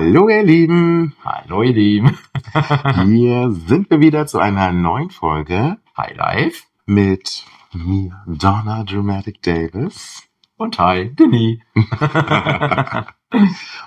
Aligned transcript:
Hallo 0.00 0.30
ihr 0.30 0.42
Lieben, 0.42 1.14
Hallo 1.22 1.62
ihr 1.62 1.74
Lieben. 1.74 2.18
hier 3.04 3.52
sind 3.52 3.90
wir 3.90 4.00
wieder 4.00 4.26
zu 4.26 4.38
einer 4.38 4.72
neuen 4.72 5.10
Folge 5.10 5.76
Hi 5.94 6.14
Live 6.14 6.64
mit 6.86 7.44
mir, 7.74 8.22
Donna 8.24 8.82
Dramatic 8.84 9.42
Davis. 9.42 10.26
und 10.56 10.78
hi 10.78 11.14
Denis. 11.14 11.58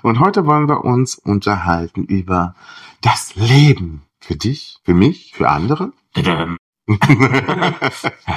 Und 0.04 0.20
heute 0.20 0.46
wollen 0.46 0.68
wir 0.68 0.84
uns 0.84 1.16
unterhalten 1.16 2.04
über 2.04 2.54
das 3.00 3.34
Leben. 3.34 4.02
Für 4.20 4.36
dich, 4.36 4.78
für 4.84 4.94
mich, 4.94 5.32
für 5.34 5.48
andere. 5.48 5.92
Ja, 6.14 6.46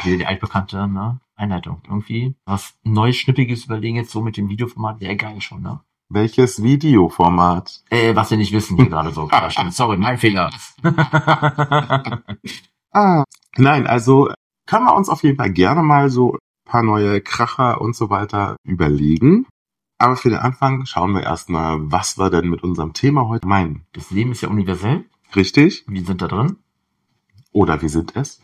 wieder 0.04 0.18
die 0.18 0.26
altbekannte 0.26 0.88
ne? 0.88 1.20
Einleitung. 1.36 1.84
Irgendwie 1.84 2.34
was 2.44 2.76
Neues, 2.82 3.18
Schnippiges 3.18 3.66
überlegen 3.66 3.98
jetzt 3.98 4.10
so 4.10 4.24
mit 4.24 4.36
dem 4.36 4.50
Videoformat. 4.50 5.00
Wäre 5.00 5.16
geil 5.16 5.42
schon, 5.42 5.62
ne? 5.62 5.82
Welches 6.10 6.64
Videoformat? 6.64 7.84
Äh, 7.90 8.16
was 8.16 8.32
wir 8.32 8.38
nicht 8.38 8.54
wissen 8.54 8.78
hier 8.78 8.88
gerade 8.88 9.12
so. 9.12 9.30
Sorry, 9.70 9.98
mein 9.98 10.18
Fehler. 10.18 10.50
Ah, 12.94 13.26
nein, 13.58 13.86
also 13.86 14.32
können 14.66 14.86
wir 14.86 14.96
uns 14.96 15.10
auf 15.10 15.22
jeden 15.22 15.38
Fall 15.38 15.52
gerne 15.52 15.84
mal 15.84 16.10
so 16.10 16.34
ein 16.34 16.40
paar 16.66 16.82
neue 16.82 17.22
Kracher 17.22 17.80
und 17.80 17.96
so 17.96 18.10
weiter 18.10 18.56
überlegen. 18.64 19.46
Aber 20.00 20.16
für 20.16 20.30
den 20.30 20.40
Anfang 20.40 20.86
schauen 20.86 21.14
wir 21.14 21.22
erstmal, 21.22 21.92
was 21.92 22.18
wir 22.18 22.32
denn 22.32 22.50
mit 22.50 22.64
unserem 22.64 22.94
Thema 22.94 23.28
heute 23.28 23.48
meinen. 23.48 23.86
Das 23.94 24.10
Leben 24.10 24.32
ist 24.32 24.42
ja 24.42 24.50
universell. 24.50 25.06
Richtig? 25.36 25.86
Wir 25.88 26.04
sind 26.04 26.24
da 26.24 26.28
drin. 26.28 26.58
Oder 27.52 27.82
wie 27.84 27.90
sind 27.90 28.16
es? 28.16 28.42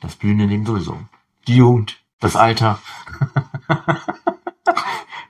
Das 0.00 0.16
blühende 0.16 0.44
Leben 0.44 0.66
sowieso. 0.66 0.98
Die 1.46 1.56
Jugend. 1.56 2.02
Das 2.20 2.36
Alter. 2.36 2.78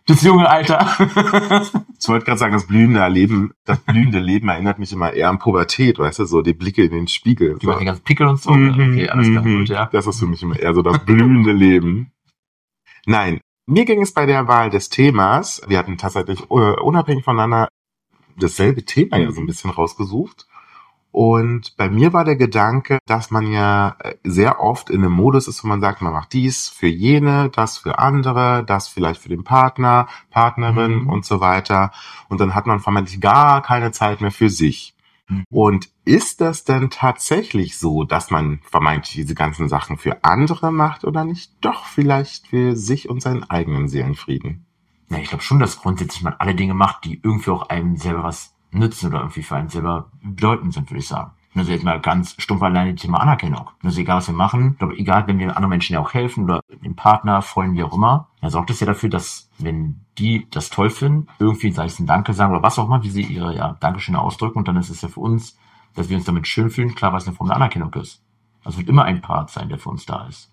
das 0.07 0.23
junge 0.23 0.49
Alter. 0.49 0.87
Ich 2.05 2.09
wollte 2.09 2.27
gerade 2.27 2.39
sagen, 2.39 2.53
das 2.53 2.67
blühende 2.67 3.07
Leben, 3.09 3.53
das 3.65 3.79
blühende 3.81 4.19
Leben 4.19 4.49
erinnert 4.51 4.79
mich 4.79 4.93
immer 4.93 5.15
eher 5.15 5.31
an 5.31 5.39
Pubertät, 5.39 5.99
weißt 5.99 6.19
du, 6.19 6.25
so 6.27 6.43
die 6.43 6.53
Blicke 6.53 6.85
in 6.85 6.91
den 6.91 7.09
Spiegel. 7.09 7.57
Die 7.59 7.67
machen 7.67 7.77
So. 7.77 7.81
die 7.81 7.85
ganzen 7.87 8.05
Pickel 8.05 8.27
und 8.27 8.41
so. 8.43 8.51
Mhm, 8.53 8.91
Okay, 8.93 9.09
alles 9.09 9.29
klar. 9.31 9.43
mhm. 9.43 9.59
Gut, 9.61 9.69
ja. 9.71 9.87
Das 9.91 10.07
ist 10.07 10.19
für 10.19 10.27
mich 10.27 10.43
immer 10.43 10.59
eher 10.59 10.75
so 10.75 10.83
das 10.83 10.99
blühende 11.05 11.53
Leben. 11.55 12.13
Nein, 13.07 13.41
mir 13.67 13.87
ging 13.87 14.03
es 14.03 14.13
bei 14.13 14.27
der 14.27 14.49
Wahl 14.49 14.69
des 14.69 14.91
Themas, 14.91 15.63
wir 15.67 15.79
hatten 15.79 15.97
tatsächlich 15.97 16.41
äh, 16.43 16.45
unabhängig 16.81 17.25
voneinander 17.25 17.69
dasselbe 18.37 18.85
Thema 18.85 19.17
ja 19.19 19.31
so 19.33 19.41
ein 19.41 19.47
bisschen 19.47 19.71
rausgesucht. 19.71 20.47
Und 21.15 21.77
bei 21.77 21.89
mir 21.89 22.13
war 22.13 22.25
der 22.25 22.35
Gedanke, 22.35 22.99
dass 23.07 23.31
man 23.31 23.47
ja 23.53 23.95
äh, 24.01 24.17
sehr 24.25 24.59
oft 24.61 24.91
in 24.91 25.05
einem 25.05 25.13
Modus 25.13 25.47
ist, 25.47 25.63
wo 25.63 25.69
man 25.69 25.81
sagt, 25.81 26.03
man 26.03 26.13
macht 26.13 26.33
dies 26.33 26.69
für 26.69 26.89
jene, 26.89 27.51
das 27.51 27.79
für 27.79 28.01
andere, 28.01 28.65
das 28.67 28.89
vielleicht 28.89 29.21
für 29.23 29.29
den 29.29 29.45
Partner, 29.45 30.09
Partnerin 30.31 31.03
Mhm. 31.03 31.09
und 31.09 31.25
so 31.25 31.39
weiter. 31.39 31.93
Und 32.29 32.41
dann 32.41 32.57
hat 32.57 32.67
man 32.67 32.81
vermeintlich 32.81 33.21
gar 33.21 33.63
keine 33.63 33.93
Zeit 33.93 34.21
mehr 34.21 34.33
für 34.33 34.51
sich. 34.51 34.97
Mhm. 35.29 35.45
Und 35.51 35.89
ist 36.05 36.41
das 36.41 36.65
denn 36.65 36.91
tatsächlich 36.91 37.79
so, 37.79 38.03
dass 38.03 38.33
man 38.33 38.59
vermeintlich 38.69 39.15
diese 39.15 39.37
ganzen 39.37 39.69
Sachen 39.69 39.99
für 39.99 40.25
andere 40.25 40.73
macht 40.73 41.05
oder 41.05 41.25
nicht 41.25 41.53
doch 41.61 41.85
vielleicht 41.87 42.49
für 42.49 42.75
sich 42.75 43.09
und 43.09 43.23
seinen 43.23 43.45
eigenen 43.45 43.87
Seelenfrieden? 43.87 44.67
Ja, 45.11 45.19
ich 45.19 45.29
glaube 45.29 45.45
schon, 45.45 45.61
dass 45.61 45.81
grundsätzlich 45.81 46.25
man 46.25 46.35
alle 46.41 46.57
Dinge 46.57 46.75
macht, 46.75 47.05
die 47.05 47.21
irgendwie 47.23 47.51
auch 47.53 47.69
einem 47.69 47.97
selber 47.97 48.25
was 48.25 48.54
nützen 48.75 49.09
oder 49.09 49.21
irgendwie 49.21 49.43
für 49.43 49.57
einen 49.57 49.69
selber 49.69 50.11
bedeutend 50.23 50.75
sind, 50.75 50.91
würde 50.91 51.01
ich 51.01 51.09
sagen. 51.09 51.33
Also 51.57 51.71
jetzt 51.71 51.85
mal 51.85 52.01
ganz 52.01 52.35
stumpf 52.39 52.63
alleine 52.63 52.97
Thema 52.97 53.21
Anerkennung. 53.21 53.71
Also 53.83 54.01
egal, 54.01 54.17
was 54.17 54.27
wir 54.27 54.35
machen, 54.35 54.73
ich 54.73 54.79
glaube, 54.79 54.99
egal, 54.99 55.27
wenn 55.29 55.39
wir 55.39 55.49
anderen 55.51 55.71
Menschen 55.71 55.95
ja 55.95 56.01
auch 56.01 56.13
helfen 56.13 56.45
oder 56.45 56.61
dem 56.83 56.97
Partner, 56.97 57.43
Freunden, 57.43 57.77
wie 57.77 57.85
auch 57.85 57.95
immer, 57.95 58.29
dann 58.41 58.51
sorgt 58.51 58.71
es 58.71 58.81
ja 58.81 58.87
dafür, 58.87 59.09
dass, 59.09 59.49
wenn 59.59 60.01
die 60.19 60.49
das 60.51 60.71
toll 60.71 60.91
finden, 60.91 61.29
irgendwie, 61.39 61.71
sei 61.71 61.85
es 61.85 62.01
ein 62.01 62.07
Danke 62.07 62.33
sagen 62.33 62.53
oder 62.53 62.63
was 62.63 62.79
auch 62.79 62.87
immer, 62.87 63.05
wie 63.05 63.11
sie 63.11 63.23
ihre, 63.23 63.55
ja, 63.55 63.77
Dankeschöne 63.79 64.21
ausdrücken 64.21 64.59
und 64.59 64.69
dann 64.69 64.77
ist 64.77 64.91
es 64.91 65.03
ja 65.03 65.09
für 65.09 65.21
uns, 65.21 65.57
dass 65.95 66.09
wir 66.09 66.17
uns 66.17 66.27
damit 66.27 66.49
schön 66.49 66.71
fühlen, 66.71 66.97
klar, 66.97 67.13
was 67.13 67.27
eine 67.27 67.37
Form 67.37 67.47
der 67.47 67.57
Anerkennung 67.57 67.95
ist. 67.95 68.21
Also 68.65 68.79
wird 68.79 68.89
immer 68.89 69.05
ein 69.05 69.21
Part 69.21 69.51
sein, 69.51 69.69
der 69.69 69.79
für 69.79 69.91
uns 69.91 70.07
da 70.07 70.27
ist. 70.27 70.51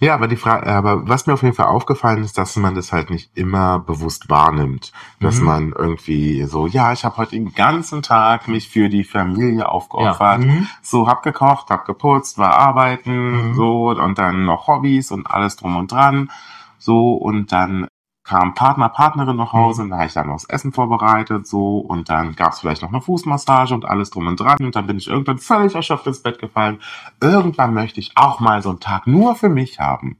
Ja, 0.00 0.14
aber 0.14 0.26
die 0.26 0.36
Frage, 0.36 0.66
aber 0.66 1.08
was 1.08 1.26
mir 1.26 1.34
auf 1.34 1.42
jeden 1.42 1.54
Fall 1.54 1.66
aufgefallen 1.66 2.22
ist, 2.24 2.36
dass 2.36 2.56
man 2.56 2.74
das 2.74 2.92
halt 2.92 3.10
nicht 3.10 3.30
immer 3.36 3.78
bewusst 3.78 4.28
wahrnimmt, 4.28 4.92
dass 5.20 5.38
Mhm. 5.38 5.44
man 5.46 5.72
irgendwie 5.72 6.42
so, 6.44 6.66
ja, 6.66 6.92
ich 6.92 7.04
habe 7.04 7.16
heute 7.16 7.30
den 7.32 7.54
ganzen 7.54 8.02
Tag 8.02 8.48
mich 8.48 8.68
für 8.68 8.88
die 8.88 9.04
Familie 9.04 9.68
aufgeopfert, 9.68 10.40
Mhm. 10.40 10.66
so 10.82 11.06
hab 11.06 11.22
gekocht, 11.22 11.70
hab 11.70 11.86
geputzt, 11.86 12.38
war 12.38 12.58
arbeiten, 12.58 13.50
Mhm. 13.50 13.54
so 13.54 13.90
und 13.90 14.18
dann 14.18 14.44
noch 14.44 14.66
Hobbys 14.66 15.12
und 15.12 15.28
alles 15.30 15.56
drum 15.56 15.76
und 15.76 15.92
dran, 15.92 16.30
so 16.78 17.12
und 17.14 17.52
dann 17.52 17.86
kam 18.24 18.54
Partner, 18.54 18.88
Partnerin 18.88 19.36
nach 19.36 19.52
Hause 19.52 19.82
und 19.82 19.90
da 19.90 19.96
habe 19.98 20.06
ich 20.06 20.14
dann 20.14 20.26
noch 20.26 20.34
das 20.34 20.46
Essen 20.46 20.72
vorbereitet, 20.72 21.46
so 21.46 21.78
und 21.78 22.08
dann 22.08 22.34
gab's 22.34 22.60
vielleicht 22.60 22.82
noch 22.82 22.88
eine 22.88 23.02
Fußmassage 23.02 23.74
und 23.74 23.84
alles 23.84 24.10
drum 24.10 24.26
und 24.26 24.40
dran 24.40 24.56
und 24.60 24.74
dann 24.74 24.86
bin 24.86 24.96
ich 24.96 25.08
irgendwann 25.08 25.38
völlig 25.38 25.74
erschöpft 25.74 26.06
ins 26.06 26.22
Bett 26.22 26.38
gefallen. 26.38 26.80
Irgendwann 27.20 27.74
möchte 27.74 28.00
ich 28.00 28.12
auch 28.16 28.40
mal 28.40 28.62
so 28.62 28.70
einen 28.70 28.80
Tag 28.80 29.06
nur 29.06 29.34
für 29.34 29.50
mich 29.50 29.78
haben. 29.78 30.16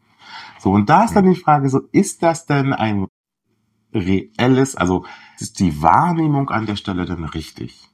So 0.59 0.73
und 0.73 0.89
da 0.91 1.05
ist 1.05 1.17
dann 1.17 1.29
die 1.29 1.41
Frage 1.41 1.69
so, 1.69 1.81
ist 1.93 2.23
das 2.23 2.47
denn 2.47 2.73
ein 2.75 3.07
reelles, 3.95 4.77
also 4.77 5.07
ist 5.39 5.61
die 5.61 5.83
Wahrnehmung 5.83 6.51
an 6.51 6.67
der 6.67 6.77
Stelle 6.77 7.07
denn 7.07 7.25
richtig? 7.25 7.89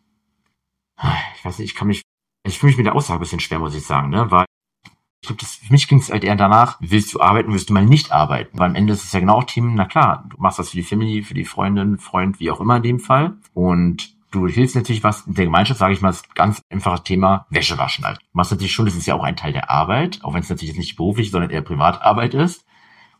ich 1.36 1.44
weiß 1.44 1.58
nicht, 1.58 1.70
ich 1.70 1.74
kann 1.74 1.88
mich, 1.88 2.02
ich 2.46 2.58
fühle 2.58 2.70
mich 2.70 2.76
mit 2.78 2.86
der 2.86 2.94
Aussage 2.94 3.18
ein 3.18 3.20
bisschen 3.20 3.40
schwer, 3.40 3.58
muss 3.58 3.74
ich 3.74 3.86
sagen, 3.86 4.10
ne, 4.10 4.30
weil 4.30 4.44
ich 5.22 5.28
glaube, 5.28 5.40
das- 5.40 5.56
für 5.56 5.72
mich 5.72 5.86
ging 5.86 5.98
es 5.98 6.10
halt 6.10 6.24
eher 6.24 6.36
danach, 6.36 6.76
willst 6.80 7.12
du 7.12 7.20
arbeiten, 7.20 7.52
willst 7.52 7.68
du 7.68 7.74
mal 7.74 7.84
nicht 7.84 8.10
arbeiten? 8.12 8.58
Weil 8.58 8.70
am 8.70 8.74
Ende 8.74 8.92
ist 8.94 9.04
es 9.04 9.12
ja 9.12 9.20
genau 9.20 9.36
auch 9.36 9.44
Team, 9.44 9.74
na 9.74 9.84
klar, 9.84 10.24
du 10.28 10.36
machst 10.40 10.58
das 10.58 10.70
für 10.70 10.76
die 10.76 10.82
Family, 10.82 11.22
für 11.22 11.34
die 11.34 11.44
Freundin, 11.44 11.98
Freund, 11.98 12.40
wie 12.40 12.50
auch 12.50 12.60
immer 12.60 12.76
in 12.76 12.82
dem 12.82 13.00
Fall. 13.00 13.34
Und 13.52 14.14
du 14.30 14.46
hilfst 14.46 14.76
natürlich 14.76 15.04
was 15.04 15.26
in 15.26 15.34
der 15.34 15.44
Gemeinschaft, 15.44 15.78
sage 15.78 15.92
ich 15.92 16.00
mal, 16.00 16.08
das 16.08 16.22
ganz 16.34 16.62
einfache 16.70 17.02
Thema 17.04 17.46
Wäsche 17.50 17.76
waschen 17.76 18.04
halt. 18.04 18.18
Du 18.18 18.24
machst 18.32 18.50
natürlich 18.50 18.72
schon, 18.72 18.86
das 18.86 18.94
ist 18.96 19.06
ja 19.06 19.14
auch 19.14 19.24
ein 19.24 19.36
Teil 19.36 19.52
der 19.52 19.70
Arbeit, 19.70 20.20
auch 20.22 20.32
wenn 20.32 20.40
es 20.40 20.48
natürlich 20.48 20.70
jetzt 20.70 20.78
nicht 20.78 20.96
beruflich, 20.96 21.30
sondern 21.30 21.50
eher 21.50 21.62
Privatarbeit 21.62 22.32
ist. 22.34 22.64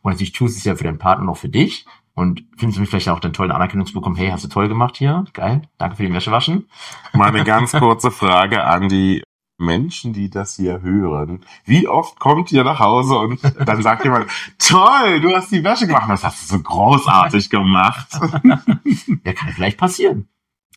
Und 0.01 0.11
natürlich 0.11 0.31
tust 0.31 0.55
du 0.55 0.57
es 0.59 0.63
ja 0.63 0.75
für 0.75 0.83
deinen 0.85 0.97
Partner 0.97 1.25
noch 1.25 1.37
für 1.37 1.49
dich. 1.49 1.85
Und 2.15 2.43
findest 2.57 2.77
du 2.77 2.81
mich 2.81 2.89
vielleicht 2.89 3.09
auch 3.09 3.19
dann 3.19 3.33
toll, 3.33 3.45
eine 3.45 3.55
Anerkennung 3.55 3.85
zu 3.85 3.93
bekommen, 3.93 4.15
hey, 4.15 4.29
hast 4.31 4.43
du 4.43 4.49
toll 4.49 4.67
gemacht 4.67 4.97
hier, 4.97 5.23
geil, 5.33 5.61
danke 5.77 5.95
für 5.97 6.03
die 6.05 6.13
Wäsche 6.13 6.31
waschen. 6.31 6.67
Mal 7.13 7.27
eine 7.29 7.43
ganz 7.43 7.71
kurze 7.71 8.11
Frage 8.11 8.63
an 8.63 8.89
die 8.89 9.23
Menschen, 9.61 10.11
die 10.13 10.29
das 10.29 10.55
hier 10.55 10.81
hören. 10.81 11.45
Wie 11.65 11.87
oft 11.87 12.19
kommt 12.19 12.51
ihr 12.51 12.63
nach 12.63 12.79
Hause 12.79 13.17
und 13.17 13.39
dann 13.65 13.81
sagt 13.81 14.03
jemand, 14.03 14.27
toll, 14.59 15.21
du 15.21 15.33
hast 15.35 15.51
die 15.51 15.63
Wäsche 15.63 15.87
gemacht. 15.87 16.09
Das 16.09 16.23
hast 16.23 16.51
du 16.51 16.57
so 16.57 16.61
großartig 16.63 17.49
gemacht. 17.49 18.07
Ja, 19.23 19.33
kann 19.33 19.49
vielleicht 19.53 19.77
passieren. 19.77 20.27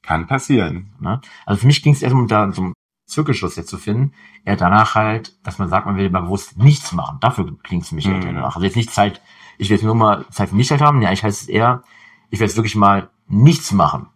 Kann 0.02 0.26
passieren. 0.26 0.92
Ne? 1.00 1.20
Also 1.46 1.60
für 1.62 1.66
mich 1.66 1.82
ging 1.82 1.94
es 1.94 2.02
erstmal 2.02 2.22
um 2.22 2.28
da 2.28 2.52
so 2.52 2.62
einen 2.62 2.72
Zirkelschluss 3.06 3.56
jetzt 3.56 3.68
zu 3.70 3.78
finden. 3.78 4.12
Eher 4.44 4.56
danach 4.56 4.94
halt, 4.94 5.34
dass 5.46 5.58
man 5.58 5.68
sagt, 5.70 5.86
man 5.86 5.96
will 5.96 6.10
mal 6.10 6.20
bewusst 6.22 6.58
nichts 6.58 6.92
machen. 6.92 7.18
Dafür 7.20 7.56
klingt 7.62 7.82
es 7.84 7.88
für 7.88 7.94
mich 7.94 8.06
Mhm. 8.06 8.20
danach. 8.20 8.54
Also 8.56 8.64
jetzt 8.66 8.76
nicht 8.76 8.90
Zeit, 8.90 9.20
ich 9.58 9.70
will 9.70 9.76
jetzt 9.76 9.84
nur 9.84 9.94
mal 9.94 10.26
Zeit 10.30 10.50
für 10.50 10.56
mich 10.56 10.70
halt 10.70 10.80
haben. 10.82 11.00
Ja, 11.02 11.10
ich 11.12 11.22
heißt 11.24 11.42
es 11.42 11.48
eher, 11.48 11.82
ich 12.30 12.38
will 12.38 12.46
jetzt 12.46 12.56
wirklich 12.56 12.76
mal 12.76 13.08
nichts 13.28 13.72
machen. 13.72 14.08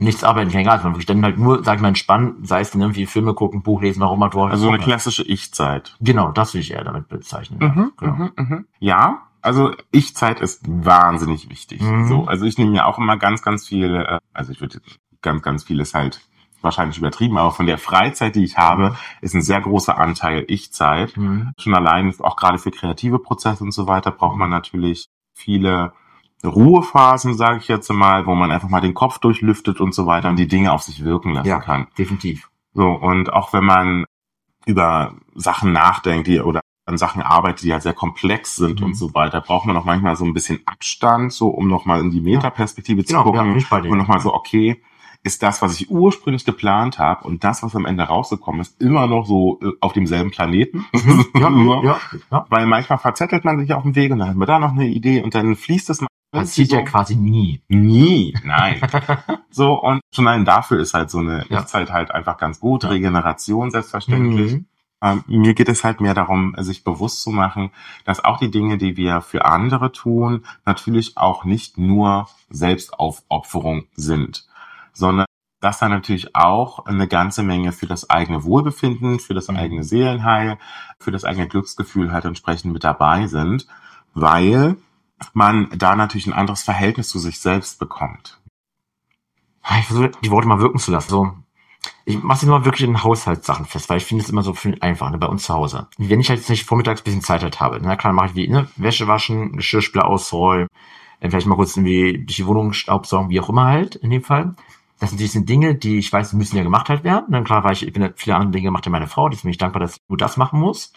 Nichts 0.00 0.22
arbeiten, 0.22 0.50
kein 0.50 0.64
sondern 0.64 0.92
wirklich 0.92 1.06
dann 1.06 1.24
halt 1.24 1.38
nur, 1.38 1.64
sag 1.64 1.76
ich 1.76 1.82
mal, 1.82 1.88
entspannen, 1.88 2.44
sei 2.44 2.60
es 2.60 2.70
dann 2.70 2.80
irgendwie 2.80 3.06
Filme 3.06 3.34
gucken, 3.34 3.62
Buch 3.62 3.82
lesen, 3.82 4.00
warum 4.00 4.20
man. 4.20 4.30
Also 4.32 4.68
eine 4.68 4.78
klassische 4.78 5.24
Ich-Zeit. 5.24 5.96
Genau, 6.00 6.30
das 6.30 6.54
will 6.54 6.60
ich 6.60 6.70
eher 6.72 6.84
damit 6.84 7.08
bezeichnen. 7.08 7.58
ja. 7.60 7.90
genau. 7.96 8.12
mhm, 8.12 8.30
mhm. 8.36 8.66
Ja, 8.78 9.28
also 9.42 9.72
Ich-Zeit 9.90 10.40
ist 10.40 10.62
wahnsinnig 10.68 11.50
wichtig. 11.50 11.82
Mhm. 11.82 12.06
So, 12.06 12.24
also 12.26 12.44
ich 12.44 12.58
nehme 12.58 12.76
ja 12.76 12.84
auch 12.84 12.98
immer 12.98 13.16
ganz, 13.16 13.42
ganz 13.42 13.66
viel, 13.66 13.96
äh, 13.96 14.18
also 14.32 14.52
ich 14.52 14.60
würde 14.60 14.80
ganz, 15.20 15.42
ganz 15.42 15.64
vieles 15.64 15.94
halt 15.94 16.20
wahrscheinlich 16.60 16.98
übertrieben, 16.98 17.38
aber 17.38 17.50
von 17.50 17.66
der 17.66 17.78
Freizeit, 17.78 18.34
die 18.34 18.44
ich 18.44 18.58
habe, 18.58 18.96
ist 19.20 19.34
ein 19.34 19.42
sehr 19.42 19.60
großer 19.60 19.98
Anteil 19.98 20.44
Ich-Zeit. 20.48 21.16
Mhm. 21.16 21.52
Schon 21.58 21.74
allein, 21.74 22.12
auch 22.20 22.36
gerade 22.36 22.58
für 22.58 22.70
kreative 22.70 23.18
Prozesse 23.18 23.62
und 23.64 23.72
so 23.72 23.86
weiter, 23.86 24.10
braucht 24.10 24.36
man 24.36 24.50
natürlich 24.50 25.08
viele 25.34 25.92
Ruhephasen, 26.44 27.34
sage 27.34 27.58
ich 27.58 27.68
jetzt 27.68 27.90
mal, 27.90 28.26
wo 28.26 28.34
man 28.34 28.50
einfach 28.50 28.68
mal 28.68 28.80
den 28.80 28.94
Kopf 28.94 29.18
durchlüftet 29.18 29.80
und 29.80 29.94
so 29.94 30.06
weiter 30.06 30.28
und 30.28 30.36
die 30.36 30.46
Dinge 30.48 30.72
auf 30.72 30.82
sich 30.82 31.04
wirken 31.04 31.32
lassen 31.32 31.48
Ja. 31.48 31.60
kann. 31.60 31.86
Definitiv. 31.98 32.48
So, 32.74 32.86
und 32.88 33.32
auch 33.32 33.52
wenn 33.52 33.64
man 33.64 34.04
über 34.66 35.14
Sachen 35.34 35.72
nachdenkt, 35.72 36.26
die 36.28 36.40
oder 36.40 36.60
an 36.86 36.96
Sachen 36.98 37.22
arbeitet, 37.22 37.62
die 37.64 37.68
ja 37.68 37.80
sehr 37.80 37.92
komplex 37.92 38.56
sind 38.56 38.80
Mhm. 38.80 38.86
und 38.86 38.94
so 38.94 39.12
weiter, 39.14 39.40
braucht 39.40 39.66
man 39.66 39.76
auch 39.76 39.84
manchmal 39.84 40.16
so 40.16 40.24
ein 40.24 40.32
bisschen 40.32 40.60
Abstand, 40.66 41.32
so 41.32 41.48
um 41.48 41.68
nochmal 41.68 42.00
in 42.00 42.10
die 42.10 42.20
Metaperspektive 42.20 43.04
zu 43.04 43.08
Genau, 43.14 43.20
ja, 43.26 43.30
gucken 43.32 43.48
bin 43.52 43.58
ich 43.58 43.68
bei 43.68 43.80
dir. 43.80 43.90
und 43.90 43.98
nochmal 43.98 44.20
so, 44.20 44.32
okay, 44.32 44.80
ist 45.22 45.42
das, 45.42 45.62
was 45.62 45.80
ich 45.80 45.90
ursprünglich 45.90 46.44
geplant 46.44 46.98
habe 46.98 47.26
und 47.26 47.44
das, 47.44 47.62
was 47.62 47.74
am 47.74 47.86
Ende 47.86 48.04
rausgekommen 48.04 48.60
ist, 48.60 48.80
immer 48.80 49.06
noch 49.06 49.26
so 49.26 49.58
äh, 49.62 49.72
auf 49.80 49.92
demselben 49.92 50.30
Planeten? 50.30 50.86
ja, 51.34 51.50
ja, 51.50 52.00
ja. 52.30 52.46
Weil 52.48 52.66
manchmal 52.66 52.98
verzettelt 52.98 53.44
man 53.44 53.58
sich 53.58 53.72
auf 53.72 53.82
dem 53.82 53.94
Weg 53.94 54.12
und 54.12 54.20
dann 54.20 54.28
hat 54.28 54.36
man 54.36 54.46
da 54.46 54.58
noch 54.58 54.72
eine 54.72 54.86
Idee 54.86 55.22
und 55.22 55.34
dann 55.34 55.56
fließt 55.56 55.90
es 55.90 56.00
mal. 56.00 56.08
Passiert 56.30 56.72
ja 56.72 56.80
so. 56.80 56.84
quasi 56.84 57.16
nie. 57.16 57.62
Nie, 57.68 58.34
nein. 58.44 58.82
so, 59.50 59.80
und 59.80 60.02
schon 60.12 60.28
allein 60.28 60.44
dafür 60.44 60.78
ist 60.78 60.92
halt 60.92 61.10
so 61.10 61.18
eine 61.18 61.46
Ja. 61.48 61.60
Echtzeit 61.60 61.90
halt 61.90 62.10
einfach 62.10 62.36
ganz 62.36 62.60
gut. 62.60 62.84
Ja. 62.84 62.90
Regeneration 62.90 63.70
selbstverständlich. 63.70 64.52
Mhm. 64.52 64.66
Ähm, 65.00 65.24
mir 65.26 65.54
geht 65.54 65.68
es 65.68 65.84
halt 65.84 66.00
mehr 66.00 66.14
darum, 66.14 66.54
sich 66.58 66.82
bewusst 66.82 67.22
zu 67.22 67.30
machen, 67.30 67.70
dass 68.04 68.24
auch 68.24 68.38
die 68.38 68.50
Dinge, 68.50 68.78
die 68.78 68.96
wir 68.96 69.20
für 69.20 69.44
andere 69.44 69.92
tun, 69.92 70.44
natürlich 70.66 71.16
auch 71.16 71.44
nicht 71.44 71.78
nur 71.78 72.28
Selbstaufopferung 72.50 73.84
sind, 73.94 74.47
sondern 74.98 75.26
dass 75.60 75.78
da 75.78 75.88
natürlich 75.88 76.36
auch 76.36 76.86
eine 76.86 77.08
ganze 77.08 77.42
Menge 77.42 77.72
für 77.72 77.86
das 77.86 78.08
eigene 78.10 78.44
Wohlbefinden, 78.44 79.18
für 79.18 79.34
das 79.34 79.48
Mhm. 79.48 79.56
eigene 79.56 79.84
Seelenheil, 79.84 80.58
für 81.00 81.10
das 81.10 81.24
eigene 81.24 81.48
Glücksgefühl 81.48 82.12
halt 82.12 82.24
entsprechend 82.24 82.72
mit 82.72 82.84
dabei 82.84 83.26
sind, 83.26 83.66
weil 84.14 84.76
man 85.32 85.68
da 85.76 85.96
natürlich 85.96 86.26
ein 86.26 86.32
anderes 86.32 86.62
Verhältnis 86.62 87.08
zu 87.08 87.18
sich 87.18 87.40
selbst 87.40 87.78
bekommt. 87.78 88.38
Ich 89.80 89.86
versuche, 89.86 90.12
die 90.22 90.30
Worte 90.30 90.48
mal 90.48 90.60
wirken 90.60 90.78
zu 90.78 90.92
lassen. 90.92 91.10
So, 91.10 91.32
ich 92.04 92.22
mache 92.22 92.40
sie 92.40 92.46
mal 92.46 92.64
wirklich 92.64 92.88
in 92.88 93.02
Haushaltssachen 93.02 93.66
fest, 93.66 93.90
weil 93.90 93.98
ich 93.98 94.04
finde 94.04 94.24
es 94.24 94.30
immer 94.30 94.42
so 94.42 94.54
viel 94.54 94.78
einfach, 94.80 95.10
ne, 95.10 95.18
bei 95.18 95.26
uns 95.26 95.44
zu 95.44 95.54
Hause. 95.54 95.88
Wenn 95.98 96.20
ich 96.20 96.28
halt 96.28 96.38
jetzt 96.38 96.48
nicht 96.48 96.64
vormittags 96.64 97.00
ein 97.00 97.04
bisschen 97.04 97.22
Zeit 97.22 97.42
halt 97.42 97.60
habe, 97.60 97.80
na 97.82 97.96
klar, 97.96 98.12
mache 98.12 98.28
ich 98.28 98.34
wie, 98.34 98.48
ne, 98.48 98.68
Wäsche 98.76 99.08
waschen, 99.08 99.56
Geschirrspüler 99.56 100.06
ausräumen, 100.06 100.68
dann 101.20 101.30
vielleicht 101.30 101.46
mal 101.48 101.56
kurz 101.56 101.76
irgendwie 101.76 102.24
durch 102.24 102.36
die 102.36 102.46
Wohnung 102.46 102.72
staubsaugen, 102.72 103.28
wie 103.28 103.40
auch 103.40 103.48
immer 103.48 103.66
halt, 103.66 103.96
in 103.96 104.10
dem 104.10 104.22
Fall. 104.22 104.54
Das 104.98 105.10
sind, 105.10 105.22
das 105.22 105.32
sind 105.32 105.48
Dinge, 105.48 105.74
die 105.74 105.98
ich 105.98 106.12
weiß, 106.12 106.32
müssen 106.32 106.56
ja 106.56 106.62
gemacht 106.62 106.88
halt 106.88 107.04
werden. 107.04 107.26
Dann 107.30 107.44
klar, 107.44 107.64
weil 107.64 107.72
ich, 107.72 107.86
ich 107.86 107.92
bin 107.92 108.12
viele 108.16 108.36
andere 108.36 108.52
Dinge 108.52 108.64
gemacht 108.64 108.84
ja 108.86 108.90
meine 108.90 109.06
Frau, 109.06 109.28
ist 109.28 109.44
mir 109.44 109.50
nicht 109.50 109.62
dankbar, 109.62 109.80
dass 109.80 109.98
nur 110.08 110.18
das 110.18 110.36
machen 110.36 110.60
muss. 110.60 110.92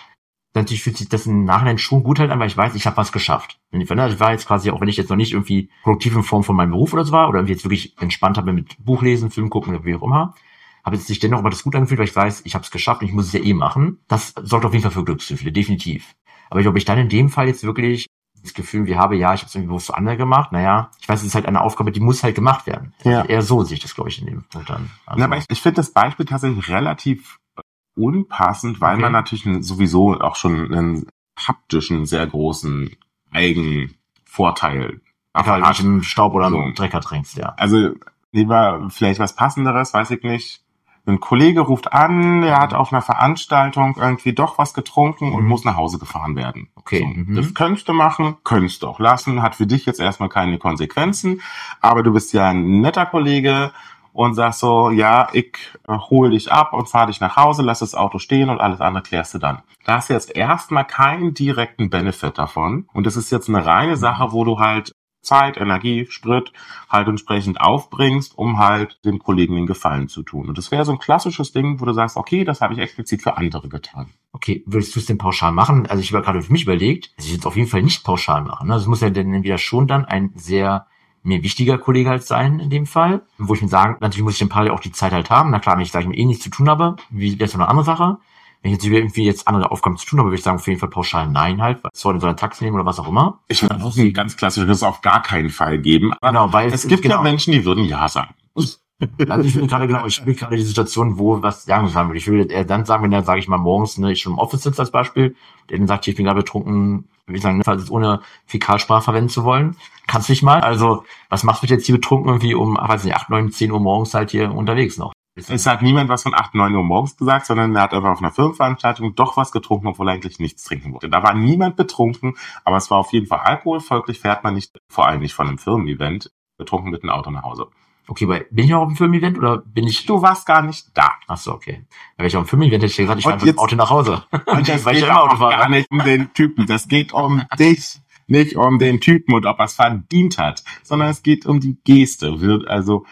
Dann 0.54 0.64
natürlich 0.64 0.84
fühlt 0.84 0.98
sich 0.98 1.08
das 1.08 1.28
im 1.28 1.46
Nachhinein 1.46 1.78
schon 1.78 2.04
gut 2.04 2.20
halt 2.20 2.30
an, 2.30 2.40
weil 2.40 2.48
ich 2.48 2.58
weiß, 2.58 2.76
ich 2.76 2.86
habe 2.86 2.98
was 2.98 3.12
geschafft. 3.12 3.60
Ne, 3.72 3.84
Ich 3.84 4.20
war 4.20 4.32
jetzt 4.32 4.48
quasi, 4.48 4.70
auch 4.72 4.82
wenn 4.82 4.90
ich 4.90 4.98
jetzt 4.98 5.10
noch 5.10 5.16
nicht 5.16 5.32
irgendwie 5.32 5.70
produktiv 5.84 6.16
in 6.16 6.24
Form 6.24 6.44
von 6.44 6.56
meinem 6.56 6.72
Beruf 6.72 6.94
oder 6.94 7.06
so 7.06 7.14
war, 7.14 7.30
oder 7.30 7.40
irgendwie 7.40 7.54
jetzt 7.54 7.64
wirklich 7.64 7.96
entspannt 8.02 8.38
habe 8.38 8.52
mit 8.52 8.84
Buch 8.84 9.02
lesen, 9.02 9.32
Film 9.32 9.50
gucken 9.50 9.76
oder 9.76 9.86
wie 9.86 9.96
auch 9.96 10.04
immer, 10.04 10.36
habe 10.84 10.96
jetzt 10.96 11.08
sich 11.08 11.20
dennoch 11.20 11.40
aber 11.40 11.52
das 11.52 11.64
gut 11.64 11.76
angefühlt, 11.76 12.00
weil 12.00 12.08
ich 12.08 12.16
weiß, 12.16 12.42
ich 12.46 12.56
habe 12.56 12.66
es 12.66 12.72
geschafft 12.72 13.02
und 13.02 13.08
ich 13.08 13.14
muss 13.14 13.28
es 13.28 13.34
ja 13.34 13.40
eh 13.40 13.54
machen. 13.54 14.00
Das 14.08 14.34
sorgt 14.42 14.66
auf 14.66 14.74
jeden 14.74 14.84
Fall 14.84 14.92
für 14.92 15.06
Glücksgefühle, 15.06 15.52
definitiv. 15.52 16.16
Aber 16.50 16.60
ich 16.60 16.66
glaube, 16.66 16.80
ich 16.80 16.86
dann 16.86 16.98
in 16.98 17.08
dem 17.08 17.30
Fall 17.30 17.48
jetzt 17.48 17.64
wirklich 17.64 18.08
das 18.44 18.54
Gefühl 18.54 18.86
wie 18.88 18.96
habe, 18.98 19.16
ja, 19.16 19.34
ich 19.34 19.42
habe 19.42 19.48
es 19.50 19.56
irgendwie 19.56 19.68
bewusst 19.70 19.88
für 19.88 19.98
andere 19.98 20.18
gemacht, 20.18 20.52
naja, 20.52 20.90
ich 21.00 21.08
weiß, 21.08 21.22
es 21.22 21.28
ist 21.28 21.36
halt 21.36 21.46
eine 21.46 21.62
Aufgabe, 21.62 21.92
die 21.92 22.00
muss 22.00 22.24
halt 22.24 22.36
gemacht 22.36 22.66
werden. 22.68 22.94
Ja. 23.04 23.24
Eher 23.26 23.42
so 23.42 23.64
sehe 23.64 23.76
ich 23.76 23.82
das, 23.84 23.94
glaube 23.96 24.10
ich, 24.10 24.20
in 24.20 24.26
dem 24.28 24.44
Punkt 24.46 24.70
dann. 24.70 24.90
Also, 25.06 25.20
Na, 25.20 25.26
aber 25.26 25.38
ich, 25.38 25.46
ich 25.50 25.62
finde 25.62 25.76
das 25.78 25.92
Beispiel 25.92 26.26
tatsächlich 26.26 26.68
relativ 26.70 27.38
äh, 27.58 27.62
unpassend, 27.96 28.82
weil 28.82 28.94
Okay. 28.94 29.02
man 29.04 29.12
natürlich 29.12 29.46
sowieso 29.66 30.20
auch 30.20 30.36
schon 30.36 30.74
einen 30.74 31.08
haptischen, 31.38 32.06
sehr 32.06 32.26
großen 32.28 32.96
Eigenvorteil 33.32 35.02
Egal, 35.34 35.64
hat. 35.64 35.80
im 35.80 36.04
Staub 36.04 36.34
oder 36.34 36.50
So. 36.50 36.58
im 36.62 36.74
Drecker 36.74 37.02
trinkst, 37.02 37.38
ja. 37.38 37.54
Also 37.58 37.92
lieber 38.32 38.88
vielleicht 38.90 39.20
was 39.20 39.36
Passenderes, 39.36 39.94
weiß 39.94 40.12
ich 40.12 40.24
nicht. 40.24 40.62
Ein 41.08 41.20
Kollege 41.20 41.62
ruft 41.62 41.94
an, 41.94 42.42
der 42.42 42.58
hat 42.60 42.74
auf 42.74 42.94
einer 42.94 43.02
Veranstaltung 43.02 43.96
irgendwie 44.00 44.34
doch 44.34 44.58
was 44.58 44.74
getrunken 44.74 45.34
und 45.34 45.44
Mhm. 45.44 45.50
muss 45.50 45.66
nach 45.66 45.76
Hause 45.76 45.98
gefahren 45.98 46.36
werden. 46.36 46.70
Okay, 46.76 47.00
So, 47.00 47.06
mhm. 47.06 47.36
Das 47.36 47.54
könntest 47.54 47.88
du 47.90 47.94
machen, 47.94 48.38
könntest 48.44 48.84
du 48.84 48.88
auch 48.88 49.00
lassen, 49.00 49.42
hat 49.42 49.56
für 49.56 49.66
dich 49.66 49.86
jetzt 49.86 50.00
erstmal 50.00 50.30
keine 50.30 50.60
Konsequenzen, 50.60 51.42
aber 51.82 52.04
du 52.04 52.14
bist 52.14 52.34
ja 52.34 52.50
ein 52.50 52.82
netter 52.82 53.06
Kollege 53.08 53.72
und 54.14 54.34
sagst 54.36 54.60
so, 54.60 54.90
ja, 54.92 55.30
ich 55.32 55.58
äh, 55.88 55.98
hol 55.98 56.32
dich 56.32 56.52
ab 56.52 56.74
und 56.74 56.90
fahr 56.90 57.08
dich 57.08 57.22
nach 57.22 57.36
Hause, 57.38 57.62
lass 57.64 57.80
das 57.80 57.96
Auto 57.96 58.20
stehen 58.20 58.50
und 58.50 58.60
alles 58.60 58.82
andere 58.82 59.04
klärst 59.04 59.34
du 59.34 59.38
dann. 59.40 59.62
Da 59.86 59.96
hast 59.96 60.10
du 60.10 60.14
jetzt 60.14 60.36
erstmal 60.36 60.86
keinen 60.86 61.34
direkten 61.34 61.90
Benefit 61.90 62.38
davon 62.38 62.88
und 62.94 63.06
das 63.08 63.16
ist 63.16 63.32
jetzt 63.32 63.50
eine 63.50 63.66
reine 63.66 63.98
Sache, 63.98 64.34
wo 64.34 64.44
du 64.44 64.60
halt 64.60 64.92
Zeit, 65.22 65.58
Energie, 65.58 66.08
Sprit 66.10 66.52
halt 66.90 67.08
entsprechend 67.08 67.62
aufbringst, 67.62 68.38
um 68.38 68.58
halt 68.58 69.00
dem 69.06 69.20
Kollegen 69.20 69.56
den 69.56 69.68
Gefallen 69.68 70.08
zu 70.08 70.24
tun. 70.24 70.50
Und 70.50 70.58
das 70.58 70.72
wäre 70.72 70.86
so 70.86 70.92
ein 70.92 71.00
klassisches 71.00 71.52
Ding, 71.52 71.80
wo 71.80 71.86
du 71.86 71.94
sagst, 71.94 72.18
okay, 72.18 72.44
das 72.44 72.62
habe 72.62 72.74
ich 72.74 72.80
explizit 72.80 73.22
für 73.22 73.38
andere 73.38 73.70
getan. 73.70 74.08
Okay, 74.34 74.64
würdest 74.66 74.96
du 74.96 75.00
es 75.00 75.06
denn 75.06 75.18
pauschal 75.18 75.52
machen? 75.52 75.86
Also 75.88 76.02
ich 76.02 76.14
habe 76.14 76.24
gerade 76.24 76.42
für 76.42 76.52
mich 76.52 76.64
überlegt, 76.64 77.18
dass 77.18 77.26
ich 77.26 77.38
es 77.38 77.46
auf 77.46 77.56
jeden 77.56 77.70
Fall 77.70 77.84
nicht 77.84 78.04
pauschal 78.04 78.44
machen. 78.44 78.68
ne? 78.68 78.74
Also 78.74 78.90
muss 78.90 79.02
ja 79.02 79.10
dann 79.10 79.34
entweder 79.34 79.58
schon 79.58 79.88
dann 79.88 80.06
ein 80.06 80.32
sehr 80.36 80.88
mir 81.24 81.44
wichtiger 81.44 81.78
Kollege 81.78 82.10
halt 82.10 82.24
sein 82.24 82.60
in 82.60 82.70
dem 82.70 82.86
Fall, 82.86 83.22
wo 83.38 83.54
ich 83.54 83.62
mir 83.62 83.68
sagen, 83.68 83.98
natürlich 84.00 84.24
muss 84.24 84.34
ich 84.34 84.40
dem 84.40 84.50
Paar 84.50 84.72
auch 84.72 84.80
die 84.80 84.92
Zeit 84.92 85.12
halt 85.12 85.30
haben. 85.30 85.52
Na 85.52 85.60
klar, 85.60 85.76
wenn 85.76 85.84
ich 85.84 85.92
sage, 85.92 86.04
ich 86.04 86.10
mir 86.10 86.18
eh 86.18 86.26
nichts 86.26 86.44
zu 86.44 86.50
tun 86.50 86.70
habe, 86.70 86.96
wie 87.10 87.38
wäre 87.38 87.48
es 87.48 87.54
eine 87.54 87.68
andere 87.68 87.86
Sache. 87.86 88.18
Wenn 88.62 88.72
ich 88.72 88.84
jetzt 88.84 88.86
irgendwie 88.86 89.26
jetzt 89.26 89.48
andere 89.48 89.72
Aufgaben 89.72 89.98
zu 89.98 90.06
tun 90.06 90.20
habe, 90.20 90.30
würde 90.30 90.38
ich 90.38 90.44
sagen, 90.44 90.58
auf 90.58 90.68
jeden 90.68 90.80
Fall 90.80 90.90
pauschal 90.90 91.28
nein 91.28 91.62
halt, 91.62 91.84
weil 91.84 91.92
soll 91.94 92.16
in 92.16 92.22
so 92.22 92.28
ein 92.28 92.38
Taxi 92.38 92.64
nehmen 92.64 92.76
oder 92.76 92.86
was 92.86 93.00
auch 93.00 93.08
immer. 93.08 93.40
Ich 93.48 93.64
würde 93.64 93.84
auch 93.84 93.98
ein 93.98 94.14
ganz 94.14 94.38
klassisches 94.38 94.84
auf 94.84 95.02
gar 95.02 95.22
keinen 95.22 95.50
Fall 95.50 95.80
geben. 95.80 96.14
Aber 96.22 96.32
Genau, 96.32 96.54
weil 96.54 96.72
es 96.72 96.88
gibt 96.88 97.02
genau. 97.02 97.16
ja 97.16 97.22
Menschen, 97.22 97.54
die 97.54 97.66
würden 97.66 97.86
Ja 97.86 98.08
sagen. 98.08 98.34
Also 99.28 99.48
ich 99.48 99.56
bin 99.56 99.68
gerade 99.68 99.88
genau, 99.88 100.06
ich 100.06 100.24
bin 100.24 100.36
gerade 100.36 100.56
die 100.56 100.62
Situation, 100.62 101.18
wo 101.18 101.42
was 101.42 101.64
sagen 101.64 101.92
würde. 101.92 102.18
Ich 102.18 102.28
würde 102.28 102.54
eher 102.54 102.66
dann 102.66 102.86
sagen, 102.86 103.04
wenn 103.04 103.12
er, 103.12 103.24
sage 103.24 103.40
ich 103.40 103.48
mal, 103.48 103.58
morgens, 103.58 103.98
ne, 103.98 104.12
ich 104.12 104.22
schon 104.22 104.34
im 104.34 104.38
Office 104.38 104.62
sitze 104.62 104.80
als 104.80 104.92
Beispiel, 104.92 105.36
der 105.70 105.80
dann 105.80 105.88
sagt, 105.88 106.08
ich 106.08 106.16
bin 106.16 106.26
gerade 106.26 106.42
betrunken, 106.42 107.10
ich 107.28 107.42
sagen, 107.42 107.58
ne, 107.58 107.64
also 107.66 107.92
ohne 107.94 108.22
Fäkalsprache 108.46 109.02
verwenden 109.02 109.30
zu 109.30 109.44
wollen, 109.44 109.76
kannst 110.06 110.30
nicht 110.30 110.44
mal. 110.44 110.62
Also, 110.62 111.04
was 111.30 111.44
machst 111.44 111.64
du 111.64 111.68
jetzt 111.68 111.86
hier 111.86 111.96
betrunken 111.96 112.28
irgendwie 112.28 112.54
um, 112.54 112.76
weiß 112.76 113.04
nicht, 113.04 113.16
8, 113.16 113.30
9, 113.30 113.52
10 113.52 113.72
Uhr 113.72 113.80
morgens 113.80 114.14
halt 114.14 114.32
hier 114.32 114.52
unterwegs 114.54 114.98
noch? 114.98 115.14
Es 115.36 115.66
hat 115.66 115.82
niemand 115.82 116.10
was 116.10 116.24
von 116.24 116.34
8, 116.34 116.56
9 116.56 116.76
Uhr 116.76 116.84
morgens 116.84 117.16
gesagt, 117.16 117.46
sondern 117.46 117.74
er 117.76 117.84
hat 117.84 117.94
einfach 117.94 118.12
auf 118.12 118.20
einer 118.20 118.32
Firmenveranstaltung 118.32 119.16
doch 119.16 119.38
was 119.38 119.54
getrunken, 119.54 119.88
obwohl 119.88 120.10
er 120.10 120.16
eigentlich 120.16 120.40
nichts 120.40 120.64
trinken 120.64 120.92
wollte. 120.92 121.10
Da 121.10 121.24
war 121.24 121.34
niemand 121.34 121.78
betrunken, 121.78 122.36
aber 122.66 122.78
es 122.78 122.92
war 122.92 122.98
auf 122.98 123.14
jeden 123.14 123.28
Fall 123.28 123.40
Alkohol. 123.40 123.80
Folglich 123.80 124.20
fährt 124.20 124.44
man 124.44 124.56
nicht, 124.56 124.78
vor 124.90 125.08
allem 125.08 125.22
nicht 125.22 125.34
von 125.34 125.48
einem 125.48 125.58
Firmen-Event, 125.58 126.32
betrunken 126.58 126.92
mit 126.92 127.04
einem 127.04 127.12
Auto 127.12 127.32
nach 127.32 127.44
Hause. 127.44 127.68
Okay, 128.08 128.28
weil 128.28 128.46
bin 128.52 128.66
ich 128.66 128.72
noch 128.72 128.82
auf 128.82 128.88
dem 128.90 128.98
Filmevent 128.98 129.38
oder 129.38 129.60
bin 129.60 129.88
ich. 129.88 130.06
Du 130.06 130.22
warst 130.22 130.46
gar 130.46 130.64
nicht 130.64 130.88
da. 130.96 131.14
Ach 131.28 131.38
so, 131.38 131.54
okay. 131.54 131.86
Wenn 132.18 132.26
ich 132.26 132.36
auf 132.36 132.44
dem 132.44 132.50
Filmevent 132.50 132.84
hätte 132.84 132.88
ich 132.88 132.98
gesagt, 132.98 133.20
ich 133.20 133.24
fahre 133.24 133.38
mit 133.38 133.48
dem 133.48 133.58
Auto 133.58 133.76
nach 133.76 133.90
Hause. 133.90 134.24
Und 134.48 134.68
das 134.68 134.84
Weil 134.84 134.96
ich 134.96 135.02
geht 135.02 135.08
ja 135.10 135.16
immer 135.16 135.24
Auto 135.24 135.46
auch 135.46 135.50
gar 135.50 135.70
nicht 135.70 135.90
um 135.90 136.00
den 136.00 136.34
Typen. 136.34 136.66
Das 136.66 136.88
geht 136.88 137.14
um 137.14 137.44
dich, 137.60 138.02
nicht 138.28 138.58
um 138.58 138.80
den 138.80 139.00
Typen 139.00 139.34
und 139.34 139.46
ob 139.46 139.60
er 139.60 139.66
es 139.66 139.76
verdient 139.76 140.38
hat, 140.38 140.64
sondern 140.84 141.10
es 141.10 141.24
geht 141.24 141.46
um 141.46 141.60
die 141.60 141.78
Geste. 141.86 142.38
Also 142.68 143.06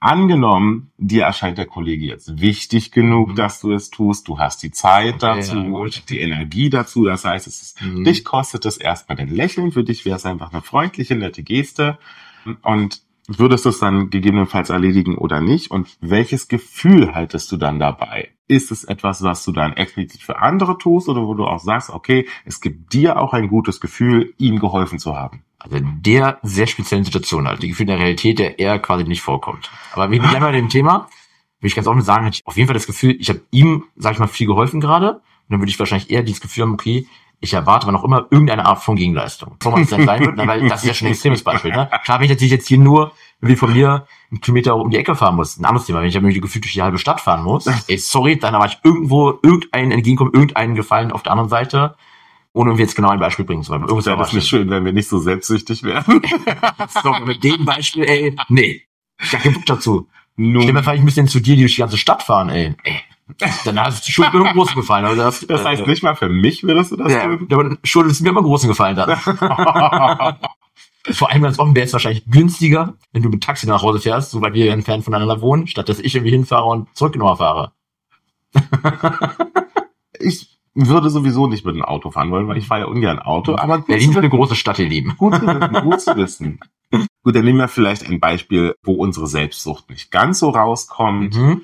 angenommen, 0.00 0.90
dir 0.96 1.24
erscheint 1.24 1.58
der 1.58 1.66
Kollege 1.66 2.06
jetzt 2.06 2.40
wichtig 2.40 2.90
genug, 2.90 3.30
Mhm. 3.30 3.34
dass 3.36 3.60
du 3.60 3.72
es 3.72 3.90
tust. 3.90 4.26
Du 4.28 4.38
hast 4.38 4.62
die 4.62 4.70
Zeit 4.70 5.16
Okay, 5.22 5.36
dazu, 5.36 5.56
ja, 5.56 5.90
die 6.08 6.20
Energie 6.20 6.70
dazu. 6.70 7.04
Das 7.04 7.24
heißt, 7.24 7.46
es 7.46 7.62
ist, 7.62 7.82
Mhm. 7.82 8.04
dich 8.04 8.24
kostet 8.24 8.64
es 8.64 8.76
erstmal 8.78 9.18
ein 9.18 9.28
Lächeln. 9.28 9.72
Für 9.72 9.84
dich 9.84 10.04
wäre 10.04 10.16
es 10.16 10.26
einfach 10.26 10.52
eine 10.52 10.62
freundliche, 10.62 11.14
nette 11.14 11.42
Geste. 11.42 11.98
Und 12.62 13.02
würdest 13.28 13.66
du 13.66 13.68
es 13.68 13.78
dann 13.78 14.10
gegebenenfalls 14.10 14.70
erledigen 14.70 15.16
oder 15.16 15.40
nicht? 15.40 15.70
Und 15.70 15.96
welches 16.00 16.48
Gefühl 16.48 17.14
haltest 17.14 17.52
du 17.52 17.56
dann 17.58 17.78
dabei? 17.78 18.30
Ist 18.48 18.72
es 18.72 18.82
etwas, 18.84 19.22
was 19.22 19.44
du 19.44 19.52
dann 19.52 19.74
explizit 19.74 20.22
für 20.22 20.40
andere 20.40 20.76
tust 20.78 21.08
oder 21.08 21.24
wo 21.26 21.34
du 21.34 21.44
auch 21.44 21.60
sagst, 21.60 21.90
okay, 21.90 22.26
es 22.44 22.60
gibt 22.60 22.92
dir 22.94 23.20
auch 23.20 23.32
ein 23.34 23.48
gutes 23.48 23.80
Gefühl, 23.80 24.34
ihm 24.38 24.58
geholfen 24.58 24.98
zu 24.98 25.14
haben? 25.16 25.44
Also 25.60 25.78
der 25.80 26.38
sehr 26.42 26.66
speziellen 26.66 27.04
Situation 27.04 27.46
halt, 27.46 27.62
die 27.62 27.68
Gefühl 27.68 27.86
der 27.86 27.98
Realität, 27.98 28.38
der 28.38 28.58
eher 28.58 28.78
quasi 28.78 29.04
nicht 29.04 29.20
vorkommt. 29.20 29.70
Aber 29.92 30.10
wir 30.10 30.20
bleiben 30.20 30.40
bei 30.40 30.52
dem 30.52 30.68
Thema, 30.68 31.08
würde 31.60 31.68
ich 31.68 31.74
ganz 31.74 31.86
offen 31.86 32.00
sagen, 32.00 32.24
hatte 32.24 32.36
ich 32.36 32.46
auf 32.46 32.56
jeden 32.56 32.66
Fall 32.66 32.74
das 32.74 32.86
Gefühl, 32.86 33.16
ich 33.18 33.28
habe 33.28 33.42
ihm, 33.50 33.84
sag 33.96 34.14
ich 34.14 34.18
mal, 34.18 34.26
viel 34.26 34.46
geholfen 34.46 34.80
gerade. 34.80 35.12
Und 35.12 35.22
dann 35.50 35.60
würde 35.60 35.70
ich 35.70 35.78
wahrscheinlich 35.78 36.10
eher 36.10 36.22
dieses 36.22 36.40
Gefühl 36.40 36.62
haben, 36.62 36.72
okay, 36.72 37.06
ich 37.40 37.54
erwarte 37.54 37.86
wann 37.86 37.96
auch 37.96 38.04
immer 38.04 38.26
irgendeine 38.30 38.66
Art 38.66 38.82
von 38.82 38.96
Gegenleistung. 38.96 39.56
So 39.62 39.72
was 39.72 39.80
es 39.80 39.90
dann 39.90 40.04
sein 40.04 40.20
wird, 40.20 40.36
na, 40.36 40.46
weil 40.46 40.68
das 40.68 40.82
ist 40.82 40.88
ja 40.88 40.94
schon 40.94 41.08
ein 41.08 41.12
extremes 41.12 41.42
Beispiel. 41.42 41.72
Ne? 41.72 41.90
Klar, 42.04 42.18
wenn 42.18 42.24
ich 42.24 42.30
natürlich 42.30 42.52
jetzt 42.52 42.68
hier 42.68 42.78
nur 42.78 43.12
wie 43.40 43.56
von 43.56 43.72
mir 43.72 44.06
einen 44.30 44.40
Kilometer 44.40 44.76
um 44.76 44.90
die 44.90 44.98
Ecke 44.98 45.14
fahren 45.14 45.36
muss, 45.36 45.58
ein 45.58 45.64
anderes 45.64 45.86
Thema. 45.86 46.00
Wenn 46.00 46.08
ich 46.08 46.16
aber 46.16 46.26
irgendwie 46.26 46.40
gefühlt 46.40 46.64
durch 46.64 46.74
die 46.74 46.82
halbe 46.82 46.98
Stadt 46.98 47.20
fahren 47.20 47.42
muss, 47.42 47.66
ey, 47.88 47.96
sorry, 47.96 48.38
dann 48.38 48.54
habe 48.54 48.66
ich 48.66 48.78
irgendwo 48.84 49.38
irgendeinen 49.42 49.92
entgegenkommen, 49.92 50.32
irgendeinen 50.34 50.74
Gefallen 50.74 51.12
auf 51.12 51.22
der 51.22 51.32
anderen 51.32 51.48
Seite, 51.48 51.96
ohne 52.52 52.70
irgendwie 52.70 52.82
jetzt 52.82 52.96
genau 52.96 53.10
ein 53.10 53.20
Beispiel 53.20 53.44
bringen 53.44 53.62
zu 53.62 53.70
wollen. 53.70 53.82
Irgendwas 53.82 54.06
Wäre 54.06 54.16
das 54.18 54.32
nicht 54.32 54.48
schön, 54.48 54.68
wenn 54.70 54.84
wir 54.84 54.92
nicht 54.92 55.08
so 55.08 55.18
selbsüchtig 55.18 55.82
wären? 55.82 56.22
so, 57.02 57.12
mit 57.24 57.42
dem 57.44 57.64
Beispiel, 57.64 58.04
ey, 58.04 58.36
nee. 58.48 58.82
Ich 59.22 59.32
hab 59.34 59.42
keinen 59.42 59.54
Bock 59.54 59.66
dazu. 59.66 60.08
Nun, 60.36 60.62
Stell 60.62 60.72
mir 60.74 60.82
vor, 60.82 60.94
ich 60.94 61.02
müsste 61.02 61.24
zu 61.26 61.40
dir 61.40 61.56
durch 61.56 61.74
die 61.74 61.80
ganze 61.80 61.98
Stadt 61.98 62.22
fahren, 62.22 62.48
ey. 62.48 62.74
ey. 62.84 63.00
Dann 63.64 63.78
hast 63.78 64.02
du 64.02 64.06
die 64.06 64.12
Schuld 64.12 64.32
mir 64.32 64.40
im 64.40 64.54
Großen 64.54 64.74
gefallen. 64.74 65.04
Also 65.04 65.22
das, 65.22 65.46
das 65.46 65.64
heißt 65.64 65.82
äh, 65.82 65.86
nicht 65.88 66.02
mal 66.02 66.16
für 66.16 66.28
mich 66.28 66.64
würdest 66.64 66.90
du 66.92 66.96
das 66.96 67.12
Ja, 67.12 67.24
tun? 67.36 67.46
der 67.48 67.78
Schuld 67.84 68.10
ist 68.10 68.20
mir 68.22 68.30
immer 68.30 68.40
im 68.40 68.46
Großen 68.46 68.68
gefallen 68.68 68.96
dann. 68.96 69.16
Vor 71.12 71.30
allem 71.30 71.42
ganz 71.42 71.58
offen 71.58 71.74
wäre 71.74 71.86
es 71.86 71.92
wahrscheinlich 71.92 72.24
günstiger, 72.26 72.94
wenn 73.12 73.22
du 73.22 73.28
mit 73.30 73.42
Taxi 73.42 73.66
nach 73.66 73.82
Hause 73.82 74.00
fährst, 74.00 74.32
so 74.32 74.42
weit 74.42 74.52
wir 74.54 74.72
entfernt 74.72 75.04
voneinander 75.04 75.40
wohnen, 75.40 75.66
statt 75.66 75.88
dass 75.88 75.98
ich 76.00 76.14
irgendwie 76.14 76.32
hinfahre 76.32 76.66
und 76.66 76.94
zurück 76.96 77.16
nochmal 77.16 77.36
fahre. 77.36 77.72
ich 80.18 80.49
würde 80.74 81.10
sowieso 81.10 81.46
nicht 81.46 81.64
mit 81.64 81.74
dem 81.74 81.84
Auto 81.84 82.10
fahren 82.10 82.30
wollen, 82.30 82.48
weil 82.48 82.56
ich 82.56 82.66
fahre 82.66 82.82
ja 82.82 82.86
ungern 82.86 83.18
Auto. 83.18 83.56
Aber 83.56 83.78
gut, 83.78 83.88
Berlin 83.88 84.10
ist 84.10 84.16
eine 84.16 84.30
große 84.30 84.54
Stadt, 84.54 84.78
ihr 84.78 84.88
Lieben. 84.88 85.16
gut 85.16 85.34
zu 85.34 85.46
wissen, 85.46 85.82
gut 85.82 86.00
zu 86.00 86.16
wissen. 86.16 86.60
Gut, 87.22 87.36
dann 87.36 87.44
nehmen 87.44 87.58
wir 87.58 87.68
vielleicht 87.68 88.08
ein 88.08 88.18
Beispiel, 88.18 88.74
wo 88.82 88.94
unsere 88.94 89.26
Selbstsucht 89.26 89.90
nicht 89.90 90.10
ganz 90.10 90.38
so 90.38 90.48
rauskommt. 90.50 91.36
Mhm. 91.36 91.60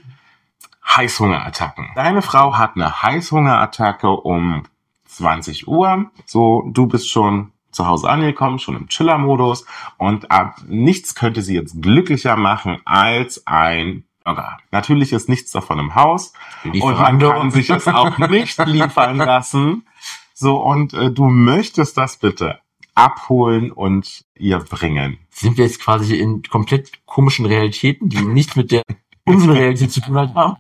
Heißhungerattacken. 0.87 1.89
Deine 1.97 2.23
Frau 2.23 2.57
hat 2.59 2.77
eine 2.77 3.03
Heißhungerattacke 3.03 4.09
um 4.09 4.65
20 5.07 5.67
Uhr. 5.67 6.11
So, 6.27 6.69
du 6.73 6.87
bist 6.87 7.09
schon 7.09 7.53
zu 7.73 7.87
Hause 7.87 8.09
angekommen, 8.09 8.59
schon 8.59 8.77
im 8.77 8.89
Chiller-Modus 8.89 9.67
und 9.99 10.31
ab 10.31 10.63
nichts 10.67 11.15
könnte 11.15 11.43
sie 11.43 11.55
jetzt 11.55 11.83
glücklicher 11.83 12.37
machen 12.37 12.81
als 12.85 13.47
ein 13.47 14.05
Burger. 14.27 14.59
Natürlich 14.73 15.13
ist 15.13 15.29
nichts 15.29 15.53
davon 15.53 15.79
im 15.79 15.95
Haus 15.95 16.33
und 16.65 16.75
Lieferando. 16.75 17.31
kann 17.31 17.51
sich 17.53 17.71
es 17.71 17.87
auch 17.87 18.19
nicht 18.29 18.59
liefern 18.67 19.17
lassen. 19.19 19.87
So, 20.35 20.57
und 20.57 20.93
äh, 20.95 21.11
du 21.13 21.27
möchtest 21.29 21.97
das 21.97 22.19
bitte 22.19 22.59
abholen 22.95 23.71
und 23.71 24.25
ihr 24.35 24.59
bringen. 24.59 25.19
Sind 25.31 25.57
wir 25.59 25.65
jetzt 25.65 25.81
quasi 25.81 26.17
in 26.17 26.43
komplett 26.43 27.07
komischen 27.07 27.47
Realitäten, 27.47 28.09
die 28.09 28.21
nichts 28.23 28.57
mit 28.57 28.73
der 28.73 28.83
unseren 29.25 29.53
Realität 29.57 29.93
zu 29.93 30.01
tun 30.01 30.17
haben? 30.17 30.57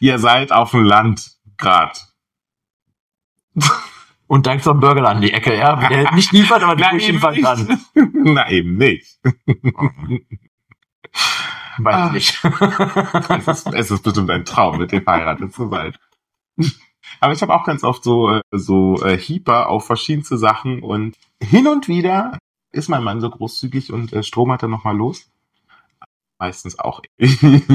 Ihr 0.00 0.18
seid 0.18 0.52
auf 0.52 0.72
dem 0.72 0.84
Land 0.84 1.32
grad. 1.56 2.06
Und 4.26 4.46
dank 4.46 4.62
so 4.62 4.70
einem 4.70 4.80
Burger 4.80 5.06
an 5.08 5.20
die 5.20 5.32
Ecke, 5.32 5.56
ja. 5.56 5.76
Der 5.88 6.12
nicht 6.12 6.32
liefert, 6.32 6.62
aber 6.62 6.74
der 6.76 6.92
Na, 6.92 6.98
eben 6.98 7.18
nicht. 7.20 7.44
dran. 7.44 7.80
Na 7.94 8.50
eben 8.50 8.76
nicht. 8.78 9.20
Weiß 11.78 11.94
Ah. 11.94 12.10
nicht. 12.12 12.42
Es 13.28 13.48
ist, 13.48 13.66
es 13.74 13.90
ist 13.90 14.02
bestimmt 14.02 14.30
ein 14.30 14.44
Traum, 14.44 14.78
mit 14.78 14.92
dir 14.92 15.02
verheiratet 15.02 15.52
zu 15.52 15.68
sein. 15.68 15.94
Aber 17.20 17.32
ich 17.32 17.42
habe 17.42 17.54
auch 17.54 17.64
ganz 17.64 17.84
oft 17.84 18.02
so, 18.04 18.30
äh, 18.30 18.40
so 18.52 19.02
äh, 19.04 19.16
Hieper 19.18 19.68
auf 19.68 19.86
verschiedenste 19.86 20.36
Sachen 20.38 20.82
und 20.82 21.16
hin 21.42 21.66
und 21.66 21.88
wieder 21.88 22.38
ist 22.72 22.88
mein 22.88 23.04
Mann 23.04 23.20
so 23.20 23.30
großzügig 23.30 23.92
und 23.92 24.12
äh, 24.12 24.22
Strom 24.22 24.50
hat 24.52 24.62
dann 24.62 24.70
nochmal 24.70 24.96
los. 24.96 25.30
Meistens 26.38 26.78
auch. 26.78 27.00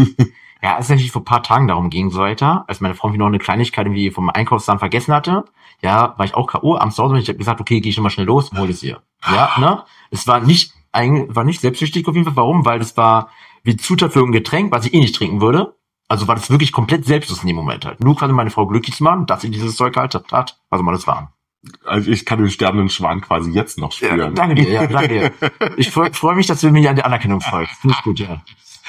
Ja, 0.62 0.75
als 0.75 0.88
es 0.88 0.89
natürlich 0.89 1.13
vor 1.13 1.22
ein 1.22 1.25
paar 1.25 1.41
Tagen 1.41 1.70
darum 1.70 1.89
ging, 1.89 2.10
so 2.10 2.20
weiter, 2.20 2.65
als 2.68 2.82
meine 2.82 2.94
Frau 2.94 3.08
noch 3.12 3.27
eine 3.27 3.39
Kleinigkeit 3.39 3.86
irgendwie 3.86 4.12
vom 4.12 4.29
Einkaufsstand 4.29 4.79
vergessen 4.79 5.13
hatte, 5.13 5.46
ja, 5.82 6.15
war 6.18 6.25
ich 6.25 6.36
auch 6.36 6.48
K.O. 6.48 6.75
am 6.75 6.91
zu 6.91 7.01
Hause 7.01 7.13
und 7.13 7.22
ich 7.22 7.29
habe 7.29 7.38
gesagt, 7.38 7.62
okay, 7.62 7.79
gehe 7.79 7.89
ich 7.91 7.96
nochmal 7.96 8.12
schnell 8.12 8.25
los 8.25 8.50
und 8.50 8.58
hol 8.60 8.70
es 8.70 8.84
ihr. 8.84 9.01
Ja, 9.25 9.53
ne? 9.58 9.86
Es 10.12 10.27
war 10.27 10.41
nicht, 10.41 10.74
ein, 10.91 11.34
war 11.34 11.46
nicht 11.46 11.62
selbstsüchtig 11.62 12.06
auf 12.10 12.13
jeden 12.13 12.25
Fall. 12.25 12.36
Warum? 12.36 12.65
Weil 12.65 12.79
das 12.79 12.98
war 12.98 13.29
wie 13.63 13.78
Zutat 13.78 14.13
für 14.13 14.24
ein 14.24 14.32
Getränk, 14.32 14.72
was 14.72 14.86
ich 14.86 14.94
eh 14.94 15.00
nicht 15.00 15.16
trinken 15.16 15.42
würde. 15.42 15.75
Also 16.08 16.28
war 16.28 16.36
das 16.36 16.50
wirklich 16.50 16.72
komplett 16.72 17.06
selbstlos 17.06 17.42
in 17.42 17.48
dem 17.48 17.56
Moment 17.56 17.86
halt. 17.86 18.04
Nur 18.04 18.16
quasi 18.16 18.34
meine 18.34 18.50
Frau 18.50 18.66
glücklich 18.66 18.96
zu 18.96 19.04
machen, 19.04 19.28
dass 19.28 19.42
sie 19.42 19.51
dieses 19.51 19.75
Zeug 19.75 19.96
halt 19.96 20.16
hat, 20.32 20.60
was 20.70 20.80
immer 20.80 20.92
das 20.92 21.06
war. 21.06 21.34
also 21.86 22.10
ich 22.10 22.25
kann 22.25 22.39
den 22.39 22.50
sterbenden 22.50 22.89
Schwan 22.89 23.22
quasi 23.22 23.51
jetzt 23.51 23.78
noch 23.78 23.92
spüren. 23.92 24.34
danke 24.34 24.56
dir, 24.56 24.70
ja, 24.70 24.88
danke 24.88 25.08
dir. 25.08 25.32
Ich 25.78 25.92
freue 25.92 26.12
freu 26.13 26.34
mich, 26.34 26.48
dass 26.48 26.62
du 26.62 26.72
mir 26.72 26.89
an 26.89 26.96
der 26.96 27.06
Anerkennung 27.06 27.42
folgst. 27.42 27.75
Finde 27.82 27.96
ich 27.98 28.04
gut, 28.04 28.20
ja. 28.20 28.42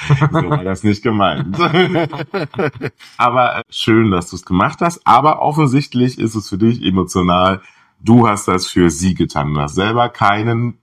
So 0.09 0.51
war 0.51 0.65
das 0.65 0.83
nicht 0.83 1.03
gemeint. 1.03 1.59
aber 3.19 3.59
äh, 3.59 3.63
schön, 3.69 4.11
dass 4.11 4.31
du 4.31 4.37
es 4.37 4.45
gemacht 4.45 4.79
hast. 4.81 5.07
Aber 5.07 5.43
offensichtlich 5.43 6.19
ist 6.19 6.35
es 6.35 6.49
für 6.49 6.59
dich 6.59 6.83
emotional. 6.83 7.61
Du 8.01 8.27
hast 8.27 8.49
das 8.49 8.67
für 8.67 8.91
sie 8.91 9.15
getan. 9.15 9.53
Du 9.53 9.61
hast 9.61 9.75
selber 9.75 10.09
keinen, 10.09 10.79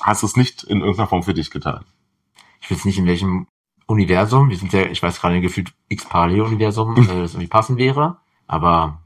hast 0.00 0.22
es 0.22 0.36
nicht 0.36 0.62
in 0.64 0.80
irgendeiner 0.80 1.08
Form 1.08 1.22
für 1.22 1.34
dich 1.34 1.50
getan. 1.50 1.84
Ich 2.62 2.70
weiß 2.70 2.84
nicht 2.84 2.98
in 2.98 3.06
welchem 3.06 3.46
Universum, 3.86 4.48
wir 4.48 4.56
sind 4.56 4.72
ja, 4.72 4.86
ich 4.86 5.02
weiß 5.02 5.20
gerade 5.20 5.40
gefühlt 5.40 5.72
x 5.88 6.06
Parallel-Universum, 6.06 6.96
äh, 6.96 7.06
das 7.06 7.34
irgendwie 7.34 7.48
passen 7.48 7.76
wäre, 7.76 8.18
aber 8.46 8.98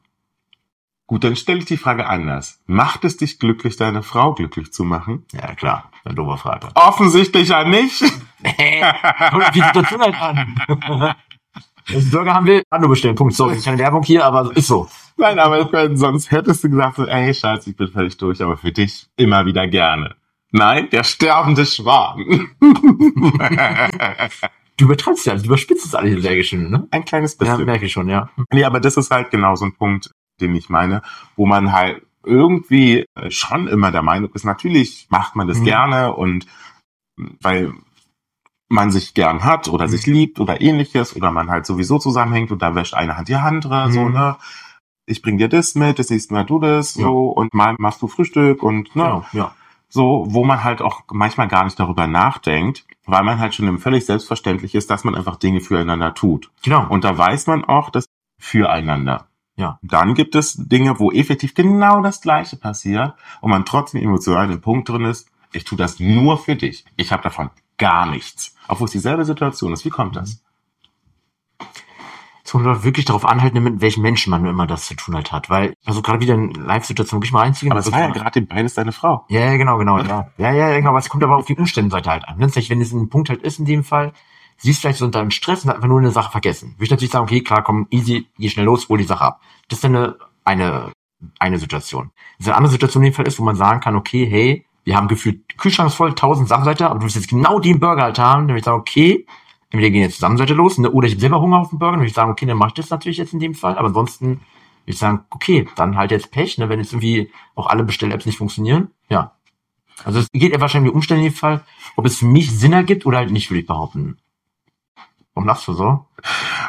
Gut, 1.08 1.22
dann 1.22 1.36
stelle 1.36 1.60
ich 1.60 1.66
die 1.66 1.76
Frage 1.76 2.08
anders. 2.08 2.60
Macht 2.66 3.04
es 3.04 3.16
dich 3.16 3.38
glücklich, 3.38 3.76
deine 3.76 4.02
Frau 4.02 4.34
glücklich 4.34 4.72
zu 4.72 4.82
machen? 4.82 5.24
ja 5.32 5.54
klar, 5.54 5.92
eine 6.04 6.16
doofe 6.16 6.36
Frage. 6.36 6.68
Offensichtlich 6.74 7.48
ja 7.50 7.62
nicht. 7.62 8.00
Kommt 9.30 9.54
die 9.54 9.60
Situation 9.60 10.00
halt 10.00 10.20
an. 10.20 11.14
Das 11.92 12.10
Burger 12.10 12.34
haben 12.34 12.46
wir 12.46 12.64
Ando 12.68 12.88
bestellen, 12.88 13.14
Punkt. 13.14 13.34
Sorry, 13.34 13.60
keine 13.60 13.78
Werbung 13.78 14.02
hier, 14.02 14.24
aber 14.24 14.56
ist 14.56 14.66
so. 14.66 14.88
Nein, 15.16 15.38
aber 15.38 15.68
sonst 15.96 16.32
hättest 16.32 16.64
du 16.64 16.70
gesagt, 16.70 16.98
ey 16.98 17.32
Schatz, 17.32 17.68
ich 17.68 17.76
bin 17.76 17.86
völlig 17.86 18.16
durch, 18.16 18.42
aber 18.42 18.56
für 18.56 18.72
dich 18.72 19.06
immer 19.16 19.46
wieder 19.46 19.68
gerne. 19.68 20.16
Nein, 20.52 20.88
der 20.90 21.04
sterbende 21.04 21.66
Schwan. 21.66 22.50
Du 24.78 24.84
übertreibst 24.84 25.24
ja, 25.24 25.34
du 25.34 25.44
überspitzt 25.46 25.86
es 25.86 25.94
alles 25.94 26.20
sehr 26.22 26.42
schön, 26.44 26.68
ne? 26.70 26.86
Ein 26.90 27.06
kleines 27.06 27.32
Ja, 27.40 27.46
bisschen. 27.46 27.64
merke 27.64 27.86
ich 27.86 27.92
schon, 27.92 28.10
ja. 28.10 28.28
Nee, 28.52 28.64
aber 28.64 28.78
das 28.78 28.98
ist 28.98 29.10
halt 29.10 29.30
genau 29.30 29.54
so 29.54 29.64
ein 29.64 29.72
Punkt, 29.74 30.10
den 30.38 30.54
ich 30.54 30.68
meine, 30.68 31.00
wo 31.34 31.46
man 31.46 31.72
halt 31.72 32.02
irgendwie 32.26 33.06
äh, 33.14 33.30
schon 33.30 33.68
immer 33.68 33.90
der 33.90 34.02
Meinung 34.02 34.30
ist, 34.34 34.44
natürlich 34.44 35.06
macht 35.08 35.34
man 35.34 35.48
das 35.48 35.60
Mhm. 35.60 35.64
gerne 35.64 36.12
und 36.14 36.46
weil 37.40 37.72
man 38.68 38.90
sich 38.90 39.14
gern 39.14 39.44
hat 39.44 39.68
oder 39.68 39.86
Mhm. 39.86 39.90
sich 39.90 40.06
liebt 40.06 40.40
oder 40.40 40.60
ähnliches 40.60 41.16
oder 41.16 41.30
man 41.30 41.48
halt 41.50 41.64
sowieso 41.64 41.98
zusammenhängt 41.98 42.50
und 42.50 42.60
da 42.60 42.74
wäscht 42.74 42.92
eine 42.92 43.16
Hand 43.16 43.28
die 43.28 43.34
andere, 43.36 43.90
so, 43.90 44.04
Mhm. 44.08 44.12
ne? 44.12 44.36
Ich 45.06 45.22
bring 45.22 45.38
dir 45.38 45.48
das 45.48 45.74
mit, 45.74 45.98
das 45.98 46.10
nächste 46.10 46.34
Mal 46.34 46.44
du 46.44 46.58
das, 46.58 46.96
Ja. 46.96 47.04
so, 47.04 47.28
und 47.28 47.54
mal 47.54 47.76
machst 47.78 48.02
du 48.02 48.08
Frühstück 48.08 48.62
und, 48.62 48.94
ne? 48.94 49.04
Genau, 49.04 49.24
ja. 49.32 49.54
So, 49.96 50.26
wo 50.28 50.44
man 50.44 50.62
halt 50.62 50.82
auch 50.82 51.04
manchmal 51.10 51.48
gar 51.48 51.64
nicht 51.64 51.80
darüber 51.80 52.06
nachdenkt, 52.06 52.84
weil 53.06 53.24
man 53.24 53.38
halt 53.38 53.54
schon 53.54 53.78
völlig 53.78 54.04
selbstverständlich 54.04 54.74
ist, 54.74 54.90
dass 54.90 55.04
man 55.04 55.14
einfach 55.14 55.36
Dinge 55.36 55.62
füreinander 55.62 56.12
tut. 56.12 56.50
Genau. 56.62 56.86
Und 56.86 57.02
da 57.02 57.16
weiß 57.16 57.46
man 57.46 57.64
auch, 57.64 57.88
dass 57.88 58.04
füreinander. 58.38 59.28
Ja. 59.56 59.78
Dann 59.80 60.12
gibt 60.12 60.34
es 60.34 60.52
Dinge, 60.52 61.00
wo 61.00 61.12
effektiv 61.12 61.54
genau 61.54 62.02
das 62.02 62.20
Gleiche 62.20 62.58
passiert 62.58 63.14
und 63.40 63.50
man 63.50 63.64
trotzdem 63.64 64.02
emotional 64.02 64.44
in 64.44 64.50
dem 64.50 64.60
Punkt 64.60 64.86
drin 64.90 65.06
ist, 65.06 65.30
ich 65.54 65.64
tue 65.64 65.78
das 65.78 65.98
nur 65.98 66.36
für 66.36 66.56
dich. 66.56 66.84
Ich 66.98 67.10
habe 67.10 67.22
davon 67.22 67.48
gar 67.78 68.04
nichts. 68.04 68.54
Obwohl 68.68 68.84
es 68.84 68.92
dieselbe 68.92 69.24
Situation 69.24 69.72
ist. 69.72 69.86
Wie 69.86 69.90
kommt 69.90 70.16
das? 70.16 70.42
Es 72.46 72.52
kommt 72.52 72.84
wirklich 72.84 73.04
darauf 73.04 73.24
an, 73.24 73.42
halt, 73.42 73.54
mit 73.54 73.80
welchen 73.80 74.02
Menschen 74.02 74.30
man 74.30 74.46
immer 74.46 74.68
das 74.68 74.86
zu 74.86 74.94
tun 74.94 75.16
halt 75.16 75.32
hat. 75.32 75.50
Weil, 75.50 75.74
also 75.84 76.00
gerade 76.00 76.20
wieder 76.20 76.34
in 76.34 76.52
Live-Situation 76.52 77.18
wirklich 77.18 77.32
mal 77.32 77.42
einziehen. 77.42 77.72
Aber 77.72 77.80
es 77.80 77.90
war 77.90 77.98
ja 77.98 78.10
gerade 78.10 78.40
beides 78.40 78.74
deine 78.74 78.92
Frau. 78.92 79.24
Ja, 79.28 79.40
ja, 79.40 79.56
genau, 79.56 79.78
genau, 79.78 79.98
ja. 80.04 80.30
Ja, 80.38 80.52
ja, 80.52 80.76
genau, 80.76 80.90
aber 80.90 81.00
es 81.00 81.08
kommt 81.08 81.24
aber 81.24 81.36
auf 81.36 81.46
die 81.46 81.56
Umständenseite 81.56 82.08
halt 82.08 82.28
an. 82.28 82.38
Ne? 82.38 82.48
Wenn 82.54 82.80
es 82.80 82.92
ein 82.92 83.08
Punkt 83.08 83.30
halt 83.30 83.42
ist 83.42 83.58
in 83.58 83.64
dem 83.64 83.82
Fall, 83.82 84.12
sie 84.58 84.70
ist 84.70 84.80
vielleicht 84.80 85.00
so 85.00 85.04
unter 85.04 85.18
einem 85.18 85.32
Stress 85.32 85.64
und 85.64 85.70
hat 85.70 85.76
einfach 85.76 85.88
nur 85.88 85.98
eine 85.98 86.12
Sache 86.12 86.30
vergessen. 86.30 86.74
Würde 86.76 86.84
ich 86.84 86.90
natürlich 86.90 87.10
sagen, 87.10 87.24
okay, 87.24 87.40
klar, 87.40 87.64
komm, 87.64 87.88
easy, 87.90 88.28
geh 88.38 88.48
schnell 88.48 88.66
los, 88.66 88.88
hol 88.88 88.98
die 88.98 89.04
Sache 89.04 89.24
ab. 89.24 89.40
Das 89.68 89.78
ist 89.78 89.84
dann 89.84 89.96
eine, 89.96 90.16
eine, 90.44 90.92
eine 91.40 91.58
Situation. 91.58 92.12
Das 92.38 92.46
ist 92.46 92.52
eine 92.52 92.58
andere 92.58 92.72
Situation 92.72 93.02
in 93.02 93.10
dem 93.10 93.16
Fall 93.16 93.26
ist, 93.26 93.40
wo 93.40 93.44
man 93.44 93.56
sagen 93.56 93.80
kann, 93.80 93.96
okay, 93.96 94.24
hey, 94.24 94.64
wir 94.84 94.96
haben 94.96 95.08
gefühlt 95.08 95.58
Kühlschrank 95.58 95.88
ist 95.88 95.96
voll, 95.96 96.14
tausend 96.14 96.48
Sachen 96.48 96.64
ihr, 96.64 96.88
aber 96.88 97.00
du 97.00 97.02
willst 97.02 97.16
jetzt 97.16 97.28
genau 97.28 97.58
den 97.58 97.80
Burger 97.80 98.04
halt 98.04 98.20
haben, 98.20 98.42
dann 98.42 98.50
würde 98.50 98.60
ich 98.60 98.64
sagen, 98.64 98.78
okay, 98.78 99.26
entweder 99.70 99.90
gehen 99.90 100.02
jetzt 100.02 100.16
zusammen 100.16 100.38
ihr 100.38 100.54
los, 100.54 100.78
ne, 100.78 100.90
oder 100.90 101.06
ich 101.06 101.14
habe 101.14 101.20
selber 101.20 101.40
Hunger 101.40 101.58
auf 101.58 101.70
den 101.70 101.78
Burger, 101.78 101.92
dann 101.92 102.00
würde 102.00 102.08
ich 102.08 102.14
sagen, 102.14 102.30
okay, 102.30 102.46
dann 102.46 102.58
mach 102.58 102.68
ich 102.68 102.74
das 102.74 102.90
natürlich 102.90 103.18
jetzt 103.18 103.32
in 103.32 103.40
dem 103.40 103.54
Fall, 103.54 103.76
aber 103.76 103.88
ansonsten 103.88 104.28
würde 104.28 104.40
ich 104.86 104.98
sagen, 104.98 105.24
okay, 105.30 105.68
dann 105.76 105.96
halt 105.96 106.10
jetzt 106.10 106.30
Pech, 106.30 106.58
ne, 106.58 106.68
wenn 106.68 106.78
jetzt 106.78 106.92
irgendwie 106.92 107.30
auch 107.54 107.66
alle 107.66 107.84
Bestell-Apps 107.84 108.26
nicht 108.26 108.38
funktionieren, 108.38 108.90
ja. 109.08 109.32
Also 110.04 110.18
es 110.20 110.28
geht 110.32 110.52
ja 110.52 110.60
wahrscheinlich 110.60 110.90
um 110.90 110.96
Umstände 110.96 111.24
in 111.24 111.32
dem 111.32 111.36
Fall, 111.36 111.64
ob 111.96 112.04
es 112.06 112.18
für 112.18 112.26
mich 112.26 112.50
Sinn 112.56 112.72
ergibt 112.72 113.06
oder 113.06 113.18
halt 113.18 113.30
nicht, 113.30 113.50
würde 113.50 113.60
ich 113.60 113.66
behaupten. 113.66 114.18
Warum 115.34 115.48
lachst 115.48 115.68
du 115.68 115.74
so? 115.74 116.06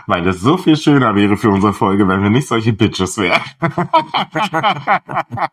Weil 0.07 0.23
das 0.23 0.41
so 0.41 0.57
viel 0.57 0.75
schöner 0.75 1.15
wäre 1.15 1.37
für 1.37 1.49
unsere 1.49 1.73
Folge, 1.73 2.07
wenn 2.07 2.21
wir 2.21 2.29
nicht 2.29 2.47
solche 2.47 2.73
Bitches 2.73 3.17
wären. 3.17 3.41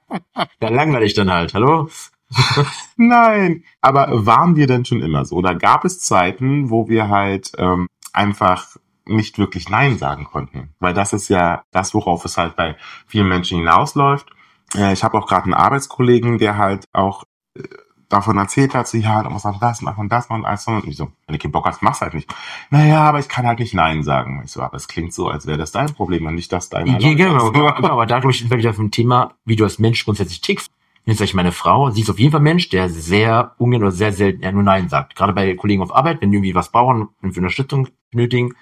Ja, 0.61 0.71
langweilig 0.71 1.15
dann 1.15 1.31
halt, 1.31 1.53
hallo? 1.55 1.89
Nein. 2.97 3.65
Aber 3.81 4.27
waren 4.27 4.57
wir 4.57 4.67
denn 4.67 4.85
schon 4.85 5.03
immer 5.03 5.25
so? 5.25 5.37
Oder 5.37 5.55
gab 5.55 5.85
es 5.85 6.01
Zeiten, 6.01 6.71
wo 6.71 6.89
wir 6.89 7.09
halt 7.09 7.53
ähm, 7.59 7.89
einfach 8.13 8.77
nicht 9.07 9.39
wirklich 9.39 9.69
Nein 9.69 9.99
sagen 9.99 10.25
konnten? 10.25 10.75
Weil 10.81 10.95
das 10.95 11.13
ist 11.13 11.29
ja 11.29 11.63
das, 11.71 11.95
worauf 11.95 12.25
es 12.25 12.37
halt 12.37 12.57
bei 12.57 12.77
vielen 13.07 13.29
Menschen 13.29 13.59
hinausläuft. 13.59 14.29
Äh, 14.75 14.93
ich 14.93 15.05
habe 15.05 15.19
auch 15.19 15.27
gerade 15.27 15.45
einen 15.45 15.55
Arbeitskollegen, 15.55 16.39
der 16.39 16.57
halt 16.57 16.87
auch 16.93 17.25
äh, 17.57 17.63
davon 18.09 18.39
erzählt 18.39 18.75
hat, 18.75 18.87
so, 18.87 18.97
ja, 18.97 19.23
da 19.23 19.31
muss 19.31 19.45
man 19.45 19.59
das 19.61 19.83
machen, 19.83 20.09
das 20.09 20.29
machen, 20.29 20.45
alles 20.45 20.67
und 20.67 20.87
ich 20.87 20.97
so, 20.97 21.11
wenn 21.27 21.35
du 21.35 21.39
keinen 21.39 21.53
Bock 21.53 21.67
hast, 21.67 21.83
mach's 21.83 22.01
halt 22.01 22.15
nicht. 22.15 22.33
Naja, 22.71 23.03
aber 23.03 23.19
ich 23.19 23.29
kann 23.29 23.47
halt 23.47 23.59
nicht 23.59 23.75
Nein 23.75 24.03
sagen. 24.03 24.43
Ich 24.45 24.53
so, 24.53 24.63
aber 24.63 24.77
es 24.77 24.89
klingt 24.89 25.13
so, 25.13 25.29
als 25.29 25.47
wäre 25.47 25.59
das 25.59 25.73
dein 25.73 25.93
Problem 25.93 26.27
und 26.27 26.35
nicht 26.35 26.53
das 26.53 26.69
deiner. 26.69 26.99
Ja, 26.99 27.15
genau, 27.15 27.51
genau, 27.51 27.75
genau, 27.75 27.89
aber 27.91 28.07
dadurch 28.07 28.39
sind 28.39 28.51
wir 28.51 28.59
wieder 28.59 28.75
vom 28.75 28.91
Thema, 28.91 29.35
wie 29.45 29.57
du 29.57 29.65
als 29.65 29.79
Mensch 29.79 30.05
grundsätzlich 30.05 30.41
tickst. 30.41 30.71
Jetzt 31.07 31.19
sage 31.19 31.29
ich 31.29 31.35
meine 31.35 31.53
Frau, 31.53 31.91
sie 31.91 32.01
ist 32.01 32.09
auf 32.09 32.19
jeden 32.19 32.33
Fall 32.33 32.41
ein 32.41 32.45
Mensch, 32.45 32.71
der 32.71 32.89
sehr 32.89 33.55
ungern 33.59 33.83
oder 33.83 33.93
sehr 33.93 34.13
selten 34.13 34.43
ja 34.43 34.51
nur 34.53 34.63
Nein 34.63 34.89
sagt. 34.89 35.15
Gerade 35.15 35.35
bei 35.35 35.55
Kollegen 35.55 35.83
auf 35.83 35.95
Arbeit, 35.95 36.23
wenn 36.23 36.31
die 36.31 36.39
irgendwie 36.39 36.55
was 36.55 36.71
brauchen 36.71 37.09
und 37.21 37.33
für 37.33 37.41
Unterstützung 37.41 37.89
benötigen, 38.11 38.55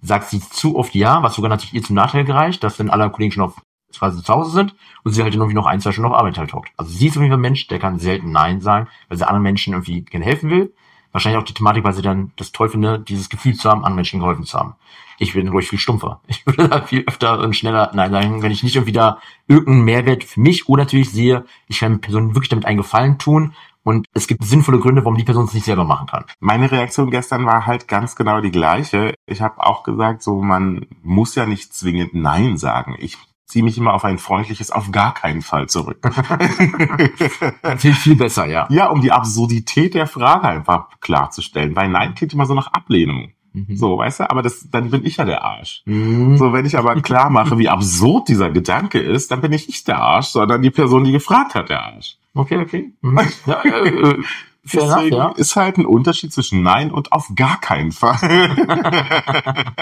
sagt 0.00 0.30
sie 0.30 0.40
zu 0.40 0.76
oft 0.76 0.94
ja, 0.94 1.22
was 1.22 1.34
sogar 1.34 1.50
natürlich 1.50 1.74
ihr 1.74 1.82
zum 1.82 1.96
Nachteil 1.96 2.24
gereicht, 2.24 2.64
dass 2.64 2.78
dann 2.78 2.88
alle 2.88 3.10
Kollegen 3.10 3.32
schon 3.32 3.42
auf 3.42 3.60
quasi 3.94 4.22
zu 4.22 4.32
Hause 4.32 4.50
sind 4.50 4.74
und 5.04 5.12
sie 5.12 5.22
halt 5.22 5.34
irgendwie 5.34 5.54
noch 5.54 5.66
ein, 5.66 5.80
zwei 5.80 5.92
Stunden 5.92 6.10
auf 6.10 6.18
Arbeit 6.18 6.38
halt 6.38 6.54
hockt. 6.54 6.70
Also 6.76 6.90
sie 6.90 7.08
ist 7.08 7.16
auf 7.16 7.22
jeden 7.22 7.32
Fall 7.32 7.38
ein 7.38 7.42
Mensch, 7.42 7.66
der 7.66 7.78
kann 7.78 7.98
selten 7.98 8.30
Nein 8.30 8.62
sagen, 8.62 8.88
weil 9.08 9.18
sie 9.18 9.26
anderen 9.26 9.42
Menschen 9.42 9.74
irgendwie 9.74 10.02
gerne 10.02 10.24
helfen 10.24 10.48
will. 10.48 10.72
Wahrscheinlich 11.12 11.40
auch 11.40 11.44
die 11.44 11.54
Thematik, 11.54 11.84
weil 11.84 11.92
sie 11.92 12.02
dann 12.02 12.32
das 12.36 12.52
toll 12.52 12.68
finde, 12.68 13.00
dieses 13.00 13.28
Gefühl 13.28 13.54
zu 13.54 13.68
haben, 13.68 13.84
an 13.84 13.94
Menschen 13.94 14.20
geholfen 14.20 14.44
zu 14.44 14.58
haben. 14.58 14.74
Ich 15.20 15.34
bin 15.34 15.48
ruhig 15.48 15.68
viel 15.68 15.78
stumpfer. 15.78 16.22
Ich 16.28 16.46
würde 16.46 16.68
da 16.68 16.80
viel 16.80 17.04
öfter 17.06 17.38
und 17.40 17.54
schneller 17.54 17.90
Nein 17.94 18.10
sagen, 18.10 18.42
wenn 18.42 18.50
ich 18.50 18.62
nicht 18.62 18.74
irgendwie 18.74 18.92
da 18.92 19.18
irgendeinen 19.46 19.84
Mehrwert 19.84 20.24
für 20.24 20.40
mich 20.40 20.68
oder 20.68 20.84
natürlich 20.84 21.10
sehe, 21.10 21.44
ich 21.68 21.80
kann 21.80 22.00
Person 22.00 22.34
wirklich 22.34 22.48
damit 22.48 22.64
einen 22.64 22.78
Gefallen 22.78 23.18
tun 23.18 23.52
und 23.82 24.06
es 24.14 24.26
gibt 24.26 24.42
sinnvolle 24.44 24.78
Gründe, 24.78 25.04
warum 25.04 25.18
die 25.18 25.24
Person 25.24 25.44
es 25.44 25.52
nicht 25.52 25.66
selber 25.66 25.84
machen 25.84 26.06
kann. 26.06 26.24
Meine 26.40 26.70
Reaktion 26.70 27.10
gestern 27.10 27.44
war 27.44 27.66
halt 27.66 27.86
ganz 27.86 28.16
genau 28.16 28.40
die 28.40 28.50
gleiche. 28.50 29.14
Ich 29.26 29.42
habe 29.42 29.62
auch 29.62 29.82
gesagt, 29.82 30.22
so 30.22 30.40
man 30.40 30.86
muss 31.02 31.34
ja 31.34 31.44
nicht 31.44 31.74
zwingend 31.74 32.14
Nein 32.14 32.56
sagen. 32.56 32.96
Ich 32.98 33.18
ziehe 33.44 33.64
mich 33.64 33.76
immer 33.76 33.92
auf 33.92 34.04
ein 34.04 34.18
freundliches 34.18 34.70
auf 34.70 34.90
gar 34.90 35.12
keinen 35.12 35.42
Fall 35.42 35.68
zurück. 35.68 35.98
Viel, 37.76 37.94
viel 37.94 38.16
besser, 38.16 38.46
ja. 38.46 38.66
ja, 38.70 38.86
um 38.86 39.00
die 39.00 39.12
Absurdität 39.12 39.94
der 39.94 40.06
Frage 40.06 40.48
einfach 40.48 40.88
klarzustellen. 41.00 41.74
Weil 41.76 41.88
Nein 41.88 42.14
klingt 42.14 42.32
immer 42.32 42.46
so 42.46 42.54
nach 42.54 42.72
Ablehnung. 42.72 43.32
Mhm. 43.52 43.76
So, 43.76 43.98
weißt 43.98 44.20
du, 44.20 44.30
aber 44.30 44.42
das, 44.42 44.70
dann 44.70 44.90
bin 44.90 45.04
ich 45.04 45.16
ja 45.16 45.24
der 45.24 45.42
Arsch. 45.42 45.82
Mhm. 45.84 46.36
So, 46.36 46.52
wenn 46.52 46.66
ich 46.66 46.78
aber 46.78 47.00
klar 47.00 47.30
mache, 47.30 47.58
wie 47.58 47.68
absurd 47.68 48.28
dieser 48.28 48.50
Gedanke 48.50 49.00
ist, 49.00 49.30
dann 49.30 49.40
bin 49.40 49.52
ich 49.52 49.66
nicht 49.66 49.88
der 49.88 49.98
Arsch, 49.98 50.28
sondern 50.28 50.62
die 50.62 50.70
Person, 50.70 51.04
die 51.04 51.12
gefragt 51.12 51.54
hat, 51.54 51.68
der 51.68 51.82
Arsch. 51.82 52.16
Okay, 52.34 52.58
okay. 52.58 52.92
Mhm. 53.00 53.20
Ja, 53.46 53.62
äh, 53.62 54.18
Deswegen 54.62 55.16
ja. 55.16 55.30
ist 55.30 55.56
halt 55.56 55.78
ein 55.78 55.86
Unterschied 55.86 56.32
zwischen 56.32 56.62
Nein 56.62 56.90
und 56.90 57.12
auf 57.12 57.30
gar 57.34 57.60
keinen 57.60 57.92
Fall. 57.92 58.56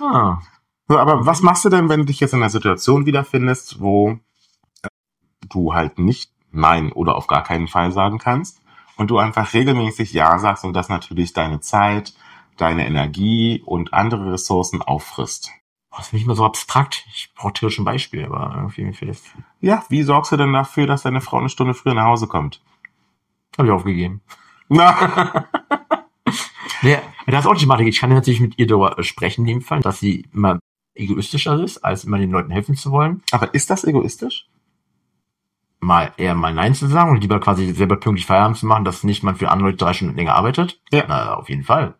Ah. 0.00 0.40
so, 0.88 0.98
aber 0.98 1.24
was 1.24 1.42
machst 1.42 1.64
du 1.64 1.68
denn, 1.68 1.88
wenn 1.88 2.00
du 2.00 2.06
dich 2.06 2.18
jetzt 2.18 2.32
in 2.34 2.40
einer 2.40 2.50
Situation 2.50 3.06
wiederfindest, 3.06 3.80
wo 3.80 4.18
äh, 4.82 4.88
du 5.48 5.74
halt 5.74 6.00
nicht 6.00 6.32
Nein 6.50 6.90
oder 6.90 7.14
auf 7.14 7.28
gar 7.28 7.44
keinen 7.44 7.68
Fall 7.68 7.92
sagen 7.92 8.18
kannst 8.18 8.60
und 8.96 9.12
du 9.12 9.18
einfach 9.18 9.54
regelmäßig 9.54 10.12
Ja 10.12 10.40
sagst 10.40 10.64
und 10.64 10.72
das 10.72 10.88
natürlich 10.88 11.32
deine 11.32 11.60
Zeit, 11.60 12.14
deine 12.56 12.86
Energie 12.86 13.62
und 13.64 13.92
andere 13.94 14.32
Ressourcen 14.32 14.82
auffrisst? 14.82 15.50
Das 15.90 16.06
ist 16.06 16.12
nicht 16.14 16.24
immer 16.24 16.34
so 16.36 16.44
abstrakt. 16.44 17.04
Ich 17.14 17.30
brauche 17.34 17.52
theoretisch 17.52 17.78
ein 17.78 17.84
Beispiel, 17.84 18.24
aber 18.24 18.52
irgendwie 18.56 18.92
für 18.94 19.06
das 19.06 19.22
Ja, 19.60 19.84
wie 19.90 20.02
sorgst 20.02 20.32
du 20.32 20.36
denn 20.36 20.52
dafür, 20.52 20.86
dass 20.86 21.02
deine 21.02 21.20
Frau 21.20 21.38
eine 21.38 21.48
Stunde 21.50 21.74
früher 21.74 21.94
nach 21.94 22.06
Hause 22.06 22.26
kommt? 22.28 22.62
habe 23.58 23.68
ich 23.68 23.72
aufgegeben. 23.74 24.22
Na, 24.68 25.46
Nee, 26.84 26.98
das 27.26 27.44
ist 27.44 27.46
auch 27.46 27.54
die 27.54 27.60
Thematik. 27.60 27.86
Ich 27.86 28.00
kann 28.00 28.10
natürlich 28.10 28.40
mit 28.40 28.58
ihr 28.58 28.66
darüber 28.66 29.00
sprechen, 29.04 29.42
in 29.42 29.46
dem 29.46 29.62
Fall, 29.62 29.80
dass 29.80 30.00
sie 30.00 30.26
immer 30.32 30.58
egoistischer 30.94 31.62
ist, 31.62 31.78
als 31.78 32.04
immer 32.04 32.18
den 32.18 32.30
Leuten 32.30 32.50
helfen 32.50 32.74
zu 32.74 32.90
wollen. 32.90 33.22
aber 33.30 33.54
ist 33.54 33.70
das 33.70 33.84
egoistisch? 33.84 34.48
Mal 35.80 36.12
eher 36.16 36.34
mal 36.34 36.54
Nein 36.54 36.74
zu 36.74 36.86
sagen 36.86 37.10
und 37.10 37.20
lieber 37.20 37.40
quasi 37.40 37.72
selber 37.72 37.96
pünktlich 37.96 38.26
Feierabend 38.26 38.56
zu 38.56 38.66
machen, 38.66 38.84
dass 38.84 39.04
nicht 39.04 39.22
man 39.22 39.36
für 39.36 39.50
andere 39.50 39.68
Leute 39.70 39.78
drei 39.84 39.92
Stunden 39.92 40.16
länger 40.16 40.34
arbeitet. 40.34 40.80
Ja. 40.90 41.04
Na, 41.08 41.34
auf 41.34 41.48
jeden 41.48 41.64
Fall. 41.64 41.94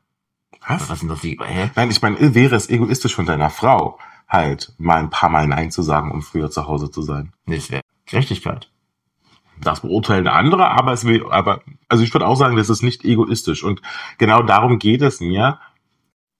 Was? 0.66 0.88
Was 0.88 1.00
sind 1.00 1.09
das 1.09 1.21
die? 1.21 1.38
Hä? 1.42 1.71
Nein, 1.75 1.90
ich 1.90 2.00
meine, 2.02 2.35
wäre 2.35 2.54
es 2.54 2.68
egoistisch 2.68 3.14
von 3.14 3.26
deiner 3.26 3.50
Frau, 3.50 3.99
halt 4.28 4.75
mal 4.78 4.99
ein 4.99 5.11
paar 5.11 5.30
Mal 5.30 5.47
Nein 5.47 5.71
zu 5.71 5.82
sagen, 5.82 6.11
um 6.11 6.23
früher 6.23 6.50
zu 6.50 6.66
Hause 6.66 6.90
zu 6.90 7.02
sein. 7.02 7.32
Nee, 7.47 7.56
das 7.56 7.71
wäre 7.71 7.82
Gerechtigkeit. 8.06 8.71
Das 9.61 9.80
beurteilen 9.80 10.26
andere, 10.26 10.71
aber 10.71 10.92
es 10.92 11.04
will, 11.04 11.25
aber, 11.30 11.61
also 11.88 12.02
ich 12.02 12.12
würde 12.12 12.26
auch 12.26 12.37
sagen, 12.37 12.56
das 12.56 12.71
ist 12.71 12.82
nicht 12.82 13.04
egoistisch. 13.04 13.62
Und 13.62 13.82
genau 14.18 14.42
darum 14.42 14.78
geht 14.78 15.02
es 15.02 15.21
mir, 15.21 15.59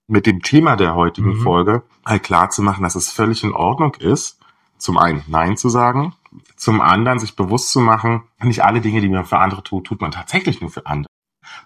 mit 0.09 0.27
dem 0.27 0.43
Thema 0.43 0.77
der 0.77 0.95
heutigen 0.95 1.39
Mhm. 1.39 1.43
Folge 1.43 1.83
halt 2.05 2.23
klar 2.23 2.51
zu 2.51 2.63
machen, 2.63 2.83
dass 2.83 2.95
es 2.97 3.11
völlig 3.11 3.45
in 3.45 3.53
Ordnung 3.53 3.95
ist, 3.95 4.41
zum 4.77 4.99
einen 4.99 5.23
Nein 5.29 5.57
zu 5.57 5.69
sagen, 5.69 6.15
zum 6.57 6.81
anderen 6.81 7.19
sich 7.19 7.37
bewusst 7.37 7.71
zu 7.71 7.81
machen, 7.81 8.23
nicht 8.43 8.65
alle 8.65 8.81
Dinge, 8.81 9.01
die 9.01 9.09
man 9.09 9.25
für 9.25 9.39
andere 9.39 9.63
tut, 9.63 9.87
tut 9.87 10.01
man 10.01 10.11
tatsächlich 10.11 10.61
nur 10.61 10.71
für 10.71 10.87
andere. 10.87 11.09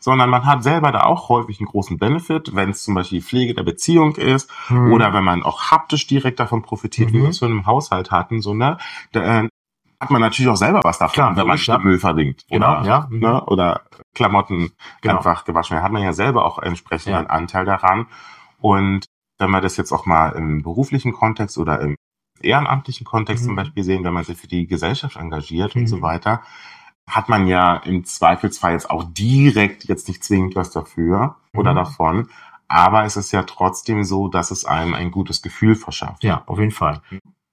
Sondern 0.00 0.30
man 0.30 0.44
hat 0.46 0.62
selber 0.62 0.92
da 0.92 1.00
auch 1.04 1.28
häufig 1.28 1.58
einen 1.60 1.66
großen 1.68 1.98
Benefit, 1.98 2.54
wenn 2.54 2.70
es 2.70 2.82
zum 2.84 2.94
Beispiel 2.94 3.20
die 3.20 3.24
Pflege 3.24 3.54
der 3.54 3.62
Beziehung 3.62 4.14
ist, 4.16 4.50
Mhm. 4.68 4.92
oder 4.92 5.12
wenn 5.12 5.24
man 5.24 5.42
auch 5.42 5.70
haptisch 5.70 6.06
direkt 6.06 6.38
davon 6.40 6.62
profitiert, 6.62 7.12
wie 7.12 7.18
Mhm. 7.18 7.22
wir 7.22 7.30
es 7.30 7.36
so 7.36 7.46
im 7.46 7.66
Haushalt 7.66 8.10
hatten, 8.10 8.40
so, 8.40 8.54
ne, 8.54 8.78
da, 9.12 9.42
äh, 9.42 9.48
hat 9.98 10.10
man 10.10 10.20
natürlich 10.20 10.50
auch 10.50 10.56
selber 10.56 10.80
was 10.84 10.98
davon, 10.98 11.14
Klar, 11.14 11.36
wenn 11.36 11.46
man 11.46 11.56
ja. 11.56 11.78
Müll 11.78 11.98
verringt. 11.98 12.44
Genau, 12.50 12.80
oder, 12.80 12.86
ja. 12.86 13.06
Mhm. 13.10 13.18
Ne, 13.20 13.44
oder 13.46 13.80
Klamotten 14.14 14.72
Genau. 15.00 15.16
einfach 15.16 15.44
gewaschen 15.44 15.74
werden. 15.74 15.84
Hat 15.84 15.92
man 15.92 16.02
ja 16.02 16.12
selber 16.12 16.44
auch 16.44 16.58
entsprechend 16.58 17.12
Ja. 17.12 17.18
einen 17.18 17.28
Anteil 17.28 17.64
daran. 17.64 18.06
Und 18.60 19.06
wenn 19.38 19.50
wir 19.50 19.60
das 19.62 19.76
jetzt 19.78 19.92
auch 19.92 20.04
mal 20.06 20.30
im 20.32 20.62
beruflichen 20.62 21.12
Kontext 21.14 21.56
oder 21.58 21.80
im 21.80 21.94
ehrenamtlichen 22.42 23.06
Kontext 23.06 23.44
Mhm. 23.44 23.48
zum 23.48 23.56
Beispiel 23.56 23.82
sehen, 23.84 24.04
wenn 24.04 24.12
man 24.12 24.24
sich 24.24 24.36
für 24.38 24.46
die 24.48 24.66
Gesellschaft 24.66 25.16
engagiert 25.16 25.74
und 25.74 25.82
Mhm. 25.82 25.86
so 25.86 26.02
weiter, 26.02 26.42
hat 27.08 27.28
man 27.28 27.46
ja 27.46 27.76
im 27.76 28.04
Zweifelsfall 28.04 28.72
jetzt 28.72 28.90
auch 28.90 29.04
direkt 29.04 29.84
jetzt 29.84 30.08
nicht 30.08 30.24
zwingend 30.24 30.56
was 30.56 30.70
dafür 30.70 31.36
oder 31.54 31.72
Mhm. 31.72 31.76
davon. 31.76 32.28
Aber 32.68 33.04
es 33.04 33.16
ist 33.16 33.30
ja 33.32 33.44
trotzdem 33.44 34.02
so, 34.02 34.26
dass 34.28 34.50
es 34.50 34.64
einem 34.64 34.94
ein 34.94 35.12
gutes 35.12 35.40
Gefühl 35.40 35.76
verschafft. 35.76 36.24
Ja, 36.24 36.42
auf 36.46 36.58
jeden 36.58 36.72
Fall. 36.72 37.00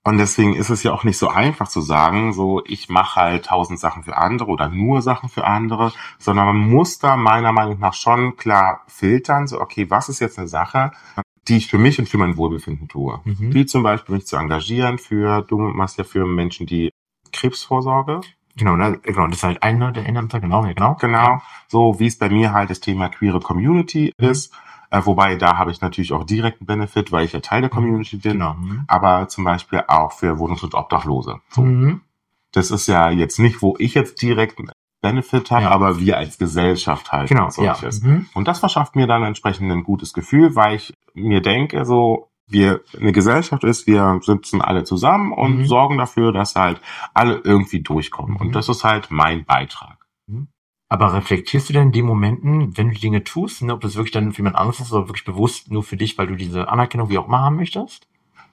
Und 0.06 0.18
deswegen 0.18 0.54
ist 0.56 0.70
es 0.70 0.84
ja 0.84 0.92
auch 0.92 1.04
nicht 1.06 1.18
so 1.18 1.30
einfach 1.30 1.68
zu 1.70 1.80
sagen, 1.80 2.34
so 2.34 2.62
ich 2.66 2.90
mache 2.90 3.22
halt 3.22 3.46
tausend 3.46 3.80
Sachen 3.80 4.04
für 4.04 4.18
andere 4.18 4.50
oder 4.50 4.68
nur 4.70 5.02
Sachen 5.02 5.30
für 5.30 5.46
andere, 5.46 5.94
sondern 6.18 6.48
man 6.48 6.58
muss 6.58 7.00
da 7.00 7.16
meiner 7.16 7.54
Meinung 7.54 7.80
nach 7.80 7.94
schon 7.94 8.36
klar 8.36 8.82
filtern, 8.88 9.48
so 9.48 9.62
okay, 9.62 9.90
was 9.90 10.10
ist 10.10 10.20
jetzt 10.20 10.40
eine 10.40 10.48
Sache, 10.50 10.92
die 11.48 11.58
ich 11.58 11.68
für 11.68 11.78
mich 11.78 12.00
und 12.00 12.10
für 12.10 12.18
mein 12.18 12.36
Wohlbefinden 12.36 12.88
tue. 12.90 13.22
Mhm. 13.24 13.54
Wie 13.54 13.66
zum 13.66 13.84
Beispiel 13.84 14.16
mich 14.16 14.26
zu 14.26 14.36
engagieren 14.36 14.98
für, 14.98 15.42
du 15.42 15.58
machst 15.58 15.98
ja 15.98 16.04
für 16.04 16.26
Menschen, 16.26 16.66
die 16.66 16.90
Krebsvorsorge, 17.32 18.22
Genau, 18.56 18.76
ne, 18.76 19.00
genau, 19.02 19.28
das 19.28 19.38
ist 19.38 19.44
halt 19.44 19.64
einer 19.64 19.92
der 19.92 20.04
Ehrenämter, 20.04 20.40
genau, 20.40 20.64
ja, 20.66 20.74
genau. 20.74 20.96
genau, 20.96 21.42
so 21.68 22.00
wie 22.00 22.06
es 22.08 22.18
bei 22.18 22.30
mir 22.30 22.54
halt 22.54 22.70
das 22.70 22.80
Thema 22.80 23.10
queere 23.10 23.40
Community 23.40 24.14
Mhm. 24.20 24.30
ist, 24.30 24.54
äh, 24.92 25.02
wobei 25.04 25.36
da 25.38 25.58
habe 25.58 25.72
ich 25.72 25.82
natürlich 25.82 26.14
auch 26.14 26.24
direkten 26.24 26.66
Benefit, 26.68 27.12
weil 27.12 27.26
ich 27.26 27.34
ja 27.34 27.40
Teil 27.40 27.62
der 27.62 27.70
Community 27.72 28.18
bin, 28.18 28.34
Genau. 28.34 28.54
Mhm. 28.54 28.84
aber 28.88 29.28
zum 29.28 29.44
Beispiel 29.44 29.84
auch 29.88 30.12
für 30.12 30.38
Wohnungs- 30.38 30.64
und 30.64 30.76
Obdachlose. 30.76 31.40
So. 31.50 31.64
Mhm. 31.64 32.02
Das 32.52 32.70
ist 32.70 32.86
ja 32.88 33.10
jetzt 33.10 33.40
nicht, 33.40 33.64
wo 33.64 33.76
ich 33.80 33.96
jetzt 33.96 34.22
direkt 34.22 34.60
einen 34.60 34.70
Benefit 35.02 35.50
habe, 35.50 35.64
Ja. 35.64 35.72
aber 35.72 36.00
wir 36.00 36.18
als 36.18 36.38
Gesellschaft 36.38 37.12
halt 37.12 37.30
Genau, 37.30 37.46
als 37.46 37.58
ja. 37.58 37.74
solches. 37.74 38.04
Mhm. 38.04 38.28
Und 38.36 38.48
das 38.48 38.60
verschafft 38.60 38.96
mir 38.96 39.08
dann 39.08 39.24
entsprechend 39.24 39.72
ein 39.72 39.84
gutes 39.84 40.14
Gefühl, 40.14 40.56
weil 40.56 40.76
ich 40.76 40.94
mir 41.16 41.42
denke, 41.42 41.86
so, 41.86 42.30
wir 42.48 42.82
eine 43.00 43.12
Gesellschaft 43.12 43.64
ist, 43.64 43.88
wir 43.88 44.20
sitzen 44.22 44.62
alle 44.62 44.84
zusammen 44.84 45.32
und 45.32 45.60
Mhm. 45.60 45.66
sorgen 45.66 45.98
dafür, 45.98 46.32
dass 46.32 46.56
halt 46.56 46.82
alle 47.14 47.42
irgendwie 47.44 47.82
durchkommen. 47.82 48.36
Mhm. 48.36 48.42
Und 48.42 48.52
das 48.56 48.70
ist 48.70 48.84
halt 48.84 49.10
mein 49.12 49.46
Beitrag. 49.46 49.98
Aber 50.90 51.14
reflektierst 51.14 51.70
du 51.70 51.74
denn 51.74 51.88
in 51.88 51.92
den 51.92 52.06
Momenten, 52.06 52.78
wenn 52.78 52.90
du 52.92 53.00
Dinge 53.00 53.24
tust, 53.24 53.64
ne, 53.64 53.74
ob 53.74 53.82
das 53.82 53.96
wirklich 53.96 54.12
dann 54.12 54.32
für 54.32 54.40
jemand 54.40 54.58
anderes 54.58 54.80
ist 54.80 54.92
oder 54.94 55.08
wirklich 55.08 55.26
bewusst 55.26 55.72
nur 55.72 55.82
für 55.82 55.98
dich, 55.98 56.18
weil 56.20 56.28
du 56.28 56.36
diese 56.36 56.68
Anerkennung 56.70 57.10
wie 57.10 57.18
auch 57.18 57.28
immer 57.28 57.40
haben 57.40 57.56
möchtest? 57.56 58.06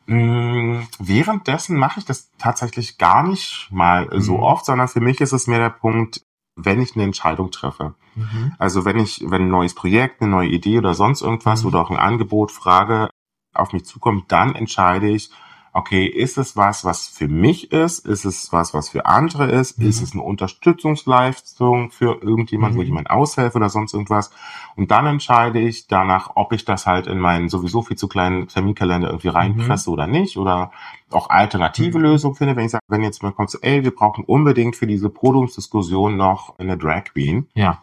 Mm, 0.07 0.79
Währenddessen 0.99 1.77
mache 1.77 2.01
ich 2.01 2.07
das 2.07 2.31
tatsächlich 2.39 2.97
gar 2.97 3.23
nicht 3.23 3.69
mal 3.71 4.09
so 4.21 4.39
Mhm. 4.39 4.43
oft, 4.43 4.65
sondern 4.65 4.89
für 4.89 5.01
mich 5.01 5.21
ist 5.21 5.33
es 5.33 5.47
mehr 5.49 5.59
der 5.59 5.69
Punkt, 5.71 6.23
wenn 6.57 6.81
ich 6.81 6.95
eine 6.95 7.05
Entscheidung 7.05 7.51
treffe. 7.51 7.95
Mhm. 8.15 8.55
Also 8.59 8.85
wenn 8.87 8.99
ich, 8.99 9.23
wenn 9.27 9.43
ein 9.43 9.51
neues 9.51 9.75
Projekt, 9.75 10.23
eine 10.23 10.31
neue 10.31 10.49
Idee 10.49 10.79
oder 10.79 10.95
sonst 10.95 11.21
irgendwas 11.21 11.63
Mhm. 11.63 11.69
oder 11.69 11.81
auch 11.83 11.91
ein 11.91 11.97
Angebot, 11.99 12.53
Frage 12.53 13.11
auf 13.55 13.73
mich 13.73 13.85
zukommt, 13.85 14.31
dann 14.33 14.55
entscheide 14.55 15.09
ich, 15.09 15.31
okay, 15.73 16.05
ist 16.07 16.37
es 16.37 16.57
was, 16.57 16.85
was 16.85 17.07
für 17.07 17.29
mich 17.29 17.71
ist? 17.71 18.05
Ist 18.05 18.25
es 18.25 18.53
was, 18.53 18.75
was 18.75 18.89
für 18.89 19.07
andere 19.07 19.49
ist? 19.51 19.79
Mhm. 19.79 19.87
Ist 19.89 20.03
es 20.03 20.13
eine 20.15 20.23
Unterstützungsleistung 20.23 21.91
für 21.93 22.21
irgendjemand, 22.23 22.75
wo 22.75 22.79
Mhm. 22.79 22.83
ich 22.83 22.89
jemand 22.89 23.11
aushelfe 23.11 23.57
oder 23.59 23.69
sonst 23.69 23.95
irgendwas? 23.95 24.31
Und 24.77 24.91
dann 24.91 25.07
entscheide 25.07 25.61
ich 25.61 25.87
danach, 25.87 26.33
ob 26.35 26.53
ich 26.53 26.65
das 26.65 26.87
halt 26.87 27.07
in 27.07 27.21
meinen 27.21 27.49
sowieso 27.49 27.83
viel 27.83 27.97
zu 27.97 28.09
kleinen 28.09 28.49
Terminkalender 28.49 29.09
irgendwie 29.09 29.29
reinpresse 29.29 29.91
oder 29.91 30.07
nicht 30.09 30.37
oder 30.37 30.73
auch 31.11 31.31
alternative 31.31 31.99
Mhm. 31.99 32.05
Lösungen 32.05 32.35
finde. 32.35 32.57
Wenn 32.57 32.65
ich 32.67 32.73
sage, 32.73 32.85
wenn 32.89 33.03
jetzt 33.05 33.23
mal 33.23 33.33
kommt 33.33 33.51
so, 33.51 33.59
ey, 33.63 33.85
wir 33.85 33.95
brauchen 33.95 34.25
unbedingt 34.25 34.75
für 34.77 34.87
diese 34.89 35.09
Podiumsdiskussion 35.09 36.17
noch 36.17 36.59
eine 36.59 36.77
Drag 36.79 37.05
Queen. 37.05 37.49
Ja. 37.55 37.83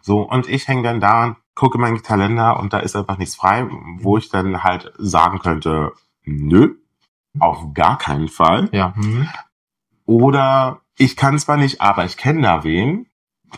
So, 0.00 0.20
und 0.22 0.48
ich 0.48 0.68
hänge 0.68 0.82
dann 0.82 1.00
da, 1.00 1.36
gucke 1.58 1.76
meinen 1.78 2.02
Kalender 2.02 2.58
und 2.60 2.72
da 2.72 2.78
ist 2.78 2.94
einfach 2.96 3.18
nichts 3.18 3.34
frei, 3.34 3.66
wo 3.98 4.16
ich 4.16 4.28
dann 4.30 4.62
halt 4.62 4.92
sagen 4.96 5.40
könnte, 5.40 5.92
nö, 6.24 6.76
auf 7.40 7.74
gar 7.74 7.98
keinen 7.98 8.28
Fall. 8.28 8.68
Ja. 8.72 8.94
Mhm. 8.96 9.28
Oder 10.06 10.80
ich 10.96 11.16
kann 11.16 11.38
zwar 11.38 11.56
nicht, 11.56 11.80
aber 11.80 12.04
ich 12.04 12.16
kenne 12.16 12.42
da 12.42 12.64
wen. 12.64 13.06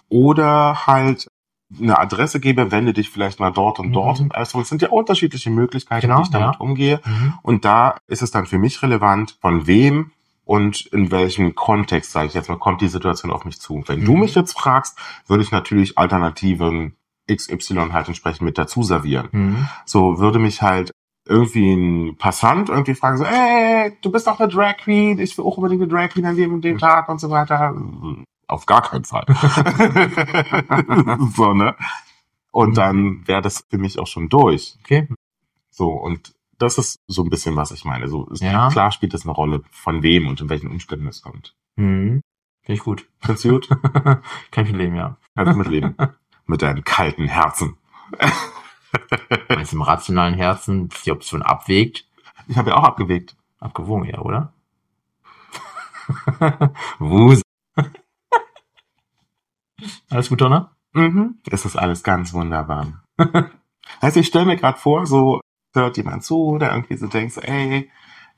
Oder 0.08 0.86
halt 0.86 1.28
eine 1.78 1.98
Adresse 1.98 2.40
gebe, 2.40 2.72
wende 2.72 2.92
dich 2.92 3.10
vielleicht 3.10 3.38
mal 3.38 3.52
dort 3.52 3.78
und 3.78 3.88
Mhm. 3.88 3.92
dort. 3.92 4.22
Also 4.30 4.60
es 4.60 4.68
sind 4.68 4.82
ja 4.82 4.88
unterschiedliche 4.88 5.50
Möglichkeiten, 5.50 6.02
Genau, 6.06 6.18
wie 6.18 6.22
ich 6.22 6.30
damit 6.30 6.54
ja. 6.56 6.60
umgehe. 6.60 7.00
Mhm. 7.04 7.34
Und 7.42 7.64
da 7.64 7.96
ist 8.08 8.22
es 8.22 8.30
dann 8.30 8.46
für 8.46 8.58
mich 8.58 8.82
relevant, 8.82 9.36
von 9.40 9.66
wem 9.66 10.10
und 10.44 10.86
in 10.86 11.10
welchem 11.12 11.54
Kontext, 11.54 12.10
sage 12.12 12.26
ich 12.26 12.34
jetzt 12.34 12.48
mal, 12.48 12.58
kommt 12.58 12.80
die 12.80 12.88
Situation 12.88 13.30
auf 13.30 13.44
mich 13.44 13.60
zu. 13.60 13.84
Wenn 13.86 14.04
du 14.04 14.14
Mhm. 14.14 14.20
mich 14.20 14.34
jetzt 14.34 14.58
fragst, 14.58 14.98
würde 15.28 15.42
ich 15.44 15.52
natürlich 15.52 15.96
Alternativen 15.96 16.96
XY 17.34 17.90
halt 17.92 18.08
entsprechend 18.08 18.42
mit 18.42 18.58
dazu 18.58 18.82
servieren. 18.82 19.28
Mhm. 19.32 19.68
So 19.86 20.18
würde 20.18 20.38
mich 20.38 20.62
halt 20.62 20.90
irgendwie 21.28 21.72
ein 21.72 22.16
Passant 22.16 22.68
irgendwie 22.70 22.94
fragen, 22.94 23.18
so, 23.18 23.24
ey, 23.24 23.92
du 24.02 24.10
bist 24.10 24.26
doch 24.26 24.40
eine 24.40 24.48
Drag 24.48 24.78
Queen, 24.78 25.18
ich 25.18 25.36
will 25.38 25.44
auch 25.44 25.56
unbedingt 25.58 25.82
eine 25.82 25.90
Drag 25.90 26.08
Queen 26.08 26.26
an 26.26 26.36
dem 26.36 26.54
und 26.54 26.62
dem 26.64 26.78
Tag 26.78 27.08
und 27.08 27.20
so 27.20 27.30
weiter. 27.30 27.74
Auf 28.48 28.66
gar 28.66 28.82
keinen 28.82 29.04
Fall. 29.04 29.26
so, 31.36 31.52
ne? 31.54 31.76
Und 32.50 32.70
Mhm. 32.70 32.74
dann 32.74 33.28
wäre 33.28 33.42
das 33.42 33.64
für 33.70 33.78
mich 33.78 33.98
auch 33.98 34.06
schon 34.08 34.28
durch. 34.28 34.76
Okay. 34.84 35.08
So, 35.70 35.90
und 35.92 36.32
das 36.58 36.78
ist 36.78 36.96
so 37.06 37.22
ein 37.22 37.30
bisschen, 37.30 37.54
was 37.56 37.70
ich 37.70 37.84
meine. 37.84 38.08
So, 38.08 38.28
es- 38.32 38.40
Ja. 38.40 38.68
Klar 38.70 38.90
spielt 38.90 39.14
es 39.14 39.22
eine 39.24 39.32
Rolle, 39.32 39.62
von 39.70 40.02
wem 40.02 40.26
und 40.26 40.40
in 40.40 40.48
welchen 40.48 40.70
Umständen 40.70 41.06
es 41.06 41.22
kommt. 41.22 41.54
Mhm. 41.76 42.22
Finde 42.62 42.78
ich 42.78 42.84
gut. 42.84 43.06
Findest 43.20 43.44
du 43.44 43.50
gut? 43.50 43.68
Kein 44.50 44.66
Problem, 44.66 44.96
ja. 44.96 45.16
Kannst 45.36 45.56
mitleben. 45.56 45.94
Mit 46.50 46.62
deinem 46.62 46.82
kalten 46.82 47.28
Herzen. 47.28 47.76
Meinst 49.48 49.70
du 49.70 49.76
im 49.76 49.82
rationalen 49.82 50.34
Herzen 50.34 50.88
die 51.04 51.12
Option 51.12 51.42
abwägt? 51.42 52.08
Ich 52.48 52.56
habe 52.56 52.70
ja 52.70 52.76
auch 52.76 52.82
abgewegt. 52.82 53.36
Abgewogen, 53.60 54.08
ja, 54.08 54.18
oder? 54.18 54.52
Wus. 56.98 57.42
Alles 60.10 60.28
gut, 60.28 60.40
Donner? 60.40 60.74
Mhm. 60.92 61.38
Es 61.48 61.64
ist 61.64 61.76
alles 61.76 62.02
ganz 62.02 62.32
wunderbar. 62.32 63.00
heißt, 64.02 64.16
ich 64.16 64.26
stelle 64.26 64.46
mir 64.46 64.56
gerade 64.56 64.76
vor, 64.76 65.06
so 65.06 65.40
hört 65.72 65.98
jemand 65.98 66.24
zu, 66.24 66.58
der 66.58 66.72
irgendwie 66.72 66.96
so 66.96 67.06
denkt, 67.06 67.36
ey, 67.36 67.88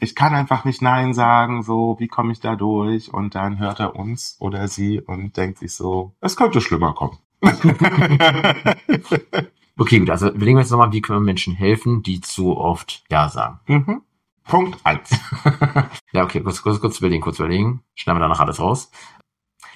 ich 0.00 0.14
kann 0.14 0.34
einfach 0.34 0.66
nicht 0.66 0.82
Nein 0.82 1.14
sagen, 1.14 1.62
so, 1.62 1.96
wie 1.98 2.08
komme 2.08 2.32
ich 2.32 2.40
da 2.40 2.56
durch? 2.56 3.10
Und 3.10 3.34
dann 3.36 3.58
hört 3.58 3.80
er 3.80 3.96
uns 3.96 4.36
oder 4.38 4.68
sie 4.68 5.00
und 5.00 5.34
denkt 5.38 5.60
sich 5.60 5.72
so, 5.72 6.14
es 6.20 6.36
könnte 6.36 6.60
schlimmer 6.60 6.92
kommen. 6.92 7.16
Okay, 9.78 10.00
gut, 10.00 10.10
also 10.10 10.28
überlegen 10.28 10.58
wir 10.58 10.62
jetzt 10.62 10.70
nochmal, 10.70 10.92
wie 10.92 11.00
können 11.00 11.20
wir 11.20 11.24
Menschen 11.24 11.54
helfen, 11.54 12.02
die 12.02 12.20
zu 12.20 12.56
oft 12.56 13.04
Ja 13.10 13.28
sagen. 13.28 13.60
mhm. 13.66 14.02
Punkt 14.44 14.78
eins. 14.84 15.10
Ja, 16.12 16.24
okay, 16.24 16.42
kurz, 16.42 16.62
kurz, 16.62 16.78
kurz 16.78 16.98
überlegen, 16.98 17.22
kurz 17.22 17.38
überlegen. 17.38 17.82
Schneiden 17.94 18.18
wir 18.18 18.24
danach 18.24 18.40
alles 18.40 18.60
raus. 18.60 18.90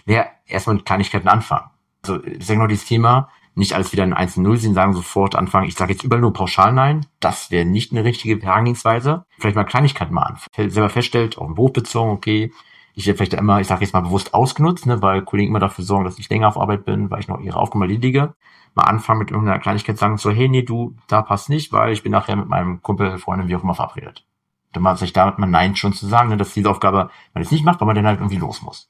Ja, 0.05 0.27
erstmal 0.45 0.77
mit 0.77 0.85
Kleinigkeiten 0.85 1.29
anfangen. 1.29 1.71
Also, 2.03 2.23
ich 2.25 2.45
sage 2.45 2.59
nur 2.59 2.69
dieses 2.69 2.85
Thema, 2.85 3.31
nicht 3.55 3.73
alles 3.73 3.93
wieder 3.93 4.05
in 4.05 4.13
1 4.13 4.37
0 4.37 4.59
sehen, 4.59 4.75
sagen 4.75 4.93
sofort 4.93 5.35
anfangen. 5.35 5.67
Ich 5.67 5.77
sage 5.77 5.95
jetzt 5.95 6.05
überall 6.05 6.21
nur 6.21 6.35
pauschal 6.35 6.75
Nein. 6.75 7.07
Das 7.21 7.51
wäre 7.51 7.65
nicht 7.65 7.91
eine 7.91 8.05
richtige 8.05 8.39
Herangehensweise. 8.45 9.25
Vielleicht 9.39 9.57
mal 9.57 9.65
Kleinigkeiten 9.65 10.13
mal 10.13 10.25
an. 10.25 10.39
Selber 10.71 10.91
feststellt, 10.91 11.39
auf 11.39 11.47
den 11.47 11.55
Beruf 11.55 11.73
bezogen, 11.73 12.11
okay. 12.11 12.53
Ich 12.99 13.07
werde 13.07 13.19
vielleicht 13.19 13.35
immer, 13.35 13.61
ich 13.61 13.67
sage 13.67 13.83
jetzt 13.83 13.93
mal 13.93 14.01
bewusst 14.01 14.33
ausgenutzt, 14.33 14.87
ne, 14.87 15.03
weil 15.03 15.21
Kollegen 15.21 15.51
immer 15.51 15.61
dafür 15.61 15.85
sorgen, 15.85 16.07
dass 16.07 16.19
ich 16.19 16.31
länger 16.31 16.49
auf 16.49 16.57
Arbeit 16.57 16.87
bin, 16.87 17.11
weil 17.11 17.21
ich 17.21 17.29
noch 17.29 17.41
ihre 17.41 17.59
Aufgaben 17.59 17.83
erledige. 17.83 18.35
Mal 18.75 18.85
anfangen 18.85 19.19
mit 19.19 19.31
irgendeiner 19.31 19.59
Kleinigkeit 19.59 19.99
sagen, 19.99 20.17
so, 20.17 20.31
hey, 20.31 20.49
nee, 20.49 20.63
du, 20.63 20.97
da 21.07 21.21
passt 21.21 21.51
nicht, 21.51 21.73
weil 21.73 21.93
ich 21.93 22.03
bin 22.03 22.13
nachher 22.13 22.37
mit 22.37 22.49
meinem 22.49 22.83
Kumpel, 22.83 23.19
Freundin, 23.19 23.49
wie 23.49 23.57
auch 23.57 23.63
immer 23.63 23.75
verabredet. 23.75 24.25
Dann 24.73 24.83
macht 24.83 24.99
sich 24.99 25.13
damit 25.13 25.39
mal 25.39 25.47
Nein 25.47 25.77
schon 25.77 25.93
zu 25.93 26.07
sagen, 26.07 26.31
ne, 26.31 26.39
dass 26.39 26.55
diese 26.55 26.71
Aufgabe 26.71 27.11
man 27.35 27.43
es 27.43 27.51
nicht 27.51 27.67
macht, 27.67 27.81
weil 27.81 27.87
man 27.87 27.97
dann 27.97 28.07
halt 28.07 28.19
irgendwie 28.19 28.39
los 28.39 28.63
muss. 28.63 28.89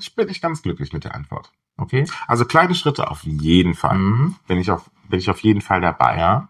Ich 0.00 0.16
bin 0.16 0.26
nicht 0.26 0.42
ganz 0.42 0.60
glücklich 0.60 0.92
mit 0.92 1.04
der 1.04 1.14
Antwort. 1.14 1.52
Okay? 1.76 2.04
Also 2.26 2.46
kleine 2.46 2.74
Schritte 2.74 3.10
auf 3.10 3.22
jeden 3.22 3.74
Fall. 3.74 3.96
Mhm. 3.96 4.36
Bin 4.48 4.58
ich 4.58 4.72
auf, 4.72 4.90
bin 5.08 5.20
ich 5.20 5.30
auf 5.30 5.38
jeden 5.40 5.60
Fall 5.60 5.80
dabei. 5.80 6.18
Ja. 6.18 6.48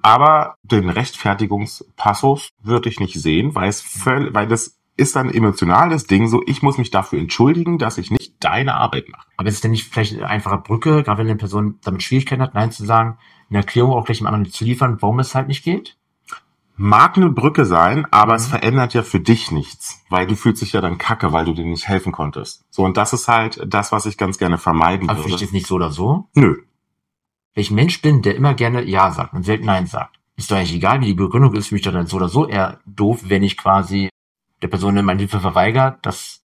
Aber 0.00 0.56
den 0.62 0.88
Rechtfertigungspassus 0.88 2.50
würde 2.62 2.88
ich 2.88 2.98
nicht 2.98 3.20
sehen, 3.20 3.54
weil 3.54 3.68
es 3.68 3.80
völ 3.82 4.32
weil 4.34 4.46
das 4.46 4.79
ist 5.00 5.16
ein 5.16 5.30
emotionales 5.32 6.06
Ding, 6.06 6.28
so 6.28 6.42
ich 6.46 6.62
muss 6.62 6.78
mich 6.78 6.90
dafür 6.90 7.18
entschuldigen, 7.18 7.78
dass 7.78 7.98
ich 7.98 8.10
nicht 8.10 8.34
deine 8.40 8.74
Arbeit 8.74 9.08
mache. 9.08 9.26
Aber 9.36 9.48
ist 9.48 9.56
es 9.56 9.60
denn 9.62 9.72
nicht 9.72 9.88
vielleicht 9.92 10.14
eine 10.16 10.28
einfache 10.28 10.58
Brücke, 10.58 11.02
gerade 11.02 11.18
wenn 11.18 11.26
eine 11.26 11.36
Person 11.36 11.78
damit 11.82 12.02
Schwierigkeiten 12.02 12.42
hat, 12.42 12.54
Nein 12.54 12.70
zu 12.70 12.84
sagen, 12.84 13.18
eine 13.48 13.58
Erklärung 13.58 13.92
auch 13.92 14.04
gleich 14.04 14.18
dem 14.18 14.26
anderen 14.28 14.50
zu 14.52 14.64
liefern, 14.64 14.98
warum 15.00 15.18
es 15.18 15.34
halt 15.34 15.48
nicht 15.48 15.64
geht? 15.64 15.96
Mag 16.76 17.16
eine 17.16 17.28
Brücke 17.28 17.66
sein, 17.66 18.06
aber 18.10 18.32
Mhm. 18.32 18.36
es 18.36 18.46
verändert 18.46 18.94
ja 18.94 19.02
für 19.02 19.20
dich 19.20 19.50
nichts, 19.50 20.02
weil 20.08 20.26
du 20.26 20.34
fühlst 20.36 20.62
dich 20.62 20.72
ja 20.72 20.80
dann 20.80 20.96
kacke, 20.98 21.32
weil 21.32 21.44
du 21.44 21.52
dir 21.52 21.64
nicht 21.66 21.88
helfen 21.88 22.12
konntest. 22.12 22.64
So, 22.70 22.84
und 22.84 22.96
das 22.96 23.12
ist 23.12 23.28
halt 23.28 23.60
das, 23.66 23.92
was 23.92 24.06
ich 24.06 24.16
ganz 24.16 24.38
gerne 24.38 24.56
vermeiden 24.56 25.08
Aber 25.10 25.24
würde. 25.24 25.42
ist 25.44 25.52
nicht 25.52 25.66
so 25.66 25.74
oder 25.74 25.90
so. 25.90 26.28
Nö. 26.34 26.56
Wenn 27.54 27.62
ich 27.62 27.70
Mensch 27.70 28.00
bin, 28.00 28.22
der 28.22 28.36
immer 28.36 28.54
gerne 28.54 28.82
Ja 28.84 29.10
sagt 29.10 29.34
und 29.34 29.42
selten 29.44 29.66
Nein 29.66 29.86
sagt, 29.86 30.16
ist 30.36 30.50
doch 30.50 30.56
eigentlich 30.56 30.74
egal, 30.74 31.00
wie 31.02 31.06
die 31.06 31.14
Begründung 31.14 31.54
ist, 31.54 31.68
für 31.68 31.74
mich 31.74 31.82
dann 31.82 32.06
so 32.06 32.16
oder 32.16 32.28
so 32.28 32.46
eher 32.46 32.78
doof, 32.86 33.24
wenn 33.24 33.42
ich 33.42 33.56
quasi 33.58 34.08
der 34.62 34.68
Person 34.68 34.94
meine 35.04 35.18
Hilfe 35.20 35.40
verweigert, 35.40 36.04
dass 36.06 36.42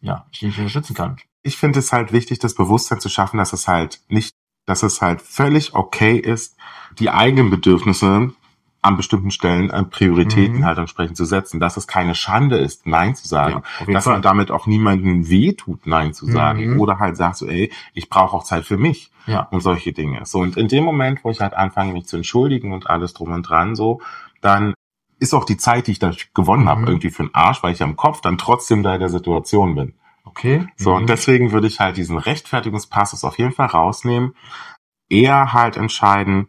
ja, 0.00 0.26
ich 0.32 0.40
die 0.40 0.46
nicht 0.46 0.58
unterstützen 0.58 0.94
kann. 0.94 1.16
Ich 1.42 1.56
finde 1.56 1.78
es 1.78 1.92
halt 1.92 2.12
wichtig, 2.12 2.38
das 2.38 2.54
Bewusstsein 2.54 3.00
zu 3.00 3.08
schaffen, 3.08 3.38
dass 3.38 3.52
es 3.52 3.68
halt 3.68 4.00
nicht, 4.08 4.34
dass 4.66 4.82
es 4.82 5.00
halt 5.00 5.22
völlig 5.22 5.74
okay 5.74 6.16
ist, 6.16 6.56
die 6.98 7.10
eigenen 7.10 7.50
Bedürfnisse 7.50 8.32
an 8.84 8.96
bestimmten 8.96 9.30
Stellen 9.30 9.70
an 9.70 9.90
Prioritäten 9.90 10.58
Mhm. 10.58 10.64
halt 10.64 10.78
entsprechend 10.78 11.16
zu 11.16 11.24
setzen. 11.24 11.60
Dass 11.60 11.76
es 11.76 11.86
keine 11.86 12.16
Schande 12.16 12.56
ist, 12.58 12.84
Nein 12.84 13.14
zu 13.14 13.28
sagen. 13.28 13.62
Ja, 13.86 13.92
dass 13.92 14.04
Fall. 14.04 14.14
man 14.14 14.22
damit 14.22 14.50
auch 14.50 14.66
niemanden 14.66 15.28
wehtut, 15.28 15.86
Nein 15.86 16.14
zu 16.14 16.26
sagen. 16.26 16.74
Mhm. 16.74 16.80
Oder 16.80 16.98
halt 16.98 17.16
sagt 17.16 17.36
so, 17.36 17.46
ey, 17.46 17.70
ich 17.94 18.08
brauche 18.08 18.36
auch 18.36 18.42
Zeit 18.42 18.64
für 18.64 18.76
mich 18.78 19.12
Ja. 19.26 19.42
und 19.52 19.60
solche 19.60 19.92
Dinge. 19.92 20.26
So, 20.26 20.40
und 20.40 20.56
in 20.56 20.66
dem 20.66 20.82
Moment, 20.82 21.22
wo 21.22 21.30
ich 21.30 21.40
halt 21.40 21.54
anfange, 21.54 21.92
mich 21.92 22.06
zu 22.06 22.16
entschuldigen 22.16 22.72
und 22.72 22.88
alles 22.90 23.14
drum 23.14 23.30
und 23.30 23.44
dran, 23.48 23.76
so, 23.76 24.00
dann 24.40 24.74
ist 25.22 25.32
auch 25.34 25.44
die 25.44 25.56
Zeit, 25.56 25.86
die 25.86 25.92
ich 25.92 25.98
da 26.00 26.10
gewonnen 26.34 26.68
habe, 26.68 26.82
Mhm. 26.82 26.86
irgendwie 26.88 27.10
für 27.10 27.22
den 27.22 27.34
Arsch, 27.34 27.62
weil 27.62 27.72
ich 27.72 27.82
am 27.82 27.96
Kopf 27.96 28.20
dann 28.20 28.36
trotzdem 28.38 28.82
da 28.82 28.92
in 28.94 29.00
der 29.00 29.08
Situation 29.08 29.74
bin. 29.76 29.94
Okay. 30.24 30.66
So, 30.76 30.90
Mhm. 30.90 30.96
und 30.96 31.08
deswegen 31.08 31.52
würde 31.52 31.66
ich 31.68 31.80
halt 31.80 31.96
diesen 31.96 32.18
Rechtfertigungspassus 32.18 33.24
auf 33.24 33.38
jeden 33.38 33.52
Fall 33.52 33.66
rausnehmen. 33.66 34.34
Eher 35.08 35.52
halt 35.52 35.76
entscheiden, 35.76 36.48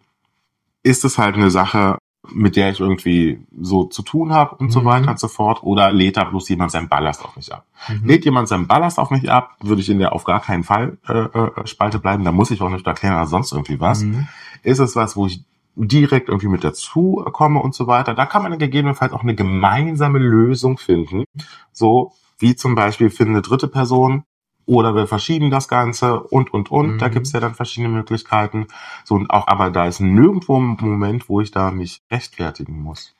ist 0.84 1.06
es 1.06 1.18
halt 1.18 1.36
eine 1.36 1.52
Sache, 1.52 1.98
mit 2.32 2.56
der 2.56 2.70
ich 2.72 2.80
irgendwie 2.80 3.46
so 3.60 3.84
zu 3.84 4.02
tun 4.02 4.34
habe 4.34 4.56
und 4.56 4.70
so 4.72 4.80
Mhm. 4.82 4.86
weiter 4.86 5.12
und 5.12 5.20
so 5.20 5.28
fort, 5.28 5.62
oder 5.64 5.92
lädt 5.92 6.16
da 6.18 6.24
bloß 6.24 6.48
jemand 6.50 6.72
seinen 6.72 6.88
Ballast 6.88 7.24
auf 7.26 7.36
mich 7.36 7.54
ab? 7.54 7.66
Mhm. 7.90 8.08
Lädt 8.08 8.24
jemand 8.26 8.48
seinen 8.48 8.66
Ballast 8.68 8.98
auf 8.98 9.12
mich 9.12 9.30
ab, 9.30 9.58
würde 9.62 9.82
ich 9.82 9.90
in 9.90 10.00
der 10.00 10.14
auf 10.14 10.24
gar 10.24 10.40
keinen 10.40 10.64
Fall 10.64 10.98
äh, 11.08 11.14
äh, 11.14 11.68
Spalte 11.68 12.00
bleiben, 12.00 12.24
da 12.24 12.32
muss 12.32 12.50
ich 12.52 12.62
auch 12.62 12.70
nicht 12.70 12.88
erklären 12.88 13.16
oder 13.16 13.28
sonst 13.28 13.52
irgendwie 13.52 13.80
was. 13.80 14.04
Mhm. 14.04 14.28
Ist 14.64 14.80
es 14.80 14.96
was, 14.96 15.16
wo 15.18 15.26
ich 15.28 15.44
direkt 15.76 16.30
irgendwie 16.30 16.48
mit 16.48 16.64
dazu 16.64 17.24
komme 17.32 17.60
und 17.60 17.74
so 17.74 17.88
weiter, 17.88 18.14
da 18.14 18.26
kann 18.26 18.44
man 18.44 18.58
gegebenenfalls 18.58 19.14
auch 19.14 19.24
eine 19.24 19.36
gemeinsame 19.36 20.20
Lösung 20.20 20.78
finden. 20.78 21.26
So 21.72 22.14
wie 22.40 22.56
zum 22.56 22.76
Beispiel 22.76 23.12
eine 23.20 23.42
dritte 23.42 23.68
Person 23.68 24.24
oder 24.66 24.96
wir 24.96 25.08
verschieben 25.08 25.50
das 25.50 25.68
Ganze 25.68 26.22
und 26.22 26.54
und 26.54 26.72
und. 26.72 26.94
Mhm. 26.94 26.98
Da 27.00 27.10
gibt's 27.10 27.32
ja 27.32 27.40
dann 27.40 27.56
verschiedene 27.56 27.94
Möglichkeiten. 27.94 28.68
So 29.04 29.16
und 29.16 29.30
auch, 29.30 29.48
aber 29.48 29.72
da 29.72 29.86
ist 29.86 30.00
nirgendwo 30.00 30.60
ein 30.60 30.78
Moment, 30.80 31.30
wo 31.30 31.42
ich 31.42 31.52
da 31.52 31.72
mich 31.72 32.02
rechtfertigen 32.12 32.82
muss. 32.82 33.16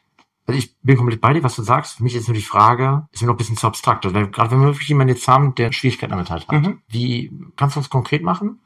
Also 0.46 0.60
ich 0.60 0.76
bin 0.82 0.98
komplett 0.98 1.22
bei 1.22 1.34
dir, 1.34 1.44
was 1.44 1.56
du 1.56 1.64
sagst. 1.64 1.98
Für 1.98 2.04
mich 2.04 2.16
ist 2.16 2.28
nur 2.28 2.36
die 2.36 2.42
Frage, 2.42 3.08
ist 3.12 3.22
mir 3.22 3.28
noch 3.28 3.36
ein 3.36 3.38
bisschen 3.38 3.58
zu 3.58 3.68
abstrakt. 3.68 4.06
Also, 4.06 4.16
weil, 4.16 4.28
gerade 4.28 4.52
wenn 4.52 4.60
wir 4.60 4.68
wirklich 4.68 4.90
jemanden 4.90 5.14
jetzt 5.14 5.28
haben, 5.28 5.56
der 5.56 5.72
Schwierigkeiten 5.72 6.12
damit 6.12 6.30
halt 6.30 6.48
hat. 6.48 6.62
Mhm. 6.62 6.82
Wie, 6.90 7.32
kannst 7.56 7.76
du 7.76 7.80
das 7.80 7.90
konkret 7.90 8.24
machen? 8.24 8.60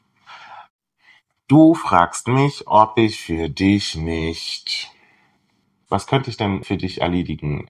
Du 1.48 1.76
fragst 1.76 2.28
mich, 2.28 2.68
ob 2.68 2.98
ich 2.98 3.22
für 3.22 3.50
dich 3.50 3.96
nicht. 3.96 4.92
Was 5.88 6.06
könnte 6.06 6.30
ich 6.30 6.36
denn 6.36 6.66
für 6.66 6.76
dich 6.76 7.00
erledigen, 7.00 7.68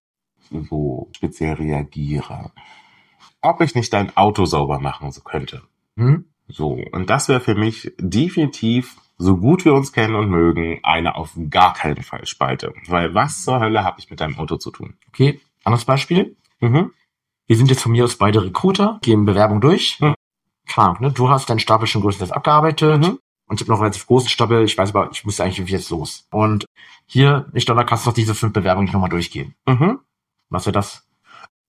so 0.50 1.10
speziell 1.16 1.54
reagiere? 1.54 2.52
Ob 3.42 3.62
ich 3.62 3.76
nicht 3.76 3.94
dein 3.94 4.18
Auto 4.18 4.46
sauber 4.46 4.80
machen 4.80 5.12
könnte. 5.24 5.62
Hm? 5.96 6.26
So, 6.48 6.80
und 6.92 7.12
das 7.12 7.30
wäre 7.30 7.40
für 7.40 7.54
mich 7.54 7.94
definitiv, 8.00 8.96
so 9.20 9.38
gut 9.38 9.64
wir 9.64 9.76
uns 9.76 9.94
kennen 9.94 10.16
und 10.16 10.30
mögen, 10.30 10.80
eine 10.82 11.16
auf 11.16 11.38
gar 11.52 11.74
keinen 11.76 12.02
Fall 12.02 12.26
Spalte. 12.26 12.74
Weil 12.88 13.14
was 13.14 13.44
zur 13.44 13.60
Hölle 13.60 13.84
habe 13.84 14.00
ich 14.00 14.10
mit 14.10 14.22
deinem 14.22 14.40
Auto 14.40 14.58
zu 14.58 14.72
tun? 14.72 14.96
Okay, 15.10 15.40
anderes 15.64 15.86
Beispiel. 15.86 16.36
Mhm. 16.62 16.94
Wir 17.46 17.56
sind 17.56 17.70
jetzt 17.70 17.84
von 17.84 17.92
mir 17.92 18.06
aus 18.06 18.16
beide 18.16 18.44
Recruiter, 18.44 19.00
gehen 19.04 19.26
Bewerbung 19.26 19.62
durch. 19.62 20.00
Mhm. 20.00 20.16
Klar, 20.66 21.00
ne? 21.00 21.12
Du 21.12 21.30
hast 21.30 21.48
deinen 21.50 21.60
Stapel 21.60 21.86
schon 21.86 22.02
größtenteils 22.02 22.32
abgearbeitet. 22.32 23.04
Mhm. 23.04 23.20
Und 23.48 23.56
ich 23.56 23.62
habe 23.62 23.72
noch 23.72 23.78
einen 23.78 23.86
relativ 23.86 24.06
großen 24.08 24.30
Stapel. 24.30 24.64
Ich 24.66 24.78
weiß 24.78 24.90
aber, 24.90 25.10
ich 25.12 25.24
muss 25.26 25.40
eigentlich 25.40 25.70
jetzt 25.70 25.90
los. 25.90 26.28
Und 26.32 26.66
hier, 27.06 27.48
nicht 27.54 27.68
Donner, 27.68 27.86
kannst 27.86 28.06
du 28.06 28.10
noch 28.10 28.16
diese 28.16 28.36
fünf 28.36 28.54
Bewerbungen 28.54 28.86
nicht 28.86 28.94
nochmal 28.94 29.10
durchgehen. 29.10 29.56
Mhm. 29.66 30.00
Was 30.50 30.66
wäre 30.66 30.74
das? 30.74 31.07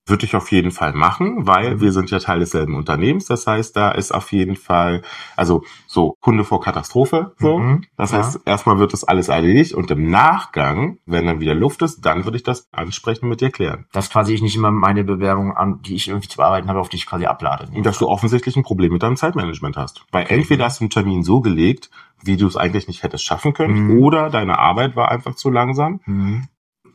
Würde 0.07 0.25
ich 0.25 0.35
auf 0.35 0.51
jeden 0.51 0.71
Fall 0.71 0.93
machen, 0.93 1.45
weil 1.45 1.75
Mhm. 1.75 1.81
wir 1.81 1.91
sind 1.91 2.09
ja 2.09 2.17
Teil 2.17 2.39
desselben 2.39 2.75
Unternehmens. 2.75 3.25
Das 3.27 3.45
heißt, 3.45 3.75
da 3.77 3.91
ist 3.91 4.11
auf 4.11 4.31
jeden 4.31 4.55
Fall, 4.55 5.03
also 5.35 5.63
so 5.85 6.15
Kunde 6.19 6.43
vor 6.43 6.61
Katastrophe. 6.61 7.33
So. 7.37 7.59
Mhm. 7.59 7.83
Das 7.95 8.11
Ja. 8.11 8.17
heißt, 8.19 8.39
erstmal 8.45 8.79
wird 8.79 8.93
das 8.93 9.03
alles 9.03 9.27
erledigt 9.27 9.73
und 9.75 9.91
im 9.91 10.09
Nachgang, 10.09 10.97
wenn 11.05 11.27
dann 11.27 11.39
wieder 11.41 11.53
Luft 11.53 11.83
ist, 11.83 12.01
dann 12.05 12.25
würde 12.25 12.37
ich 12.37 12.43
das 12.43 12.67
ansprechen 12.71 13.29
mit 13.29 13.41
dir 13.41 13.51
klären. 13.51 13.85
Dass 13.93 14.09
quasi 14.09 14.33
ich 14.33 14.41
nicht 14.41 14.55
immer 14.55 14.71
meine 14.71 15.03
Bewerbung 15.03 15.55
an, 15.55 15.81
die 15.83 15.95
ich 15.95 16.07
irgendwie 16.07 16.27
zu 16.27 16.37
bearbeiten 16.37 16.69
habe, 16.69 16.79
auf 16.79 16.89
die 16.89 16.97
ich 16.97 17.05
quasi 17.05 17.25
ablade. 17.25 17.67
Und 17.71 17.85
dass 17.85 17.99
du 17.99 18.07
offensichtlich 18.07 18.55
ein 18.55 18.63
Problem 18.63 18.91
mit 18.91 19.03
deinem 19.03 19.15
Zeitmanagement 19.15 19.77
hast. 19.77 20.05
Weil 20.11 20.23
Okay. 20.25 20.35
entweder 20.39 20.65
hast 20.65 20.79
du 20.79 20.85
einen 20.85 20.89
Termin 20.89 21.21
so 21.23 21.41
gelegt, 21.41 21.91
wie 22.23 22.35
du 22.35 22.47
es 22.47 22.57
eigentlich 22.57 22.87
nicht 22.87 23.03
hättest 23.03 23.23
schaffen 23.25 23.53
können, 23.53 23.85
Mhm. 23.85 23.99
oder 23.99 24.29
deine 24.31 24.57
Arbeit 24.57 24.95
war 24.95 25.09
einfach 25.11 25.35
zu 25.35 25.51
langsam, 25.51 25.99
Mhm. 26.05 26.47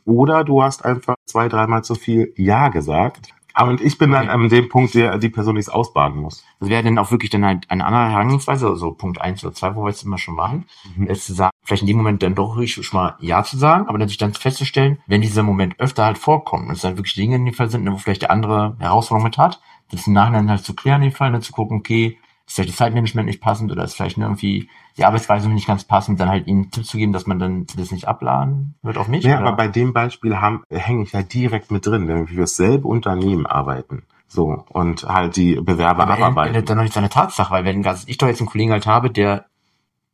Oder 0.05 0.43
du 0.43 0.61
hast 0.63 0.85
einfach 0.85 1.15
zwei, 1.25 1.49
dreimal 1.49 1.83
zu 1.83 1.95
viel 1.95 2.33
Ja 2.37 2.69
gesagt. 2.69 3.29
Aber 3.57 3.69
und 3.71 3.79
ich 3.79 3.97
bin 3.97 4.11
dann 4.11 4.23
Okay. 4.29 4.31
an 4.33 4.49
dem 4.49 4.67
Punkt, 4.67 4.93
der 4.95 5.17
die 5.17 5.29
Person, 5.29 5.55
die 5.55 5.61
es 5.61 5.69
ausbaden 5.69 6.21
muss. 6.21 6.43
Das 6.59 6.67
wäre 6.67 6.83
dann 6.83 6.97
auch 6.97 7.11
wirklich 7.11 7.29
dann 7.31 7.45
halt 7.45 7.71
eine 7.71 7.85
andere 7.85 8.09
Herangehensweise, 8.09 8.67
also 8.67 8.91
Punkt 8.91 9.21
eins 9.21 9.45
oder 9.45 9.53
zwei, 9.53 9.73
wo 9.77 9.83
wir 9.83 9.89
jetzt 9.91 10.03
immer 10.03 10.17
schon 10.17 10.35
waren, 10.35 10.65
Mhm. 10.97 11.07
ist 11.07 11.25
zu 11.25 11.33
sagen, 11.33 11.51
vielleicht 11.63 11.83
in 11.83 11.87
dem 11.87 11.95
Moment 11.97 12.21
dann 12.21 12.35
doch 12.35 12.57
ruhig 12.57 12.73
schon 12.73 12.99
mal 12.99 13.15
Ja 13.21 13.43
zu 13.43 13.57
sagen, 13.57 13.87
aber 13.87 13.97
dann 13.97 14.09
sich 14.09 14.17
dann 14.17 14.33
festzustellen, 14.33 14.97
wenn 15.07 15.21
dieser 15.21 15.41
Moment 15.43 15.79
öfter 15.79 16.03
halt 16.03 16.17
vorkommt, 16.17 16.67
und 16.67 16.73
es 16.73 16.81
dann 16.81 16.97
wirklich 16.97 17.13
Dinge 17.15 17.37
in 17.37 17.45
dem 17.45 17.53
Fall 17.53 17.69
sind, 17.69 17.89
wo 17.89 17.95
vielleicht 17.97 18.23
der 18.23 18.31
andere 18.31 18.75
Herausforderungen 18.79 19.29
mit 19.29 19.37
hat, 19.37 19.61
das 19.89 20.05
im 20.05 20.11
Nachhinein 20.13 20.49
halt 20.49 20.65
zu 20.65 20.73
klären 20.75 21.01
in 21.01 21.11
dem 21.11 21.15
Fall, 21.15 21.31
dann 21.31 21.41
zu 21.41 21.53
gucken, 21.53 21.77
okay, 21.77 22.17
ist 22.47 22.55
vielleicht 22.55 22.69
das 22.69 22.77
Zeitmanagement 22.77 23.27
nicht 23.27 23.41
passend 23.41 23.71
oder 23.71 23.83
ist 23.83 23.95
vielleicht 23.95 24.17
irgendwie 24.17 24.69
die 24.97 25.05
Arbeitsweise 25.05 25.49
nicht 25.49 25.67
ganz 25.67 25.83
passend, 25.83 26.19
dann 26.19 26.29
halt 26.29 26.47
ihnen 26.47 26.69
Tipps 26.71 26.87
zu 26.87 26.97
geben, 26.97 27.11
dass 27.11 27.25
man 27.25 27.39
dann 27.39 27.65
das 27.75 27.91
nicht 27.91 28.07
abladen 28.07 28.75
wird 28.81 28.97
auf 28.97 29.07
mich. 29.07 29.23
Ja, 29.23 29.39
oder? 29.39 29.47
aber 29.47 29.57
bei 29.57 29.67
dem 29.67 29.93
Beispiel 29.93 30.37
hänge 30.69 31.03
ich 31.03 31.13
halt 31.13 31.33
direkt 31.33 31.71
mit 31.71 31.85
drin, 31.85 32.07
wenn 32.07 32.19
wir 32.19 32.27
für 32.27 32.35
dasselbe 32.41 32.87
Unternehmen 32.87 33.45
arbeiten. 33.45 34.03
So, 34.27 34.65
und 34.69 35.03
halt 35.03 35.35
die 35.35 35.55
Bewerber 35.55 36.03
Aber 36.03 36.13
abarbeiten. 36.13 36.55
ändert 36.55 36.69
dann 36.69 36.77
noch 36.77 36.83
nicht 36.83 36.93
seine 36.93 37.09
Tatsache, 37.09 37.51
weil 37.53 37.65
wenn 37.65 37.85
ich 38.07 38.17
doch 38.17 38.27
jetzt 38.27 38.41
einen 38.41 38.49
Kollegen 38.49 38.71
halt 38.71 38.85
habe, 38.87 39.09
der 39.09 39.45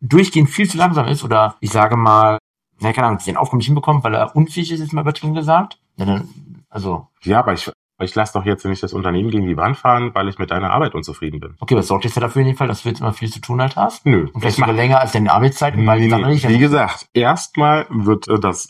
durchgehend 0.02 0.50
viel 0.50 0.70
zu 0.70 0.78
langsam 0.78 1.08
ist 1.08 1.24
oder 1.24 1.56
ich 1.60 1.72
sage 1.72 1.96
mal, 1.96 2.38
na 2.80 2.92
keine 2.94 3.08
Ahnung, 3.08 3.20
den 3.26 3.38
Aufgaben 3.38 3.58
nicht 3.58 3.68
hinbekommt, 3.68 4.04
weil 4.04 4.16
er 4.16 4.36
unfähig 4.36 4.72
ist, 4.72 4.80
ist 4.80 4.94
mal 4.94 5.02
übertrieben 5.02 5.34
gesagt, 5.34 5.78
ja, 5.98 6.06
dann, 6.06 6.28
also, 6.70 7.08
Ja, 7.24 7.40
aber 7.40 7.54
ich, 7.54 7.72
ich 8.04 8.16
lasse 8.16 8.34
doch 8.34 8.46
jetzt 8.46 8.66
nicht 8.66 8.82
das 8.84 8.94
Unternehmen 8.94 9.30
gegen 9.32 9.48
die 9.48 9.58
Wand 9.58 9.78
fahren, 9.78 10.12
weil 10.14 10.28
ich 10.30 10.38
mit 10.40 10.52
deiner 10.52 10.72
Arbeit 10.72 10.94
unzufrieden 10.96 11.40
bin. 11.40 11.56
okay, 11.60 11.76
was 11.76 11.88
sorgt 11.88 12.06
jetzt 12.06 12.16
ja 12.16 12.22
dafür 12.22 12.42
in 12.42 12.50
dem 12.50 12.58
Fall, 12.58 12.68
dass 12.68 12.84
du 12.84 12.90
jetzt 12.90 13.02
immer 13.02 13.14
viel 13.14 13.30
zu 13.32 13.40
tun 13.42 13.62
halt 13.62 13.76
hast? 13.76 14.06
Nö. 14.06 14.28
Und 14.34 14.42
vielleicht 14.42 14.58
sogar 14.58 14.74
länger 14.74 15.00
als 15.00 15.12
deine 15.12 15.32
Arbeitszeiten, 15.32 15.86
weil 15.86 16.00
Nee, 16.00 16.08
die 16.10 16.16
nee. 16.16 16.28
nicht, 16.28 16.48
Wie 16.48 16.58
gesagt, 16.60 17.08
erstmal 17.14 17.86
wird 17.90 18.28
äh, 18.28 18.40
das 18.40 18.68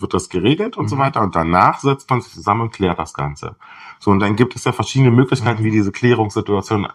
wird 0.00 0.14
das 0.14 0.28
geregelt 0.28 0.76
und 0.76 0.88
so 0.88 0.96
Mhm. 0.96 1.00
weiter 1.00 1.20
und 1.20 1.36
danach 1.36 1.78
setzt 1.78 2.10
man 2.10 2.20
sich 2.20 2.32
zusammen 2.32 2.62
und 2.62 2.72
klärt 2.72 2.98
das 2.98 3.14
Ganze. 3.14 3.56
So 4.00 4.10
und 4.10 4.18
dann 4.20 4.34
gibt 4.36 4.56
es 4.56 4.64
ja 4.64 4.72
verschiedene 4.72 5.10
Möglichkeiten, 5.12 5.60
Mhm. 5.62 5.66
wie 5.66 5.70
diese 5.70 5.92
Klärungssituation 5.92 6.88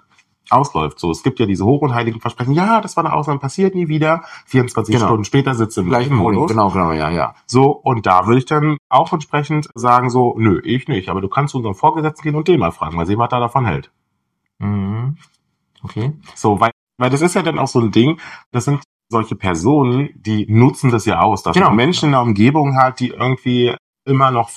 ausläuft. 0.50 1.00
So, 1.00 1.12
es 1.12 1.24
gibt 1.24 1.40
ja 1.40 1.46
diese 1.46 1.66
hoch 1.66 1.82
und 1.82 1.94
heiligen 1.94 2.20
Versprechen. 2.22 2.54
Ja, 2.54 2.82
das 2.82 2.96
war 2.98 3.06
eine 3.06 3.14
Ausnahme, 3.14 3.40
passiert 3.40 3.76
nie 3.76 3.88
wieder. 3.88 4.24
24 4.46 4.94
Genau. 4.96 5.08
Stunden 5.08 5.24
später 5.26 5.54
sitzt 5.56 5.78
im 5.78 5.88
gleich 5.88 6.08
gleichen 6.08 6.18
Modus. 6.18 6.50
Genau, 6.52 6.70
genau, 6.70 6.92
ja, 6.92 7.10
ja. 7.10 7.36
So, 7.46 7.72
und 7.72 8.06
da 8.06 8.26
würde 8.28 8.40
ich 8.40 8.46
dann 8.46 8.78
auch 8.90 9.12
entsprechend 9.14 9.70
sagen 9.76 10.10
so, 10.10 10.36
nö, 10.38 10.62
ich 10.64 10.88
nicht, 10.88 11.10
aber 11.10 11.22
du 11.22 11.28
kannst 11.30 11.52
zu 11.52 11.58
unserem 11.58 11.76
Vorgesetzten 11.76 12.24
gehen 12.24 12.36
und 12.36 12.48
den 12.48 12.60
mal 12.60 12.72
fragen, 12.72 12.96
mal 12.96 13.06
sehen, 13.06 13.20
was 13.20 13.32
er 13.32 13.40
davon 13.40 13.66
hält. 13.66 13.92
Mhm. 14.60 15.18
Okay. 15.84 16.14
So, 16.36 16.60
weil, 16.60 16.72
weil 16.98 17.10
das 17.10 17.22
ist 17.22 17.36
ja 17.36 17.42
dann 17.44 17.60
auch 17.60 17.68
so 17.68 17.80
ein 17.80 17.92
Ding, 17.92 18.20
das 18.52 18.66
sind 18.66 18.82
solche 19.10 19.36
Personen, 19.36 20.10
die 20.16 20.46
nutzen 20.50 20.92
das 20.92 21.06
ja 21.06 21.20
aus, 21.22 21.44
dass 21.44 21.54
Genau. 21.56 21.70
du 21.70 21.76
Menschen 21.76 22.08
in 22.08 22.12
der 22.12 22.22
Umgebung 22.22 22.76
hat, 22.78 23.00
die 23.00 23.10
irgendwie 23.10 23.76
immer 24.06 24.32
noch 24.32 24.50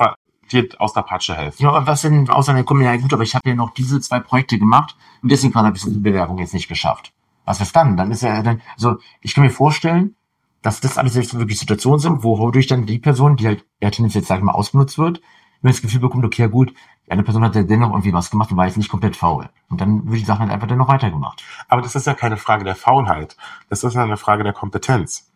dir 0.52 0.68
aus 0.78 0.92
der 0.92 1.02
Patsche 1.02 1.34
helfen. 1.34 1.62
Ja, 1.62 1.70
aber 1.70 1.86
was 1.86 2.02
denn, 2.02 2.28
außer 2.28 2.54
der 2.54 2.64
kommen 2.64 2.82
ja 2.82 2.96
gut, 2.96 3.12
aber 3.12 3.22
ich 3.22 3.34
habe 3.34 3.48
ja 3.48 3.54
noch 3.54 3.70
diese 3.70 4.00
zwei 4.00 4.20
Projekte 4.20 4.58
gemacht 4.58 4.96
und 5.22 5.30
deswegen 5.30 5.54
habe 5.54 5.76
ich 5.76 5.84
die 5.84 5.90
Bewerbung 5.90 6.38
jetzt 6.38 6.54
nicht 6.54 6.68
geschafft. 6.68 7.12
Was 7.44 7.60
ist 7.60 7.74
dann? 7.74 7.96
Dann 7.96 8.10
ist 8.10 8.22
ja 8.22 8.42
dann, 8.42 8.60
also 8.74 8.98
ich 9.20 9.34
kann 9.34 9.44
mir 9.44 9.50
vorstellen, 9.50 10.16
dass 10.62 10.80
das 10.80 10.98
alles 10.98 11.14
jetzt 11.14 11.36
wirklich 11.38 11.58
Situationen 11.58 12.00
sind, 12.00 12.22
wodurch 12.22 12.66
dann 12.66 12.86
die 12.86 12.98
Person, 12.98 13.36
die 13.36 13.46
halt 13.46 13.64
eher 13.80 13.90
tendenziell 13.90 14.24
sag 14.24 14.38
ich 14.38 14.44
mal, 14.44 14.52
ausgenutzt 14.52 14.98
wird, 14.98 15.20
wenn 15.62 15.72
das 15.72 15.82
Gefühl 15.82 16.00
bekommt, 16.00 16.24
okay, 16.24 16.42
ja 16.42 16.48
gut, 16.48 16.74
eine 17.08 17.22
Person 17.22 17.42
hat 17.44 17.54
ja 17.54 17.62
dennoch 17.62 17.90
irgendwie 17.90 18.12
was 18.12 18.30
gemacht 18.30 18.50
und 18.50 18.56
war 18.56 18.66
jetzt 18.66 18.76
nicht 18.76 18.88
komplett 18.88 19.16
faul. 19.16 19.48
Und 19.68 19.80
dann 19.80 20.08
wird 20.08 20.20
die 20.20 20.24
Sache 20.24 20.40
halt 20.40 20.50
einfach 20.50 20.68
dennoch 20.68 20.88
weitergemacht. 20.88 21.42
Aber 21.68 21.82
das 21.82 21.94
ist 21.94 22.06
ja 22.06 22.14
keine 22.14 22.36
Frage 22.36 22.64
der 22.64 22.76
Faulheit. 22.76 23.36
Das 23.68 23.82
ist 23.82 23.94
ja 23.94 24.04
eine 24.04 24.16
Frage 24.16 24.44
der 24.44 24.52
Kompetenz. 24.52 25.30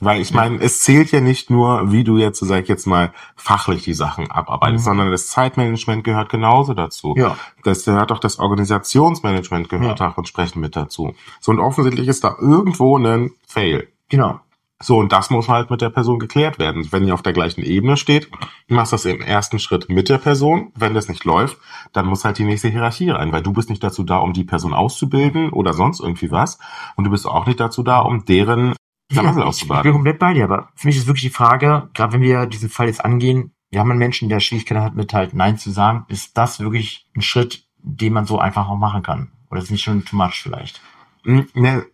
Weil 0.00 0.20
ich 0.20 0.32
meine, 0.32 0.60
es 0.60 0.80
zählt 0.80 1.12
ja 1.12 1.20
nicht 1.20 1.50
nur, 1.50 1.92
wie 1.92 2.04
du 2.04 2.16
jetzt, 2.16 2.40
sag 2.40 2.62
ich 2.62 2.68
jetzt 2.68 2.86
mal, 2.86 3.12
fachlich 3.36 3.84
die 3.84 3.92
Sachen 3.94 4.30
abarbeitest, 4.30 4.84
Mhm. 4.84 4.88
sondern 4.90 5.10
das 5.10 5.26
Zeitmanagement 5.28 6.04
gehört 6.04 6.30
genauso 6.30 6.74
dazu. 6.74 7.14
Ja. 7.16 7.36
Das 7.64 7.84
gehört 7.84 8.10
auch 8.10 8.18
das 8.18 8.38
Organisationsmanagement 8.38 9.68
gehört 9.68 10.00
auch 10.00 10.16
entsprechend 10.18 10.56
mit 10.56 10.76
dazu. 10.76 11.14
So 11.40 11.52
und 11.52 11.60
offensichtlich 11.60 12.08
ist 12.08 12.24
da 12.24 12.36
irgendwo 12.40 12.96
ein 12.98 13.30
Fail. 13.46 13.88
Genau. 14.08 14.40
So, 14.82 14.96
und 14.96 15.12
das 15.12 15.28
muss 15.28 15.50
halt 15.50 15.70
mit 15.70 15.82
der 15.82 15.90
Person 15.90 16.18
geklärt 16.18 16.58
werden. 16.58 16.88
Wenn 16.90 17.06
ihr 17.06 17.12
auf 17.12 17.20
der 17.20 17.34
gleichen 17.34 17.60
Ebene 17.62 17.98
steht, 17.98 18.30
machst 18.66 18.94
das 18.94 19.04
im 19.04 19.20
ersten 19.20 19.58
Schritt 19.58 19.90
mit 19.90 20.08
der 20.08 20.16
Person. 20.16 20.72
Wenn 20.74 20.94
das 20.94 21.06
nicht 21.10 21.26
läuft, 21.26 21.58
dann 21.92 22.06
muss 22.06 22.24
halt 22.24 22.38
die 22.38 22.44
nächste 22.44 22.68
Hierarchie 22.68 23.10
rein, 23.10 23.30
weil 23.30 23.42
du 23.42 23.52
bist 23.52 23.68
nicht 23.68 23.84
dazu 23.84 24.04
da, 24.04 24.16
um 24.16 24.32
die 24.32 24.44
Person 24.44 24.72
auszubilden 24.72 25.50
oder 25.50 25.74
sonst 25.74 26.00
irgendwie 26.00 26.30
was. 26.30 26.58
Und 26.96 27.04
du 27.04 27.10
bist 27.10 27.26
auch 27.26 27.44
nicht 27.44 27.60
dazu 27.60 27.82
da, 27.82 27.98
um 27.98 28.24
deren 28.24 28.74
Verlassel 29.14 29.38
ich, 29.38 29.44
ich 29.44 29.48
auszubaden. 29.48 29.82
bin 29.82 29.92
komplett 29.92 30.18
bei 30.18 30.34
dir, 30.34 30.44
aber 30.44 30.68
für 30.74 30.86
mich 30.86 30.96
ist 30.96 31.06
wirklich 31.06 31.22
die 31.24 31.30
Frage, 31.30 31.88
gerade 31.94 32.12
wenn 32.12 32.22
wir 32.22 32.46
diesen 32.46 32.68
Fall 32.68 32.86
jetzt 32.86 33.04
angehen, 33.04 33.52
wir 33.70 33.80
haben 33.80 33.90
einen 33.90 33.98
Menschen, 33.98 34.28
der 34.28 34.40
Schwierigkeiten 34.40 34.82
hat, 34.82 34.94
mit 34.96 35.12
halt 35.14 35.34
Nein 35.34 35.56
zu 35.58 35.70
sagen, 35.70 36.04
ist 36.08 36.36
das 36.36 36.60
wirklich 36.60 37.06
ein 37.16 37.22
Schritt, 37.22 37.64
den 37.78 38.12
man 38.12 38.26
so 38.26 38.38
einfach 38.38 38.68
auch 38.68 38.76
machen 38.78 39.02
kann? 39.02 39.30
Oder 39.50 39.58
ist 39.58 39.64
es 39.66 39.70
nicht 39.70 39.82
schon 39.84 40.04
too 40.04 40.16
much 40.16 40.42
vielleicht? 40.42 40.80
Hm, 41.24 41.46
Ne, 41.54 41.86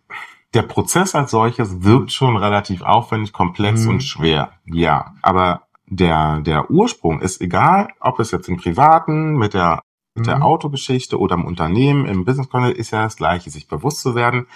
der 0.53 0.61
Prozess 0.63 1.13
als 1.13 1.31
solches 1.31 1.83
wirkt 1.83 2.11
schon 2.13 2.37
relativ 2.37 2.81
aufwendig, 2.81 3.33
komplex 3.33 3.83
Mhm. 3.83 3.89
und 3.89 4.03
schwer. 4.03 4.51
Ja, 4.65 5.13
aber 5.21 5.63
der, 5.85 6.39
der 6.41 6.69
Ursprung 6.71 7.21
ist 7.21 7.41
egal, 7.41 7.89
ob 7.99 8.19
es 8.19 8.31
jetzt 8.31 8.49
im 8.49 8.57
Privaten 8.57 9.35
mit 9.37 9.53
der, 9.53 9.81
mit 10.15 10.25
der 10.27 10.37
Mhm. 10.37 10.43
Autogeschichte 10.43 11.19
oder 11.19 11.35
im 11.35 11.45
Unternehmen, 11.45 12.05
im 12.05 12.25
Business 12.25 12.49
Content 12.49 12.75
ist 12.77 12.91
ja 12.91 13.03
das 13.03 13.17
Gleiche, 13.17 13.49
sich 13.51 13.67
bewusst 13.67 14.01
zu 14.01 14.15
werden, 14.15 14.47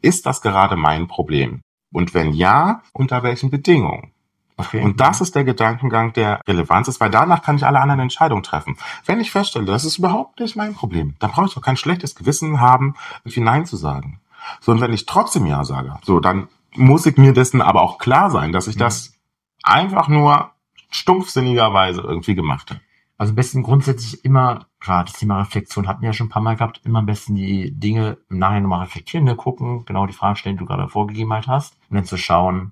ist 0.00 0.26
das 0.26 0.40
gerade 0.42 0.76
mein 0.76 1.08
Problem? 1.08 1.60
Und 1.92 2.14
wenn 2.14 2.32
ja, 2.32 2.82
unter 2.92 3.22
welchen 3.22 3.50
Bedingungen? 3.50 4.12
Okay. 4.56 4.82
Und 4.82 5.00
das 5.00 5.20
ist 5.20 5.36
der 5.36 5.44
Gedankengang, 5.44 6.12
der 6.12 6.40
Relevanz 6.48 6.88
ist, 6.88 7.00
weil 7.00 7.10
danach 7.10 7.42
kann 7.42 7.56
ich 7.56 7.64
alle 7.64 7.78
anderen 7.80 8.00
Entscheidungen 8.00 8.42
treffen. 8.42 8.76
Wenn 9.06 9.20
ich 9.20 9.30
feststelle, 9.30 9.64
das 9.66 9.84
ist 9.84 9.98
überhaupt 9.98 10.40
nicht 10.40 10.56
mein 10.56 10.74
Problem, 10.74 11.14
dann 11.20 11.30
brauche 11.30 11.46
ich 11.46 11.54
doch 11.54 11.62
kein 11.62 11.76
schlechtes 11.76 12.16
Gewissen 12.16 12.60
haben, 12.60 12.96
irgendwie 13.24 13.40
Nein 13.40 13.66
zu 13.66 13.76
sagen. 13.76 14.20
So, 14.60 14.72
und 14.72 14.80
wenn 14.80 14.92
ich 14.92 15.06
trotzdem 15.06 15.46
Ja 15.46 15.64
sage, 15.64 15.94
so, 16.02 16.18
dann 16.18 16.48
muss 16.74 17.06
ich 17.06 17.16
mir 17.16 17.32
dessen 17.32 17.62
aber 17.62 17.82
auch 17.82 17.98
klar 17.98 18.30
sein, 18.30 18.50
dass 18.50 18.66
ich 18.66 18.74
Mhm. 18.74 18.80
das 18.80 19.12
einfach 19.62 20.08
nur 20.08 20.50
stumpfsinnigerweise 20.90 22.00
irgendwie 22.00 22.34
gemacht 22.34 22.70
habe. 22.70 22.80
Also 23.18 23.32
am 23.32 23.36
besten 23.36 23.64
grundsätzlich 23.64 24.24
immer, 24.24 24.66
klar, 24.78 25.04
das 25.04 25.14
Thema 25.14 25.40
Reflexion 25.40 25.88
hatten 25.88 26.02
wir 26.02 26.10
ja 26.10 26.12
schon 26.12 26.28
ein 26.28 26.30
paar 26.30 26.42
Mal 26.42 26.54
gehabt, 26.56 26.80
immer 26.84 27.00
am 27.00 27.06
besten 27.06 27.34
die 27.34 27.72
Dinge 27.72 28.18
im 28.30 28.38
Nachhinein 28.38 28.62
nochmal 28.62 28.84
reflektieren, 28.84 29.24
ne, 29.24 29.34
gucken, 29.34 29.84
genau 29.84 30.06
die 30.06 30.12
Fragen 30.12 30.36
stellen, 30.36 30.56
die 30.56 30.60
du 30.60 30.66
gerade 30.66 30.88
vorgegeben 30.88 31.32
halt 31.32 31.48
hast, 31.48 31.76
und 31.90 31.96
dann 31.96 32.04
zu 32.04 32.16
schauen, 32.16 32.70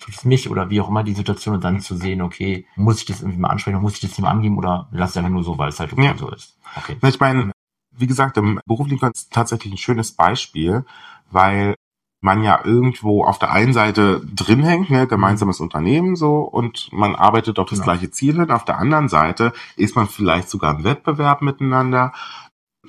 tut 0.00 0.14
es 0.14 0.24
mich 0.24 0.48
oder 0.48 0.70
wie 0.70 0.80
auch 0.80 0.88
immer 0.88 1.04
die 1.04 1.12
Situation 1.12 1.56
und 1.56 1.64
dann 1.64 1.80
zu 1.80 1.96
sehen, 1.96 2.22
okay, 2.22 2.66
muss 2.76 3.00
ich 3.00 3.04
das 3.04 3.20
irgendwie 3.20 3.40
mal 3.40 3.50
ansprechen, 3.50 3.80
muss 3.82 3.94
ich 3.94 4.00
das 4.00 4.12
Thema 4.12 4.30
angeben 4.30 4.56
oder 4.56 4.88
lass 4.90 5.10
es 5.10 5.16
einfach 5.18 5.30
nur 5.30 5.44
so, 5.44 5.58
weil 5.58 5.68
es 5.68 5.78
halt 5.80 5.92
okay 5.92 6.06
Ja. 6.06 6.16
so 6.16 6.30
ist. 6.30 6.56
Okay. 6.76 6.96
Ich 7.02 7.20
meine, 7.20 7.52
wie 7.90 8.06
gesagt, 8.06 8.38
im 8.38 8.60
beruflichen 8.64 9.00
Kontext 9.00 9.24
ist 9.24 9.32
tatsächlich 9.32 9.74
ein 9.74 9.78
schönes 9.78 10.12
Beispiel, 10.12 10.86
weil 11.30 11.74
man 12.20 12.42
ja 12.42 12.60
irgendwo 12.64 13.24
auf 13.24 13.38
der 13.38 13.52
einen 13.52 13.72
Seite 13.72 14.20
drin 14.34 14.62
hängt, 14.64 14.90
ne, 14.90 15.06
gemeinsames 15.06 15.60
Unternehmen 15.60 16.16
so, 16.16 16.38
und 16.40 16.88
man 16.92 17.14
arbeitet 17.14 17.58
auf 17.58 17.68
das 17.68 17.78
Genau. 17.80 17.92
gleiche 17.92 18.10
Ziel 18.10 18.34
hin. 18.36 18.50
Auf 18.50 18.64
der 18.64 18.78
anderen 18.78 19.08
Seite 19.08 19.52
ist 19.76 19.94
man 19.96 20.08
vielleicht 20.08 20.48
sogar 20.50 20.76
im 20.76 20.84
Wettbewerb 20.84 21.42
miteinander 21.42 22.12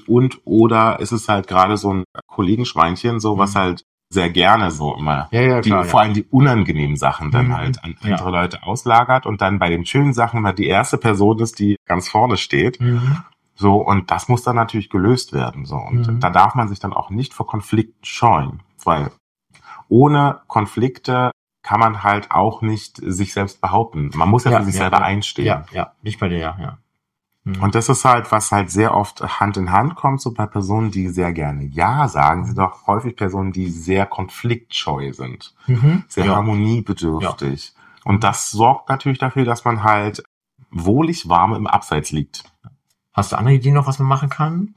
und 0.08 0.40
oder 0.46 1.00
ist 1.00 1.12
es 1.12 1.28
halt 1.30 1.48
gerade 1.48 1.78
so 1.78 1.94
ein 1.94 2.04
Kollegenschweinchen, 2.28 3.20
so 3.20 3.38
was 3.38 3.54
Mhm. 3.54 3.60
halt 3.60 3.84
sehr 4.12 4.30
gerne 4.32 4.72
so 4.72 4.96
immer 4.96 5.28
Ja, 5.32 5.42
ja, 5.42 5.62
die, 5.62 5.70
klar. 5.70 5.84
vor 5.84 6.00
allem 6.02 6.16
die 6.16 6.24
unangenehmen 6.24 6.96
Sachen 6.98 7.30
dann 7.30 7.50
Mhm. 7.50 7.58
halt 7.58 7.84
an 7.84 7.96
Ja. 8.02 8.14
andere 8.16 8.32
Leute 8.32 8.64
auslagert 8.64 9.28
und 9.28 9.42
dann 9.42 9.60
bei 9.60 9.70
den 9.70 9.86
schönen 9.86 10.14
Sachen 10.14 10.42
mal 10.42 10.54
die 10.54 10.66
erste 10.68 10.98
Person 10.98 11.38
ist, 11.40 11.60
die 11.60 11.76
ganz 11.88 12.10
vorne 12.10 12.38
steht. 12.38 12.80
ja. 12.80 12.86
Mhm. 12.88 13.18
So, 13.62 13.76
und 13.76 14.10
das 14.10 14.30
muss 14.30 14.42
dann 14.44 14.56
natürlich 14.56 14.90
gelöst 14.90 15.34
werden. 15.34 15.66
So, 15.66 15.76
und 15.76 16.08
Mhm. 16.08 16.20
da 16.22 16.30
darf 16.30 16.56
man 16.56 16.70
sich 16.70 16.80
dann 16.80 16.94
auch 16.94 17.10
nicht 17.10 17.34
vor 17.34 17.46
Konflikten 17.46 18.06
scheuen, 18.06 18.62
weil 18.86 19.12
ohne 19.90 20.42
Konflikte 20.48 21.32
kann 21.62 21.80
man 21.80 22.04
halt 22.04 22.32
auch 22.32 22.62
nicht 22.62 22.98
sich 23.04 23.34
selbst 23.34 23.60
behaupten. 23.62 24.12
Man 24.16 24.30
muss 24.30 24.46
ja, 24.46 24.52
Ja, 24.52 24.60
für 24.60 24.66
sich 24.66 24.76
ja, 24.76 24.80
selber 24.82 25.00
ja. 25.00 25.04
einstehen. 25.04 25.46
Ja, 25.46 25.66
ja, 25.72 25.92
nicht 26.02 26.20
bei 26.20 26.30
dir, 26.30 26.38
ja, 26.40 26.58
ja. 26.60 26.78
Mhm. 27.44 27.62
Und 27.62 27.76
das 27.76 27.90
ist 27.90 28.06
halt, 28.06 28.32
was 28.32 28.52
halt 28.52 28.72
sehr 28.72 28.96
oft 28.96 29.22
Hand 29.40 29.58
in 29.58 29.72
Hand 29.72 29.96
kommt, 29.96 30.22
so 30.22 30.34
bei 30.34 30.46
Personen, 30.46 30.92
die 30.92 31.10
sehr 31.10 31.34
gerne 31.34 31.66
Ja 31.66 32.08
sagen, 32.08 32.46
sind 32.46 32.60
auch 32.60 32.88
häufig 32.88 33.16
Personen, 33.16 33.52
die 33.52 33.70
sehr 33.70 34.06
konfliktscheu 34.06 35.12
sind, 35.12 35.54
Mhm. 35.68 36.04
sehr 36.08 36.28
harmoniebedürftig. 36.36 37.74
Und 38.06 38.24
das 38.24 38.52
sorgt 38.52 38.90
natürlich 38.90 39.20
dafür, 39.20 39.46
dass 39.46 39.66
man 39.66 39.84
halt 39.84 40.24
wohlig 40.72 41.30
warm 41.30 41.54
im 41.54 41.68
Abseits 41.68 42.12
liegt. 42.12 42.44
Hast 43.14 43.32
du 43.32 43.38
andere 43.38 43.56
Ideen 43.56 43.74
noch, 43.74 43.88
was 43.88 44.00
man 44.00 44.08
machen 44.08 44.30
kann? 44.30 44.76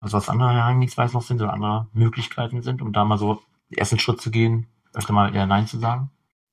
Also 0.00 0.16
was 0.16 0.28
andere 0.28 0.52
Herangehensweisen 0.52 1.14
noch 1.14 1.22
sind 1.22 1.40
oder 1.40 1.52
andere 1.52 1.86
Möglichkeiten 1.92 2.62
sind, 2.62 2.82
um 2.82 2.92
da 2.92 3.04
mal 3.04 3.18
so 3.18 3.40
den 3.70 3.78
ersten 3.78 3.98
Schritt 3.98 4.20
zu 4.20 4.30
gehen, 4.30 4.66
öfter 4.92 5.12
mal 5.12 5.34
eher 5.34 5.46
Nein 5.46 5.66
zu 5.66 5.78
sagen? 5.78 6.10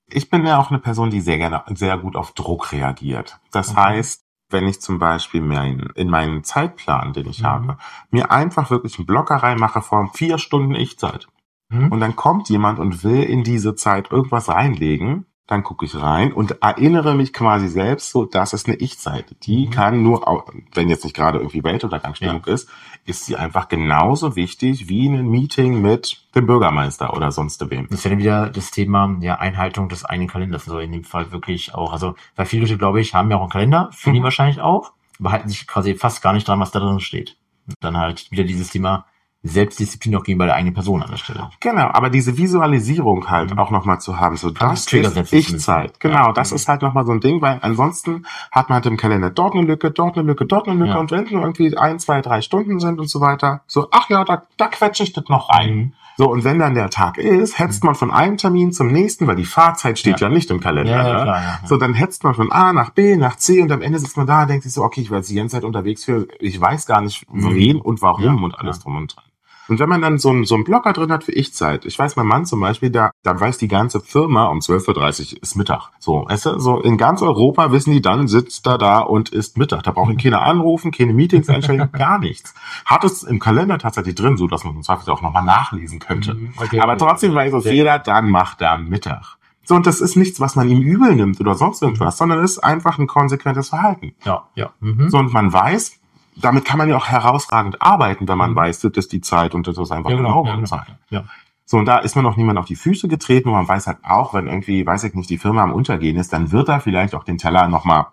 Ich 0.09 0.29
bin 0.29 0.45
ja 0.45 0.59
auch 0.59 0.69
eine 0.69 0.79
Person, 0.79 1.09
die 1.09 1.21
sehr 1.21 1.37
gerne, 1.37 1.63
sehr 1.75 1.97
gut 1.97 2.15
auf 2.15 2.33
Druck 2.33 2.71
reagiert. 2.71 3.39
Das 3.51 3.71
Okay. 3.71 3.79
heißt, 3.81 4.25
wenn 4.49 4.67
ich 4.67 4.81
zum 4.81 4.99
Beispiel 4.99 5.41
mein, 5.41 5.79
in 5.95 6.09
meinen 6.09 6.43
Zeitplan, 6.43 7.13
den 7.13 7.27
ich 7.29 7.41
Mhm. 7.41 7.45
habe, 7.45 7.77
mir 8.09 8.31
einfach 8.31 8.69
wirklich 8.69 8.97
einen 8.97 9.05
Blocker 9.05 9.35
reinmache 9.35 9.81
von 9.81 10.09
vier 10.09 10.37
Stunden 10.37 10.75
Ich-Zeit. 10.75 11.27
Mhm. 11.69 11.89
Und 11.91 12.01
dann 12.01 12.17
kommt 12.17 12.49
jemand 12.49 12.79
und 12.79 13.03
will 13.05 13.23
in 13.23 13.43
diese 13.45 13.75
Zeit 13.75 14.11
irgendwas 14.11 14.49
reinlegen, 14.49 15.25
dann 15.47 15.63
gucke 15.63 15.85
ich 15.85 15.95
rein 16.01 16.31
und 16.31 16.61
erinnere 16.63 17.13
mich 17.13 17.33
quasi 17.33 17.67
selbst 17.67 18.11
so, 18.11 18.23
das 18.25 18.53
ist 18.53 18.67
eine 18.67 18.77
Ich-Zeit. 18.77 19.35
Die 19.43 19.67
Mhm. 19.67 19.71
kann 19.71 20.03
nur, 20.03 20.45
wenn 20.73 20.87
jetzt 20.87 21.03
nicht 21.03 21.15
gerade 21.15 21.39
irgendwie 21.39 21.63
Weltuntergangsstimmung 21.63 22.45
ist, 22.45 22.69
ist 23.05 23.25
sie 23.25 23.35
einfach 23.35 23.67
genauso 23.67 24.35
wichtig 24.37 24.87
wie 24.87 25.09
ein 25.09 25.27
Meeting 25.29 25.81
mit 25.81 26.23
dem 26.35 26.45
Bürgermeister 26.45 27.13
oder 27.15 27.31
sonst 27.31 27.69
wem. 27.69 27.87
Das 27.89 28.05
wäre 28.05 28.13
dann 28.15 28.19
wieder 28.19 28.49
das 28.49 28.71
Thema 28.71 29.17
ja, 29.19 29.35
Einhaltung 29.39 29.89
des 29.89 30.05
eigenen 30.05 30.29
Kalenders. 30.29 30.67
Also 30.67 30.79
in 30.79 30.91
dem 30.93 31.03
Fall 31.03 31.31
wirklich 31.31 31.73
auch, 31.75 31.91
also 31.91 32.15
weil 32.35 32.45
viele 32.45 32.61
Leute, 32.63 32.77
glaube 32.77 33.01
ich, 33.01 33.13
haben 33.13 33.29
ja 33.29 33.37
auch 33.37 33.41
einen 33.41 33.49
Kalender, 33.49 33.89
die 34.05 34.19
Mhm. 34.19 34.23
wahrscheinlich 34.23 34.61
auch, 34.61 34.93
aber 35.19 35.31
halten 35.31 35.49
sich 35.49 35.67
quasi 35.67 35.95
fast 35.95 36.21
gar 36.21 36.31
nicht 36.33 36.47
dran, 36.47 36.59
was 36.59 36.71
da 36.71 36.79
drin 36.79 36.99
steht. 37.01 37.35
Und 37.67 37.75
dann 37.81 37.97
halt 37.97 38.31
wieder 38.31 38.43
dieses 38.45 38.69
Thema, 38.69 39.05
Selbstdisziplin 39.43 40.15
auch 40.15 40.23
gegenüber 40.23 40.45
der 40.45 40.55
eigenen 40.55 40.73
Person 40.75 41.01
an 41.01 41.09
der 41.09 41.17
Stelle. 41.17 41.49
Genau, 41.59 41.87
aber 41.91 42.09
diese 42.11 42.37
Visualisierung 42.37 43.29
halt 43.29 43.51
Mhm. 43.51 43.59
auch 43.59 43.71
nochmal 43.71 43.99
zu 43.99 44.19
haben, 44.19 44.37
so 44.37 44.51
das 44.51 44.85
ist. 44.85 45.33
Ich-Zeit. 45.33 45.99
Genau, 45.99 46.27
Ja. 46.27 46.31
das 46.31 46.51
ist 46.51 46.67
halt 46.67 46.81
nochmal 46.83 47.05
so 47.05 47.11
ein 47.11 47.19
Ding, 47.21 47.41
weil 47.41 47.57
ansonsten 47.61 48.25
hat 48.51 48.69
man 48.69 48.75
halt 48.75 48.85
im 48.85 48.97
Kalender 48.97 49.29
dort 49.31 49.55
eine 49.55 49.63
Lücke, 49.65 49.89
dort 49.91 50.17
eine 50.17 50.27
Lücke, 50.27 50.45
dort 50.45 50.67
eine 50.67 50.77
Lücke 50.77 50.91
Ja. 50.91 50.97
und 50.99 51.11
wenn 51.11 51.25
nur 51.31 51.41
irgendwie 51.41 51.75
ein, 51.77 51.97
zwei, 51.99 52.21
drei 52.21 52.41
Stunden 52.41 52.79
sind 52.79 52.99
und 52.99 53.09
so 53.09 53.19
weiter, 53.19 53.61
so, 53.67 53.87
ach 53.91 54.09
ja, 54.09 54.23
da, 54.23 54.43
da 54.57 54.67
quetsche 54.67 55.03
ich 55.03 55.13
das 55.13 55.25
noch 55.27 55.49
rein. 55.49 55.75
Mhm. 55.75 55.93
So, 56.17 56.29
und 56.29 56.43
wenn 56.43 56.59
dann 56.59 56.75
der 56.75 56.89
Tag 56.91 57.17
ist, 57.17 57.57
hetzt 57.57 57.83
man 57.83 57.95
von 57.95 58.11
einem 58.11 58.37
Termin 58.37 58.71
zum 58.73 58.91
nächsten, 58.91 59.25
weil 59.25 59.37
die 59.37 59.45
Fahrzeit 59.45 59.97
steht 59.97 60.19
ja, 60.19 60.27
Ja. 60.27 60.33
nicht 60.33 60.51
im 60.51 60.59
Kalender. 60.59 60.91
Ja, 60.91 61.03
ne? 61.03 61.23
klar, 61.23 61.41
ja. 61.41 61.59
So, 61.65 61.77
dann 61.77 61.95
hetzt 61.95 62.23
man 62.23 62.35
von 62.35 62.51
A 62.51 62.73
nach 62.73 62.91
B, 62.91 63.15
nach 63.15 63.37
C 63.37 63.61
und 63.61 63.71
am 63.71 63.81
Ende 63.81 63.97
sitzt 63.97 64.17
man 64.17 64.27
da 64.27 64.43
und 64.43 64.49
denkt 64.49 64.63
sich 64.63 64.73
so, 64.73 64.83
okay, 64.83 65.01
ich 65.01 65.09
war 65.09 65.17
jetzt 65.17 65.31
die 65.31 65.35
ganze 65.35 65.55
Zeit 65.55 65.63
unterwegs 65.63 66.03
für, 66.05 66.27
ich 66.39 66.59
weiß 66.61 66.85
gar 66.85 67.01
nicht, 67.01 67.25
Mhm. 67.33 67.55
wen 67.55 67.81
und 67.81 68.01
warum 68.03 68.43
und 68.43 68.59
alles 68.59 68.79
drum 68.81 68.97
und 68.97 69.15
dran. 69.15 69.23
Und 69.71 69.79
wenn 69.79 69.87
man 69.87 70.01
dann 70.01 70.17
so 70.17 70.27
einen, 70.31 70.43
so 70.43 70.55
einen 70.55 70.65
Blocker 70.65 70.91
drin 70.91 71.13
hat 71.13 71.23
für 71.23 71.31
Ich-Zeit, 71.31 71.85
ich 71.85 71.97
weiß, 71.97 72.17
mein 72.17 72.27
Mann 72.27 72.45
zum 72.45 72.59
Beispiel, 72.59 72.89
da, 72.89 73.11
da 73.23 73.39
weiß 73.39 73.57
die 73.57 73.69
ganze 73.69 74.01
Firma, 74.01 74.47
um 74.47 74.59
12.30 74.59 75.35
Uhr 75.35 75.41
ist 75.41 75.55
Mittag. 75.55 75.91
So, 75.97 76.25
weißt 76.27 76.45
du, 76.47 76.59
so 76.59 76.81
in 76.81 76.97
ganz 76.97 77.21
Europa 77.21 77.71
wissen 77.71 77.93
die 77.93 78.01
dann, 78.01 78.27
sitzt 78.27 78.67
er 78.67 78.77
da 78.77 78.99
und 78.99 79.29
ist 79.29 79.57
Mittag. 79.57 79.83
Da 79.83 79.91
brauchen 79.91 80.17
keiner 80.17 80.41
anrufen, 80.41 80.91
keine 80.91 81.13
Meetings 81.13 81.47
einstellen, 81.47 81.89
gar 81.93 82.19
nichts. 82.19 82.53
Hat 82.83 83.05
es 83.05 83.23
im 83.23 83.39
Kalender 83.39 83.77
tatsächlich 83.77 84.15
drin, 84.15 84.35
so 84.35 84.45
dass 84.47 84.65
man 84.65 84.75
im 84.75 84.83
Zweifel 84.83 85.09
auch 85.09 85.21
nochmal 85.21 85.45
nachlesen 85.45 85.99
könnte. 85.99 86.33
Mhm, 86.33 86.53
okay. 86.57 86.81
Aber 86.81 86.97
trotzdem 86.97 87.33
weiß 87.33 87.53
es 87.53 87.63
Ja. 87.63 87.71
jeder, 87.71 87.99
dann 87.99 88.29
macht 88.29 88.59
er 88.59 88.77
Mittag. 88.77 89.37
So, 89.63 89.75
und 89.75 89.87
das 89.87 90.01
ist 90.01 90.17
nichts, 90.17 90.41
was 90.41 90.57
man 90.57 90.67
ihm 90.67 90.81
übel 90.81 91.15
nimmt 91.15 91.39
oder 91.39 91.55
sonst 91.55 91.81
irgendwas, 91.81 92.17
sondern 92.17 92.39
es 92.43 92.51
ist 92.51 92.59
einfach 92.59 92.99
ein 92.99 93.07
konsequentes 93.07 93.69
Verhalten. 93.69 94.15
Ja, 94.25 94.49
ja. 94.53 94.71
Mhm. 94.81 95.09
So, 95.09 95.17
und 95.17 95.31
man 95.31 95.53
weiß, 95.53 96.00
damit 96.35 96.65
kann 96.65 96.77
man 96.77 96.89
ja 96.89 96.97
auch 96.97 97.07
herausragend 97.07 97.81
arbeiten, 97.81 98.27
wenn 98.27 98.37
man 98.37 98.51
Mhm. 98.51 98.55
weiß, 98.55 98.79
das 98.81 98.91
ist 98.95 99.11
die 99.11 99.21
Zeit 99.21 99.53
und 99.55 99.67
das 99.67 99.77
ist 99.77 99.91
einfach 99.91 100.09
ja, 100.11 100.17
genau, 100.17 100.43
genau. 100.43 100.57
Ja, 100.59 100.63
Zeit. 100.65 100.85
genau. 101.09 101.21
Ja. 101.23 101.23
So, 101.65 101.77
und 101.77 101.85
da 101.85 101.99
ist 101.99 102.15
man 102.15 102.25
noch 102.25 102.35
niemand 102.37 102.59
auf 102.59 102.65
die 102.65 102.75
Füße 102.75 103.07
getreten 103.07 103.47
und 103.49 103.55
man 103.55 103.67
weiß 103.67 103.87
halt 103.87 103.99
auch, 104.03 104.33
wenn 104.33 104.47
irgendwie, 104.47 104.85
weiß 104.85 105.03
ich 105.05 105.13
nicht, 105.13 105.29
die 105.29 105.37
Firma 105.37 105.63
am 105.63 105.71
Untergehen 105.71 106.17
ist, 106.17 106.33
dann 106.33 106.51
wird 106.51 106.67
er 106.67 106.81
vielleicht 106.81 107.15
auch 107.15 107.23
den 107.23 107.37
Teller 107.37 107.67
nochmal. 107.69 108.07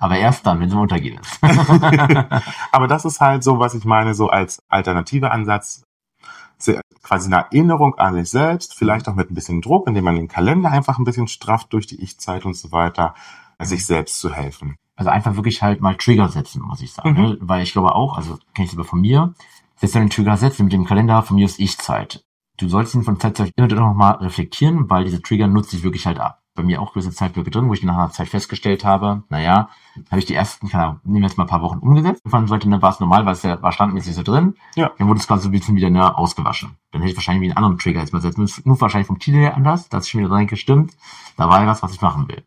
Aber 0.00 0.16
erst 0.16 0.46
dann, 0.46 0.58
wenn 0.60 0.68
sie 0.70 0.74
im 0.76 0.80
Untergehen 0.82 1.20
ist. 1.20 1.38
Aber 2.72 2.88
das 2.88 3.04
ist 3.04 3.20
halt 3.20 3.44
so, 3.44 3.58
was 3.58 3.74
ich 3.74 3.84
meine, 3.84 4.14
so 4.14 4.28
als 4.28 4.62
alternativer 4.68 5.30
Ansatz, 5.30 5.84
quasi 7.02 7.26
eine 7.32 7.44
Erinnerung 7.44 7.94
an 7.96 8.14
sich 8.14 8.30
selbst, 8.30 8.74
vielleicht 8.74 9.08
auch 9.08 9.14
mit 9.14 9.30
ein 9.30 9.34
bisschen 9.34 9.62
Druck, 9.62 9.86
indem 9.88 10.04
man 10.04 10.16
den 10.16 10.28
Kalender 10.28 10.70
einfach 10.70 10.98
ein 10.98 11.04
bisschen 11.04 11.28
strafft 11.28 11.72
durch 11.72 11.86
die 11.86 12.02
Ich-Zeit 12.02 12.44
und 12.44 12.54
so 12.54 12.72
weiter, 12.72 13.14
sich 13.60 13.86
selbst 13.86 14.20
zu 14.20 14.32
helfen. 14.32 14.76
Also 15.00 15.12
einfach 15.12 15.34
wirklich 15.34 15.62
halt 15.62 15.80
mal 15.80 15.96
Trigger 15.96 16.28
setzen, 16.28 16.60
muss 16.60 16.82
ich 16.82 16.92
sagen. 16.92 17.12
Mhm. 17.12 17.22
Ne? 17.22 17.38
Weil 17.40 17.62
ich 17.62 17.72
glaube 17.72 17.94
auch, 17.94 18.18
also 18.18 18.36
kenne 18.52 18.66
ich 18.66 18.70
selber 18.70 18.84
von 18.84 19.00
mir, 19.00 19.32
selbst 19.76 19.94
wenn 19.94 20.00
du 20.00 20.02
einen 20.02 20.10
Trigger 20.10 20.36
setzt 20.36 20.60
mit 20.60 20.74
dem 20.74 20.84
Kalender, 20.84 21.22
von 21.22 21.36
mir 21.36 21.46
ist 21.46 21.58
Ich-Zeit. 21.58 22.22
Du 22.58 22.68
solltest 22.68 22.96
ihn 22.96 23.02
von 23.02 23.18
Zeit 23.18 23.34
zu 23.34 23.44
Zeit 23.44 23.54
immer 23.56 23.70
wieder 23.70 23.80
nochmal 23.80 24.16
reflektieren, 24.16 24.90
weil 24.90 25.04
diese 25.04 25.22
Trigger 25.22 25.46
nutze 25.46 25.74
ich 25.74 25.84
wirklich 25.84 26.04
halt 26.04 26.20
ab. 26.20 26.42
Bei 26.54 26.62
mir 26.62 26.82
auch 26.82 26.92
gewisse 26.92 27.12
Zeitblöcke 27.12 27.50
drin, 27.50 27.66
wo 27.66 27.72
ich 27.72 27.82
nach 27.82 27.94
einer 27.94 28.10
Zeit 28.10 28.28
festgestellt 28.28 28.84
habe, 28.84 29.22
naja, 29.30 29.70
habe 30.10 30.18
ich 30.18 30.26
die 30.26 30.34
ersten, 30.34 30.68
keine 30.68 30.84
Ahnung, 30.84 31.00
nehmen 31.04 31.22
wir 31.22 31.28
jetzt 31.28 31.38
mal 31.38 31.44
ein 31.44 31.50
paar 31.50 31.62
Wochen 31.62 31.78
umgesetzt. 31.78 32.20
Irgendwann 32.22 32.46
sollte, 32.46 32.68
ne, 32.68 32.82
war 32.82 32.90
es 32.90 33.00
normal, 33.00 33.24
weil 33.24 33.32
es 33.32 33.42
ja, 33.42 33.62
war 33.62 33.72
standmäßig 33.72 34.14
so 34.14 34.22
drin. 34.22 34.56
Ja. 34.74 34.90
Dann 34.98 35.08
wurde 35.08 35.20
es 35.20 35.26
quasi 35.26 35.44
so 35.44 35.48
ein 35.48 35.52
bisschen 35.52 35.76
wieder 35.76 35.88
ne, 35.88 36.14
ausgewaschen. 36.14 36.76
Dann 36.92 37.00
hätte 37.00 37.12
ich 37.12 37.16
wahrscheinlich 37.16 37.40
wie 37.40 37.46
einen 37.46 37.56
anderen 37.56 37.78
Trigger 37.78 38.00
jetzt 38.00 38.12
mal 38.12 38.20
setzen 38.20 38.42
müssen. 38.42 38.64
Nur 38.66 38.78
wahrscheinlich 38.78 39.06
vom 39.06 39.18
Titel 39.18 39.38
her 39.38 39.56
anders, 39.56 39.88
dass 39.88 40.04
ich 40.04 40.10
schon 40.10 40.20
wieder 40.20 40.36
denke, 40.36 40.58
stimmt, 40.58 40.92
da 41.38 41.48
war 41.48 41.62
ja 41.62 41.66
was, 41.66 41.82
was 41.82 41.94
ich 41.94 42.02
machen 42.02 42.28
will. 42.28 42.44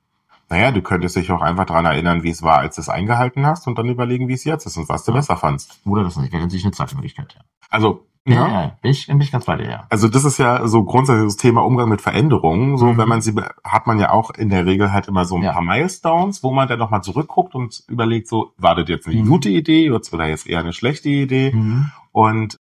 Naja, 0.54 0.72
du 0.72 0.84
könntest 0.84 1.16
dich 1.16 1.32
auch 1.32 1.42
einfach 1.42 1.66
daran 1.66 1.86
erinnern, 1.86 2.22
wie 2.22 2.30
es 2.30 2.44
war, 2.44 2.60
als 2.60 2.76
du 2.76 2.82
es 2.82 2.90
eingehalten 2.90 3.46
hast 3.48 3.66
und 3.68 3.76
dann 3.78 3.90
überlegen, 3.90 4.28
wie 4.28 4.34
es 4.34 4.44
jetzt 4.44 4.68
ist 4.68 4.78
und 4.78 4.88
was 4.88 5.04
du 5.04 5.12
Ja. 5.12 5.18
besser 5.18 5.36
fandst. 5.36 5.82
Oder 5.86 6.04
das 6.04 6.16
nicht, 6.18 6.32
natürlich 6.32 6.64
eine 6.64 6.74
zweite 6.74 6.94
Möglichkeit, 6.96 7.34
ja. 7.36 7.42
Also, 7.72 8.06
Ja, 8.26 8.36
ja. 8.36 8.48
ja, 8.62 8.78
bin 8.82 8.92
ich, 8.92 9.08
bin 9.08 9.20
ich 9.20 9.32
ganz 9.32 9.46
bei 9.46 9.58
dir, 9.58 9.68
ja. 9.70 9.86
Also 9.90 10.08
das 10.08 10.24
ist 10.24 10.38
ja 10.38 10.66
so 10.68 10.84
grundsätzlich 10.84 11.26
das 11.26 11.38
Thema 11.38 11.62
Umgang 11.66 11.90
mit 11.90 12.02
Veränderungen. 12.02 12.78
So, 12.78 12.86
Mhm. 12.86 12.98
wenn 12.98 13.10
man 13.10 13.22
sie 13.22 13.34
hat 13.66 13.86
man 13.88 14.00
ja 14.00 14.12
auch 14.12 14.30
in 14.30 14.48
der 14.50 14.66
Regel 14.68 14.94
halt 14.94 15.08
immer 15.10 15.26
so 15.26 15.36
ein 15.38 15.42
Ja. 15.44 15.52
paar 15.54 15.62
Milestones, 15.64 16.42
wo 16.44 16.54
man 16.54 16.68
dann 16.70 16.78
nochmal 16.80 17.02
zurückguckt 17.04 17.54
und 17.56 17.84
überlegt, 17.90 18.28
so, 18.30 18.54
war 18.58 18.76
das 18.76 18.88
jetzt 18.88 19.08
eine 19.08 19.24
Mhm. 19.24 19.28
gute 19.28 19.50
Idee 19.50 19.90
oder 19.92 20.28
jetzt 20.28 20.48
eher 20.48 20.60
eine 20.60 20.72
schlechte 20.72 21.10
Idee? 21.10 21.52
Mhm. 21.54 21.92
Und 22.14 22.58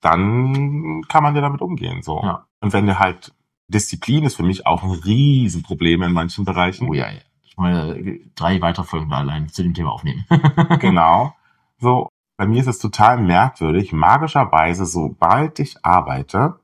dann 0.00 1.02
kann 1.08 1.22
man 1.22 1.34
ja 1.34 1.42
damit 1.42 1.60
umgehen. 1.60 2.02
So. 2.02 2.20
Ja. 2.22 2.46
Und 2.60 2.72
wenn 2.72 2.86
du 2.86 2.98
halt 2.98 3.34
Disziplin 3.68 4.24
ist 4.24 4.36
für 4.36 4.42
mich 4.42 4.66
auch 4.66 4.82
ein 4.82 4.90
Riesenproblem 4.90 6.02
in 6.02 6.12
manchen 6.12 6.44
Bereichen. 6.44 6.88
Oh 6.88 6.94
ja, 6.94 7.10
ja. 7.10 7.18
Ich 7.44 7.56
meine, 7.56 8.18
drei 8.34 8.60
weitere 8.60 8.84
Folgen 8.84 9.10
da 9.10 9.18
allein 9.18 9.48
zu 9.48 9.62
dem 9.62 9.74
Thema 9.74 9.92
aufnehmen. 9.92 10.24
Genau. 10.80 11.34
So, 11.78 12.08
bei 12.36 12.46
mir 12.46 12.60
ist 12.60 12.66
es 12.68 12.78
total 12.78 13.18
merkwürdig. 13.22 13.92
Magischerweise, 13.92 14.86
sobald 14.86 15.58
ich 15.58 15.76
arbeite, 15.84 16.56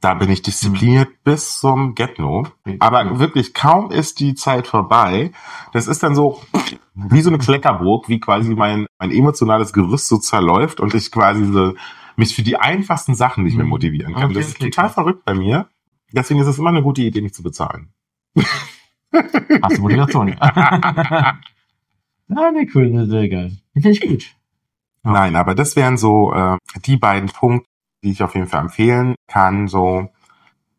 da 0.00 0.14
bin 0.14 0.30
ich 0.30 0.40
diszipliniert 0.40 1.08
bis 1.24 1.58
zum 1.60 1.94
Get-No. 1.94 2.46
Aber 2.78 3.18
wirklich 3.18 3.52
kaum 3.52 3.90
ist 3.90 4.18
die 4.20 4.34
Zeit 4.34 4.66
vorbei. 4.66 5.32
Das 5.72 5.86
ist 5.88 6.02
dann 6.02 6.14
so 6.14 6.40
wie 6.94 7.20
so 7.20 7.28
eine 7.28 7.38
Kleckerburg, 7.38 8.08
wie 8.08 8.18
quasi 8.18 8.54
mein, 8.54 8.86
mein 8.98 9.10
emotionales 9.10 9.72
Gerüst 9.74 10.08
so 10.08 10.16
zerläuft 10.16 10.80
und 10.80 10.94
ich 10.94 11.10
quasi 11.12 11.44
so 11.44 11.74
mich 12.16 12.34
für 12.34 12.42
die 12.42 12.56
einfachsten 12.56 13.14
Sachen 13.14 13.44
nicht 13.44 13.56
mehr 13.56 13.64
Mhm. 13.64 13.70
motivieren 13.70 14.14
kann. 14.14 14.24
Okay, 14.24 14.34
das 14.34 14.48
ist 14.48 14.56
okay. 14.60 14.70
total 14.70 14.88
verrückt 14.90 15.24
bei 15.26 15.34
mir. 15.34 15.68
Deswegen 16.12 16.40
ist 16.40 16.46
es 16.46 16.58
immer 16.58 16.70
eine 16.70 16.82
gute 16.82 17.02
Idee, 17.02 17.20
mich 17.20 17.34
zu 17.34 17.42
bezahlen. 17.42 17.92
Hast 19.62 19.78
du 19.78 19.82
Motivation? 19.82 20.28
ja, 20.28 21.36
ne, 22.28 22.66
cool, 22.74 22.90
ne, 22.90 23.06
sehr 23.06 23.28
geil. 23.28 23.52
Finde 23.72 23.90
ich 23.90 24.00
gut. 24.00 24.22
Ja. 25.04 25.12
Nein, 25.12 25.36
aber 25.36 25.54
das 25.54 25.76
wären 25.76 25.96
so 25.96 26.32
äh, 26.32 26.56
die 26.84 26.96
beiden 26.96 27.28
Punkte, 27.30 27.66
die 28.04 28.10
ich 28.10 28.22
auf 28.22 28.34
jeden 28.34 28.46
Fall 28.46 28.60
empfehlen 28.62 29.14
kann. 29.28 29.66
So 29.68 30.08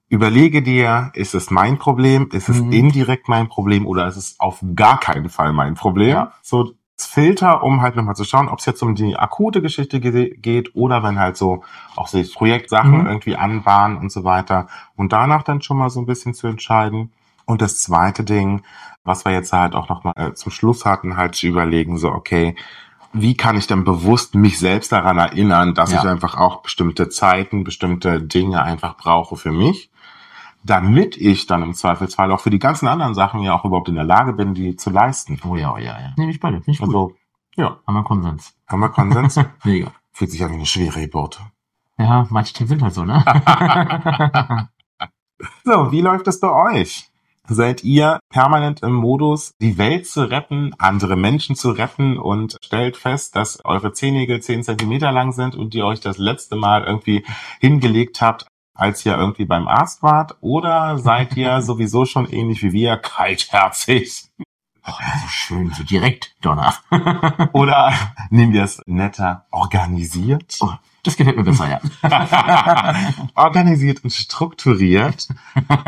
überlege 0.09 0.61
dir, 0.61 1.11
ist 1.15 1.33
es 1.35 1.49
mein 1.51 1.77
Problem, 1.79 2.29
ist 2.31 2.49
es 2.49 2.61
Mhm. 2.61 2.71
indirekt 2.71 3.27
mein 3.29 3.47
Problem 3.47 3.85
oder 3.85 4.07
ist 4.07 4.17
es 4.17 4.39
auf 4.39 4.63
gar 4.75 4.99
keinen 4.99 5.29
Fall 5.29 5.53
mein 5.53 5.75
Problem? 5.75 6.09
Ja. 6.09 6.33
So 6.41 6.73
Filter, 7.05 7.63
um 7.63 7.81
halt 7.81 7.95
nochmal 7.95 8.15
zu 8.15 8.23
schauen, 8.23 8.49
ob 8.49 8.59
es 8.59 8.65
jetzt 8.65 8.81
um 8.83 8.95
die 8.95 9.15
akute 9.17 9.61
Geschichte 9.61 9.99
ge 9.99 10.35
geht 10.37 10.75
oder 10.75 11.03
wenn 11.03 11.19
halt 11.19 11.37
so 11.37 11.63
auch 11.95 12.07
so 12.07 12.21
Projektsachen 12.33 13.01
Mhm. 13.01 13.07
irgendwie 13.07 13.35
anbahnen 13.35 13.97
und 13.97 14.11
so 14.11 14.23
weiter 14.23 14.67
und 14.95 15.11
danach 15.13 15.43
dann 15.43 15.61
schon 15.61 15.77
mal 15.77 15.89
so 15.89 15.99
ein 15.99 16.05
bisschen 16.05 16.33
zu 16.33 16.47
entscheiden. 16.47 17.11
Und 17.45 17.61
das 17.61 17.81
zweite 17.81 18.23
Ding, 18.23 18.61
was 19.03 19.25
wir 19.25 19.31
jetzt 19.33 19.51
halt 19.51 19.75
auch 19.75 19.89
nochmal 19.89 20.13
äh, 20.15 20.33
zum 20.33 20.51
Schluss 20.51 20.85
hatten, 20.85 21.17
halt 21.17 21.35
zu 21.35 21.47
überlegen, 21.47 21.97
so, 21.97 22.09
okay, 22.11 22.55
wie 23.13 23.35
kann 23.35 23.57
ich 23.57 23.67
dann 23.67 23.83
bewusst 23.83 24.35
mich 24.35 24.57
selbst 24.59 24.91
daran 24.91 25.17
erinnern, 25.17 25.73
dass 25.73 25.91
Ja. 25.91 26.01
ich 26.01 26.07
einfach 26.09 26.35
auch 26.37 26.61
bestimmte 26.61 27.09
Zeiten, 27.09 27.63
bestimmte 27.65 28.21
Dinge 28.21 28.61
einfach 28.63 28.95
brauche 28.95 29.35
für 29.35 29.51
mich, 29.51 29.89
damit 30.63 31.17
ich 31.17 31.47
dann 31.47 31.63
im 31.63 31.73
Zweifelsfall 31.73 32.31
auch 32.31 32.39
für 32.39 32.49
die 32.49 32.59
ganzen 32.59 32.87
anderen 32.87 33.13
Sachen 33.15 33.41
ja 33.41 33.53
auch 33.53 33.65
überhaupt 33.65 33.89
in 33.89 33.95
der 33.95 34.03
Lage 34.03 34.33
bin, 34.33 34.53
die 34.53 34.75
zu 34.75 34.89
leisten. 34.89 35.39
Oh 35.47 35.55
ja, 35.55 35.73
oh 35.73 35.77
ja, 35.77 35.99
ja. 35.99 36.13
Nehme 36.17 36.31
ich 36.31 36.39
beide. 36.39 36.57
Finde 36.57 36.71
ich 36.71 36.79
gut. 36.79 36.89
Also, 36.89 37.15
ja, 37.55 37.79
Haben 37.85 37.95
wir 37.95 38.03
Konsens. 38.03 38.53
haben 38.67 38.79
wir 38.79 38.89
Konsens? 38.89 39.39
Mega. 39.63 39.91
Fühlt 40.13 40.31
sich 40.31 40.43
an 40.43 40.51
wie 40.51 40.55
eine 40.55 40.65
schwere 40.65 41.01
Geburt. 41.01 41.41
Ja, 41.97 42.25
manche 42.29 42.53
Themen 42.53 42.69
sind 42.69 42.81
halt 42.81 42.93
so, 42.93 43.05
ne? 43.05 43.23
So, 45.63 45.91
wie 45.91 46.01
läuft 46.01 46.27
es 46.27 46.39
bei 46.39 46.49
euch? 46.49 47.07
Seid 47.47 47.83
ihr 47.83 48.19
permanent 48.29 48.83
im 48.83 48.93
Modus, 48.93 49.53
die 49.59 49.77
Welt 49.77 50.07
zu 50.07 50.29
retten, 50.29 50.73
andere 50.77 51.15
Menschen 51.15 51.55
zu 51.55 51.71
retten 51.71 52.17
und 52.17 52.57
stellt 52.63 52.95
fest, 52.95 53.35
dass 53.35 53.65
eure 53.65 53.91
Zehennägel 53.91 54.41
10 54.41 54.63
Zentimeter 54.63 55.11
lang 55.11 55.31
sind 55.33 55.55
und 55.55 55.73
ihr 55.73 55.85
euch 55.85 55.99
das 55.99 56.17
letzte 56.19 56.55
Mal 56.55 56.83
irgendwie 56.83 57.25
hingelegt 57.59 58.21
habt, 58.21 58.45
als 58.73 59.05
ihr 59.05 59.15
irgendwie 59.15 59.45
beim 59.45 59.67
Arzt 59.67 60.03
wart? 60.03 60.37
Oder 60.41 60.97
seid 60.97 61.35
ihr 61.37 61.61
sowieso 61.61 62.05
schon 62.05 62.29
ähnlich 62.29 62.63
wie 62.63 62.73
wir, 62.73 62.97
kaltherzig? 62.97 64.29
Oh, 64.85 64.91
so 65.21 65.27
schön, 65.27 65.71
so 65.73 65.83
direkt, 65.83 66.35
Donner. 66.41 66.73
Oder 67.53 67.93
nehmen 68.31 68.51
wir 68.51 68.63
es 68.63 68.81
netter, 68.87 69.45
organisiert? 69.51 70.57
Oh, 70.59 70.73
das 71.03 71.17
gefällt 71.17 71.37
mir 71.37 71.43
besser, 71.43 71.69
ja. 71.69 72.95
organisiert 73.35 74.03
und 74.03 74.11
strukturiert 74.11 75.27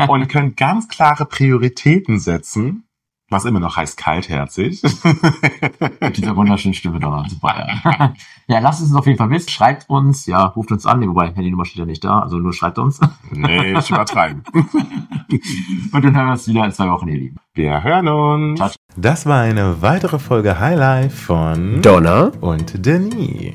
und 0.08 0.28
könnt 0.28 0.56
ganz 0.56 0.88
klare 0.88 1.26
Prioritäten 1.26 2.20
setzen, 2.20 2.84
was 3.34 3.44
immer 3.44 3.60
noch 3.60 3.76
heißt 3.76 3.98
kaltherzig. 3.98 4.82
Mit 6.00 6.16
dieser 6.16 6.36
wunderschönen 6.36 6.74
Stimme, 6.74 7.00
Donner. 7.00 7.24
Super, 7.28 7.66
ja. 7.84 8.14
Ja, 8.46 8.58
lasst 8.58 8.82
es 8.82 8.88
uns 8.88 8.96
auf 8.96 9.06
jeden 9.06 9.16
Fall 9.16 9.30
wissen. 9.30 9.48
Schreibt 9.48 9.88
uns, 9.88 10.26
ja, 10.26 10.44
ruft 10.44 10.70
uns 10.70 10.84
an. 10.84 11.00
Nee, 11.00 11.08
wobei, 11.08 11.28
Handynummer 11.28 11.64
steht 11.64 11.78
ja 11.78 11.86
nicht 11.86 12.04
da, 12.04 12.18
also 12.20 12.36
nur 12.36 12.52
schreibt 12.52 12.78
uns. 12.78 13.00
nee, 13.30 13.72
ich 13.72 13.90
übertreibe. 13.90 14.42
Und 14.54 16.04
dann 16.04 16.14
hören 16.14 16.26
wir 16.26 16.32
uns 16.32 16.46
wieder 16.46 16.64
in 16.64 16.72
zwei 16.72 16.90
Wochen, 16.90 17.08
ihr 17.08 17.18
Lieben. 17.18 17.36
Wir 17.54 17.82
hören 17.82 18.06
uns. 18.08 18.58
Ciao. 18.58 18.70
Das 18.96 19.24
war 19.24 19.40
eine 19.40 19.80
weitere 19.80 20.18
Folge 20.18 20.60
Highlife 20.60 21.16
von 21.16 21.80
Donna. 21.80 22.32
und 22.40 22.84
Denis. 22.84 23.54